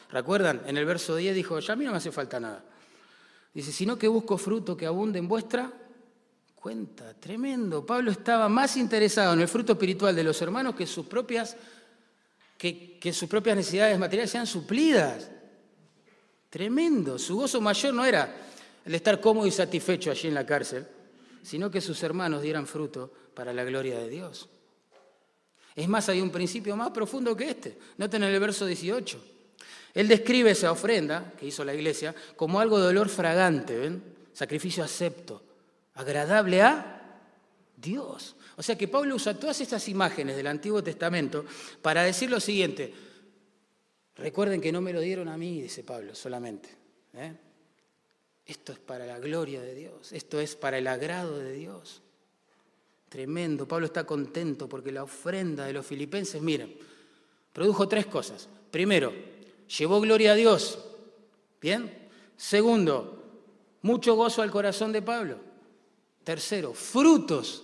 ¿Recuerdan? 0.10 0.64
En 0.66 0.78
el 0.78 0.86
verso 0.86 1.16
10 1.16 1.36
dijo, 1.36 1.60
ya 1.60 1.74
a 1.74 1.76
mí 1.76 1.86
no 1.86 1.92
me 1.92 1.98
hace 1.98 2.12
falta 2.12 2.40
nada. 2.40 2.64
Dice, 3.54 3.72
sino 3.72 3.98
que 3.98 4.08
busco 4.08 4.40
fruto 4.40 4.76
que 4.76 4.88
abunde 4.88 5.20
en 5.20 5.28
vuestra 5.28 5.72
cuenta. 6.56 7.14
Tremendo. 7.14 7.86
Pablo 7.86 8.10
estaba 8.10 8.50
más 8.50 8.76
interesado 8.76 9.34
en 9.34 9.42
el 9.42 9.48
fruto 9.48 9.74
espiritual 9.74 10.16
de 10.16 10.24
los 10.24 10.42
hermanos 10.42 10.74
que 10.74 10.88
sus 10.88 11.06
propias, 11.06 11.56
que, 12.58 12.98
que 13.00 13.14
sus 13.14 13.30
propias 13.30 13.58
necesidades 13.58 14.00
materiales 14.00 14.32
sean 14.32 14.48
suplidas. 14.48 15.30
Tremendo. 16.50 17.20
Su 17.20 17.36
gozo 17.36 17.62
mayor 17.62 17.94
no 17.94 18.04
era 18.04 18.36
el 18.84 18.96
estar 18.96 19.22
cómodo 19.22 19.46
y 19.46 19.52
satisfecho 19.52 20.10
allí 20.10 20.28
en 20.28 20.34
la 20.34 20.46
cárcel, 20.46 20.88
sino 21.44 21.70
que 21.70 21.82
sus 21.82 22.02
hermanos 22.04 22.42
dieran 22.42 22.66
fruto 22.66 23.12
para 23.34 23.54
la 23.54 23.64
gloria 23.64 24.00
de 24.00 24.10
Dios. 24.10 24.50
Es 25.76 25.88
más, 25.88 26.08
hay 26.10 26.22
un 26.22 26.32
principio 26.32 26.76
más 26.76 26.92
profundo 26.92 27.36
que 27.36 27.50
este. 27.50 27.78
Noten 27.98 28.24
en 28.24 28.34
el 28.34 28.40
verso 28.40 28.66
18. 28.66 29.24
Él 29.94 30.08
describe 30.08 30.52
esa 30.52 30.72
ofrenda 30.72 31.34
que 31.38 31.48
hizo 31.48 31.64
la 31.64 31.74
iglesia 31.74 32.16
como 32.36 32.60
algo 32.60 32.80
de 32.80 32.88
olor 32.88 33.10
fragante. 33.10 33.92
Sacrificio 34.34 34.84
acepto, 34.84 35.44
agradable 35.96 36.62
a 36.62 37.20
Dios. 37.76 38.36
O 38.56 38.64
sea 38.64 38.78
que 38.78 38.88
Pablo 38.88 39.16
usa 39.16 39.40
todas 39.40 39.60
estas 39.62 39.88
imágenes 39.90 40.36
del 40.36 40.48
Antiguo 40.48 40.84
Testamento 40.84 41.46
para 41.82 42.04
decir 42.04 42.30
lo 42.30 42.40
siguiente. 42.40 42.94
Recuerden 44.16 44.62
que 44.62 44.72
no 44.72 44.82
me 44.82 44.94
lo 44.94 45.02
dieron 45.02 45.28
a 45.28 45.38
mí, 45.38 45.62
dice 45.62 45.84
Pablo, 45.84 46.14
solamente. 46.14 46.70
¿eh? 47.14 47.34
Esto 48.46 48.74
es 48.74 48.80
para 48.80 49.06
la 49.06 49.20
gloria 49.20 49.62
de 49.62 49.74
Dios, 49.74 50.12
esto 50.12 50.40
es 50.40 50.56
para 50.56 50.78
el 50.78 50.88
agrado 50.88 51.38
de 51.38 51.54
Dios. 51.54 52.02
Tremendo, 53.08 53.68
Pablo 53.68 53.86
está 53.86 54.06
contento 54.06 54.68
porque 54.68 54.92
la 54.92 55.04
ofrenda 55.04 55.66
de 55.66 55.74
los 55.74 55.86
filipenses, 55.86 56.42
miren, 56.42 56.76
produjo 57.54 57.88
tres 57.88 58.08
cosas. 58.08 58.50
Primero, 58.72 59.14
llevó 59.78 60.02
gloria 60.02 60.32
a 60.32 60.36
Dios. 60.36 60.80
¿Bien? 61.62 62.10
Segundo, 62.36 63.24
mucho 63.84 64.16
gozo 64.16 64.42
al 64.42 64.52
corazón 64.52 64.92
de 64.92 65.02
Pablo. 65.02 65.38
Tercero, 66.24 66.74
frutos. 66.74 67.64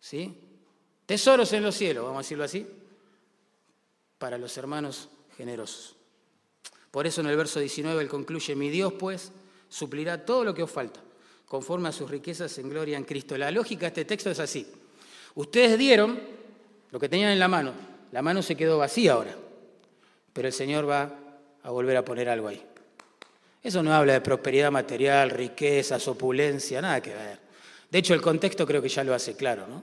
¿Sí? 0.00 0.36
Tesoros 1.06 1.52
en 1.52 1.62
los 1.62 1.74
cielos, 1.74 2.04
vamos 2.04 2.18
a 2.18 2.22
decirlo 2.22 2.44
así, 2.44 2.66
para 4.18 4.36
los 4.36 4.56
hermanos 4.58 5.08
generosos. 5.36 5.94
Por 6.90 7.06
eso 7.06 7.20
en 7.20 7.28
el 7.28 7.36
verso 7.36 7.60
19 7.60 8.02
él 8.02 8.08
concluye, 8.08 8.54
mi 8.56 8.68
Dios 8.68 8.92
pues 8.94 9.32
suplirá 9.74 10.24
todo 10.24 10.44
lo 10.44 10.54
que 10.54 10.62
os 10.62 10.70
falta, 10.70 11.00
conforme 11.46 11.88
a 11.88 11.92
sus 11.92 12.08
riquezas 12.08 12.56
en 12.58 12.70
gloria 12.70 12.96
en 12.96 13.02
Cristo. 13.02 13.36
La 13.36 13.50
lógica 13.50 13.80
de 13.80 13.88
este 13.88 14.04
texto 14.04 14.30
es 14.30 14.38
así. 14.38 14.64
Ustedes 15.34 15.76
dieron 15.76 16.20
lo 16.92 17.00
que 17.00 17.08
tenían 17.08 17.32
en 17.32 17.40
la 17.40 17.48
mano, 17.48 17.72
la 18.12 18.22
mano 18.22 18.40
se 18.40 18.54
quedó 18.54 18.78
vacía 18.78 19.14
ahora, 19.14 19.34
pero 20.32 20.46
el 20.46 20.54
Señor 20.54 20.88
va 20.88 21.12
a 21.60 21.70
volver 21.70 21.96
a 21.96 22.04
poner 22.04 22.28
algo 22.28 22.46
ahí. 22.46 22.64
Eso 23.64 23.82
no 23.82 23.92
habla 23.92 24.12
de 24.12 24.20
prosperidad 24.20 24.70
material, 24.70 25.30
riquezas, 25.30 26.06
opulencia, 26.06 26.80
nada 26.80 27.00
que 27.00 27.12
ver. 27.12 27.40
De 27.90 27.98
hecho, 27.98 28.14
el 28.14 28.22
contexto 28.22 28.64
creo 28.64 28.80
que 28.80 28.88
ya 28.88 29.02
lo 29.02 29.12
hace 29.12 29.34
claro, 29.34 29.66
¿no? 29.66 29.82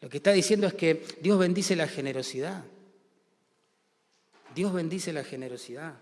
Lo 0.00 0.08
que 0.08 0.18
está 0.18 0.30
diciendo 0.30 0.68
es 0.68 0.74
que 0.74 1.04
Dios 1.20 1.40
bendice 1.40 1.74
la 1.74 1.88
generosidad. 1.88 2.62
Dios 4.54 4.72
bendice 4.72 5.12
la 5.12 5.24
generosidad. 5.24 5.94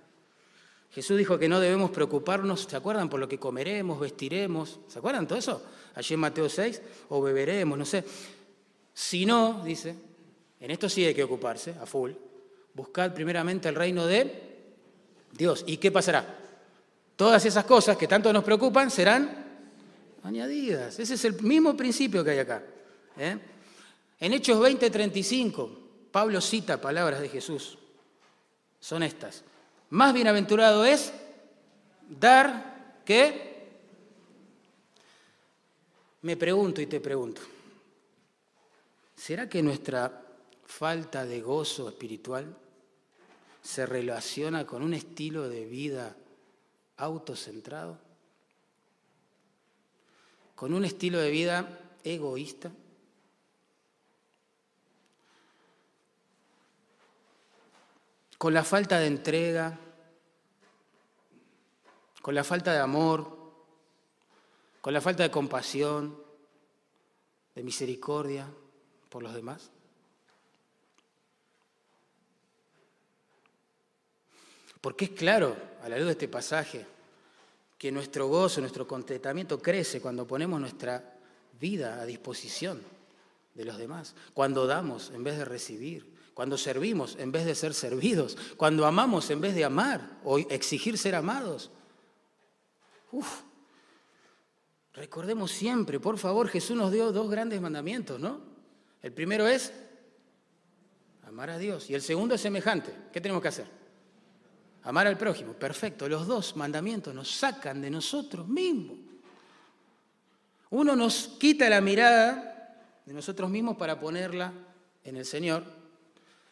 Jesús 0.91 1.19
dijo 1.19 1.39
que 1.39 1.49
no 1.49 1.61
debemos 1.61 1.91
preocuparnos, 1.91 2.63
¿se 2.63 2.77
acuerdan? 2.77 3.09
Por 3.09 3.21
lo 3.21 3.29
que 3.29 3.39
comeremos, 3.39 4.01
vestiremos, 4.01 4.81
¿se 4.89 4.99
acuerdan 4.99 5.27
todo 5.27 5.39
eso? 5.39 5.63
Allí 5.95 6.15
en 6.15 6.21
Mateo 6.21 6.49
6, 6.49 6.83
o 7.11 7.21
beberemos, 7.21 7.79
no 7.79 7.85
sé. 7.85 8.05
Si 8.95 9.27
no, 9.27 9.63
dice, 9.65 9.95
en 10.61 10.71
esto 10.71 10.89
sí 10.89 11.05
hay 11.05 11.15
que 11.15 11.25
ocuparse, 11.25 11.75
a 11.81 11.87
full. 11.87 12.13
Buscad 12.73 13.13
primeramente 13.13 13.69
el 13.69 13.75
reino 13.75 14.07
de 14.07 14.57
Dios. 15.33 15.65
¿Y 15.67 15.77
qué 15.77 15.91
pasará? 15.91 16.39
Todas 17.17 17.45
esas 17.45 17.65
cosas 17.65 17.97
que 17.97 18.07
tanto 18.07 18.33
nos 18.33 18.45
preocupan 18.45 18.91
serán 18.91 19.45
añadidas. 20.23 20.99
Ese 20.99 21.15
es 21.15 21.25
el 21.25 21.41
mismo 21.43 21.77
principio 21.77 22.23
que 22.25 22.31
hay 22.31 22.39
acá. 22.39 22.63
¿eh? 23.19 23.39
En 24.21 24.33
Hechos 24.33 24.59
20:35, 24.59 26.11
Pablo 26.11 26.41
cita 26.41 26.81
palabras 26.81 27.21
de 27.21 27.29
Jesús. 27.29 27.79
Son 28.81 29.03
estas. 29.03 29.45
Más 29.91 30.13
bienaventurado 30.13 30.85
es 30.85 31.13
dar 32.09 33.03
que... 33.05 33.45
Me 36.23 36.37
pregunto 36.37 36.81
y 36.81 36.87
te 36.87 36.99
pregunto, 36.99 37.41
¿será 39.15 39.49
que 39.49 39.63
nuestra 39.63 40.27
falta 40.65 41.25
de 41.25 41.41
gozo 41.41 41.89
espiritual 41.89 42.57
se 43.63 43.87
relaciona 43.87 44.67
con 44.67 44.83
un 44.83 44.95
estilo 44.95 45.49
de 45.49 45.67
vida 45.67 46.17
autocentrado, 46.97 47.99
con 50.55 50.73
un 50.73 50.85
estilo 50.85 51.19
de 51.19 51.31
vida 51.31 51.81
egoísta. 52.05 52.71
Con 58.39 58.53
la 58.53 58.65
falta 58.65 58.99
de 58.99 59.07
entrega, 59.07 59.79
con 62.23 62.35
la 62.35 62.45
falta 62.45 62.73
de 62.73 62.81
amor, 62.81 63.37
con 64.81 64.93
la 64.93 65.01
falta 65.01 65.23
de 65.23 65.31
compasión, 65.31 66.17
de 67.55 67.63
misericordia 67.63 68.47
por 69.09 69.23
los 69.23 69.35
demás. 69.35 69.71
Porque 74.81 75.07
es 75.07 75.11
claro, 75.13 75.57
a 75.83 75.89
la 75.89 75.97
luz 75.97 76.07
de 76.07 76.13
este 76.13 76.29
pasaje, 76.29 76.87
que 77.79 77.91
nuestro 77.91 78.29
gozo, 78.29 78.61
nuestro 78.61 78.87
contentamiento 78.87 79.61
crece 79.61 80.01
cuando 80.01 80.27
ponemos 80.27 80.61
nuestra 80.61 81.19
vida 81.59 82.01
a 82.01 82.07
disposición 82.07 82.83
de 83.55 83.65
los 83.65 83.79
demás, 83.79 84.15
cuando 84.35 84.67
damos 84.67 85.11
en 85.11 85.25
vez 85.25 85.39
de 85.39 85.45
recibir, 85.45 86.16
cuando 86.37 86.59
servimos 86.59 87.17
en 87.19 87.33
vez 87.33 87.47
de 87.47 87.55
ser 87.55 87.73
servidos, 87.73 88.37
cuando 88.59 88.85
amamos 88.85 89.31
en 89.31 89.41
vez 89.41 89.55
de 89.55 89.65
amar 89.65 90.19
o 90.23 90.37
exigir 90.37 90.99
ser 90.99 91.15
amados. 91.15 91.71
Uf. 93.11 93.41
Recordemos 94.93 95.51
siempre, 95.51 95.99
por 95.99 96.19
favor, 96.19 96.49
Jesús 96.49 96.77
nos 96.77 96.93
dio 96.93 97.11
dos 97.11 97.31
grandes 97.31 97.59
mandamientos, 97.59 98.21
¿no? 98.21 98.43
El 99.01 99.15
primero 99.15 99.49
es 99.49 99.73
amar 101.27 101.49
a 101.49 101.57
Dios 101.57 101.89
y 101.89 101.95
el 101.95 102.03
segundo 102.03 102.35
es 102.35 102.43
semejante. 102.43 102.95
¿Qué 103.11 103.23
tenemos 103.23 103.41
que 103.41 103.49
hacer? 103.49 103.67
Amar 104.83 105.07
al 105.07 105.17
prójimo, 105.17 105.55
perfecto. 105.55 106.07
Los 106.07 106.27
dos 106.27 106.55
mandamientos 106.55 107.15
nos 107.15 107.31
sacan 107.31 107.81
de 107.81 107.89
nosotros 107.89 108.47
mismos. 108.47 108.99
Uno 110.69 110.95
nos 110.95 111.29
quita 111.41 111.71
la 111.71 111.81
mirada 111.81 112.93
de 113.07 113.15
nosotros 113.15 113.49
mismos 113.49 113.79
para 113.79 113.99
ponerla 113.99 114.53
en 115.03 115.17
el 115.17 115.25
Señor. 115.25 115.86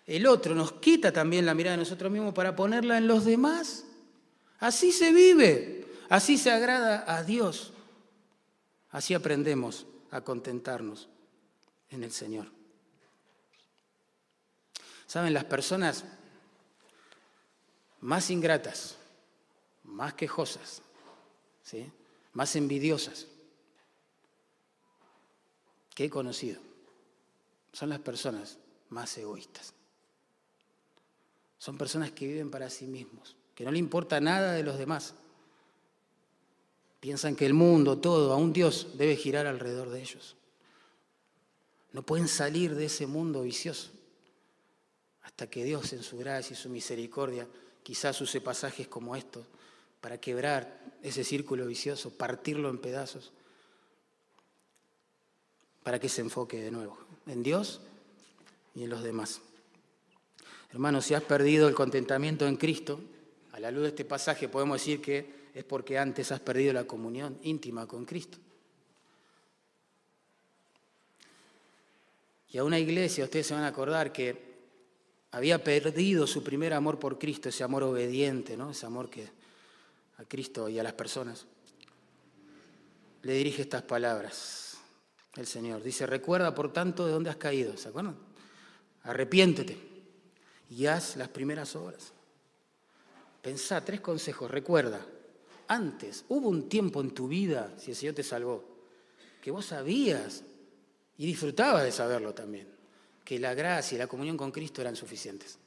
El 0.06 0.26
otro 0.26 0.54
nos 0.54 0.72
quita 0.72 1.12
también 1.12 1.46
la 1.46 1.54
mirada 1.54 1.76
de 1.76 1.82
nosotros 1.82 2.12
mismos 2.12 2.34
para 2.34 2.54
ponerla 2.54 2.98
en 2.98 3.06
los 3.06 3.24
demás. 3.24 3.84
Así 4.58 4.92
se 4.92 5.12
vive, 5.12 5.86
así 6.08 6.36
se 6.36 6.50
agrada 6.50 7.04
a 7.06 7.22
Dios. 7.22 7.72
Así 8.90 9.14
aprendemos 9.14 9.86
a 10.10 10.20
contentarnos 10.20 11.08
en 11.90 12.04
el 12.04 12.12
Señor. 12.12 12.46
Saben, 15.06 15.32
las 15.32 15.44
personas 15.44 16.04
más 18.00 18.30
ingratas, 18.30 18.96
más 19.84 20.14
quejosas, 20.14 20.82
¿sí? 21.62 21.90
más 22.32 22.54
envidiosas 22.56 23.26
que 25.94 26.04
he 26.04 26.10
conocido 26.10 26.60
son 27.72 27.88
las 27.88 28.00
personas 28.00 28.58
más 28.90 29.16
egoístas. 29.16 29.72
Son 31.64 31.78
personas 31.78 32.10
que 32.10 32.26
viven 32.26 32.50
para 32.50 32.68
sí 32.68 32.86
mismos, 32.86 33.36
que 33.54 33.64
no 33.64 33.72
le 33.72 33.78
importa 33.78 34.20
nada 34.20 34.52
de 34.52 34.62
los 34.62 34.76
demás. 34.76 35.14
Piensan 37.00 37.36
que 37.36 37.46
el 37.46 37.54
mundo, 37.54 37.96
todo, 37.96 38.34
aún 38.34 38.52
Dios, 38.52 38.98
debe 38.98 39.16
girar 39.16 39.46
alrededor 39.46 39.88
de 39.88 40.02
ellos. 40.02 40.36
No 41.92 42.02
pueden 42.02 42.28
salir 42.28 42.74
de 42.74 42.84
ese 42.84 43.06
mundo 43.06 43.40
vicioso 43.40 43.92
hasta 45.22 45.48
que 45.48 45.64
Dios 45.64 45.90
en 45.94 46.02
su 46.02 46.18
gracia 46.18 46.52
y 46.52 46.56
su 46.56 46.68
misericordia 46.68 47.48
Quizás 47.82 48.20
use 48.20 48.42
pasajes 48.42 48.86
como 48.86 49.16
estos 49.16 49.46
para 50.02 50.18
quebrar 50.18 50.82
ese 51.02 51.24
círculo 51.24 51.64
vicioso, 51.66 52.10
partirlo 52.10 52.68
en 52.68 52.76
pedazos, 52.76 53.32
para 55.82 55.98
que 55.98 56.10
se 56.10 56.20
enfoque 56.20 56.60
de 56.60 56.70
nuevo 56.70 56.98
en 57.26 57.42
Dios 57.42 57.80
y 58.74 58.84
en 58.84 58.90
los 58.90 59.02
demás. 59.02 59.40
Hermanos, 60.74 61.04
si 61.04 61.14
has 61.14 61.22
perdido 61.22 61.68
el 61.68 61.74
contentamiento 61.74 62.48
en 62.48 62.56
Cristo, 62.56 63.00
a 63.52 63.60
la 63.60 63.70
luz 63.70 63.82
de 63.82 63.88
este 63.90 64.04
pasaje 64.04 64.48
podemos 64.48 64.80
decir 64.80 65.00
que 65.00 65.44
es 65.54 65.62
porque 65.62 66.00
antes 66.00 66.32
has 66.32 66.40
perdido 66.40 66.72
la 66.72 66.82
comunión 66.82 67.38
íntima 67.44 67.86
con 67.86 68.04
Cristo. 68.04 68.38
Y 72.48 72.58
a 72.58 72.64
una 72.64 72.80
iglesia, 72.80 73.22
ustedes 73.22 73.46
se 73.46 73.54
van 73.54 73.62
a 73.62 73.68
acordar 73.68 74.10
que 74.10 74.36
había 75.30 75.62
perdido 75.62 76.26
su 76.26 76.42
primer 76.42 76.72
amor 76.72 76.98
por 76.98 77.20
Cristo, 77.20 77.50
ese 77.50 77.62
amor 77.62 77.84
obediente, 77.84 78.56
¿no? 78.56 78.72
ese 78.72 78.84
amor 78.84 79.08
que 79.08 79.28
a 80.16 80.24
Cristo 80.24 80.68
y 80.68 80.80
a 80.80 80.82
las 80.82 80.94
personas. 80.94 81.46
Le 83.22 83.34
dirige 83.34 83.62
estas 83.62 83.82
palabras 83.82 84.78
el 85.36 85.46
Señor. 85.46 85.84
Dice, 85.84 86.04
recuerda 86.04 86.52
por 86.52 86.72
tanto 86.72 87.06
de 87.06 87.12
dónde 87.12 87.30
has 87.30 87.36
caído, 87.36 87.76
¿se 87.76 87.90
acuerdan? 87.90 88.16
Arrepiéntete 89.04 89.93
y 90.74 90.86
haz 90.86 91.16
las 91.16 91.28
primeras 91.28 91.76
obras. 91.76 92.12
Pensá, 93.42 93.84
tres 93.84 94.00
consejos, 94.00 94.50
recuerda, 94.50 95.06
antes 95.68 96.24
hubo 96.28 96.48
un 96.48 96.68
tiempo 96.68 97.00
en 97.00 97.12
tu 97.12 97.28
vida, 97.28 97.74
si 97.78 97.90
el 97.90 97.96
Señor 97.96 98.14
te 98.14 98.22
salvó, 98.22 98.64
que 99.40 99.50
vos 99.50 99.66
sabías 99.66 100.42
y 101.18 101.26
disfrutabas 101.26 101.84
de 101.84 101.92
saberlo 101.92 102.34
también 102.34 102.74
que 103.24 103.38
la 103.38 103.54
gracia 103.54 103.96
y 103.96 103.98
la 103.98 104.06
comunión 104.06 104.36
con 104.36 104.52
Cristo 104.52 104.82
eran 104.82 104.94
suficientes. 104.94 105.58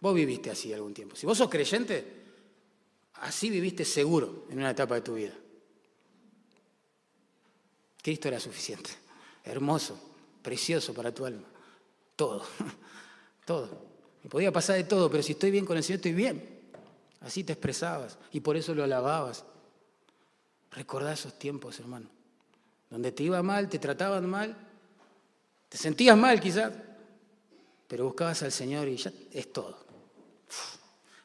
Vos 0.00 0.14
viviste 0.14 0.50
así 0.50 0.72
algún 0.72 0.94
tiempo. 0.94 1.16
Si 1.16 1.26
vos 1.26 1.36
sos 1.36 1.50
creyente, 1.50 2.04
así 3.14 3.50
viviste 3.50 3.84
seguro 3.84 4.46
en 4.48 4.58
una 4.58 4.70
etapa 4.70 4.94
de 4.94 5.00
tu 5.00 5.14
vida. 5.14 5.34
Cristo 8.00 8.28
era 8.28 8.38
suficiente, 8.38 8.90
hermoso, 9.42 9.98
precioso 10.42 10.94
para 10.94 11.12
tu 11.12 11.26
alma. 11.26 11.48
Todo, 12.14 12.46
todo. 13.46 13.70
Me 14.22 14.28
podía 14.28 14.52
pasar 14.52 14.76
de 14.76 14.84
todo, 14.84 15.10
pero 15.10 15.22
si 15.22 15.32
estoy 15.32 15.50
bien 15.50 15.64
con 15.64 15.78
el 15.78 15.82
Señor, 15.82 15.98
estoy 15.98 16.12
bien. 16.12 16.56
Así 17.20 17.44
te 17.44 17.54
expresabas 17.54 18.18
y 18.32 18.40
por 18.40 18.56
eso 18.56 18.74
lo 18.74 18.84
alababas. 18.84 19.44
Recordá 20.72 21.14
esos 21.14 21.38
tiempos, 21.38 21.80
hermano, 21.80 22.08
donde 22.90 23.12
te 23.12 23.22
iba 23.22 23.42
mal, 23.42 23.68
te 23.70 23.78
trataban 23.78 24.28
mal, 24.28 24.54
te 25.68 25.78
sentías 25.78 26.18
mal 26.18 26.38
quizás, 26.40 26.72
pero 27.88 28.04
buscabas 28.04 28.42
al 28.42 28.52
Señor 28.52 28.86
y 28.88 28.96
ya 28.96 29.12
es 29.32 29.52
todo. 29.52 29.78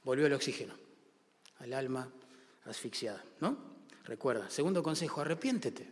volvió 0.03 0.27
el 0.27 0.33
oxígeno 0.33 0.73
al 1.59 1.73
alma 1.73 2.07
asfixiada, 2.65 3.23
¿no? 3.39 3.57
Recuerda, 4.05 4.49
segundo 4.49 4.81
consejo, 4.81 5.21
arrepiéntete, 5.21 5.87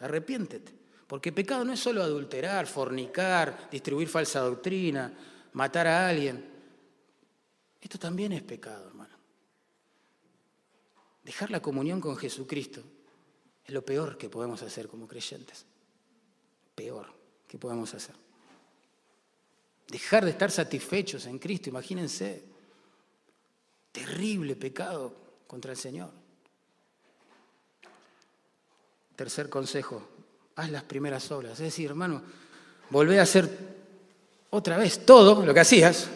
arrepiéntete. 0.00 0.72
Porque 1.06 1.32
pecado 1.32 1.64
no 1.64 1.72
es 1.72 1.80
solo 1.80 2.02
adulterar, 2.02 2.66
fornicar, 2.66 3.68
distribuir 3.70 4.08
falsa 4.08 4.40
doctrina, 4.40 5.12
matar 5.54 5.86
a 5.86 6.08
alguien. 6.08 6.44
Esto 7.80 7.98
también 7.98 8.32
es 8.32 8.42
pecado, 8.42 8.86
hermano. 8.86 9.14
Dejar 11.22 11.50
la 11.50 11.60
comunión 11.60 12.00
con 12.00 12.16
Jesucristo 12.16 12.82
es 13.64 13.72
lo 13.72 13.84
peor 13.84 14.18
que 14.18 14.28
podemos 14.28 14.62
hacer 14.62 14.88
como 14.88 15.08
creyentes. 15.08 15.64
Peor 16.74 17.06
que 17.48 17.58
podemos 17.58 17.92
hacer. 17.94 18.14
Dejar 19.88 20.24
de 20.24 20.32
estar 20.32 20.50
satisfechos 20.50 21.26
en 21.26 21.38
Cristo, 21.38 21.70
imagínense. 21.70 22.44
Terrible 23.92 24.56
pecado 24.56 25.14
contra 25.46 25.72
el 25.72 25.78
Señor. 25.78 26.10
Tercer 29.14 29.48
consejo, 29.48 30.02
haz 30.56 30.70
las 30.70 30.82
primeras 30.82 31.30
obras. 31.30 31.52
Es 31.52 31.58
decir, 31.58 31.90
hermano, 31.90 32.22
volvé 32.90 33.20
a 33.20 33.22
hacer 33.22 33.83
otra 34.54 34.76
vez 34.76 35.04
todo 35.04 35.44
lo 35.44 35.52
que 35.52 35.58
hacías, 35.58 36.06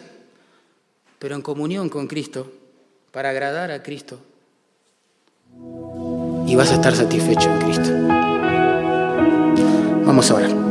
pero 1.19 1.35
en 1.35 1.41
comunión 1.41 1.89
con 1.89 2.07
Cristo, 2.07 2.49
para 3.11 3.31
agradar 3.31 3.69
a 3.69 3.83
Cristo. 3.83 4.17
Y 6.47 6.55
vas 6.55 6.71
a 6.71 6.75
estar 6.75 6.95
satisfecho 6.95 7.49
en 7.51 7.59
Cristo. 7.59 7.89
Vamos 10.05 10.31
a 10.31 10.35
orar. 10.35 10.68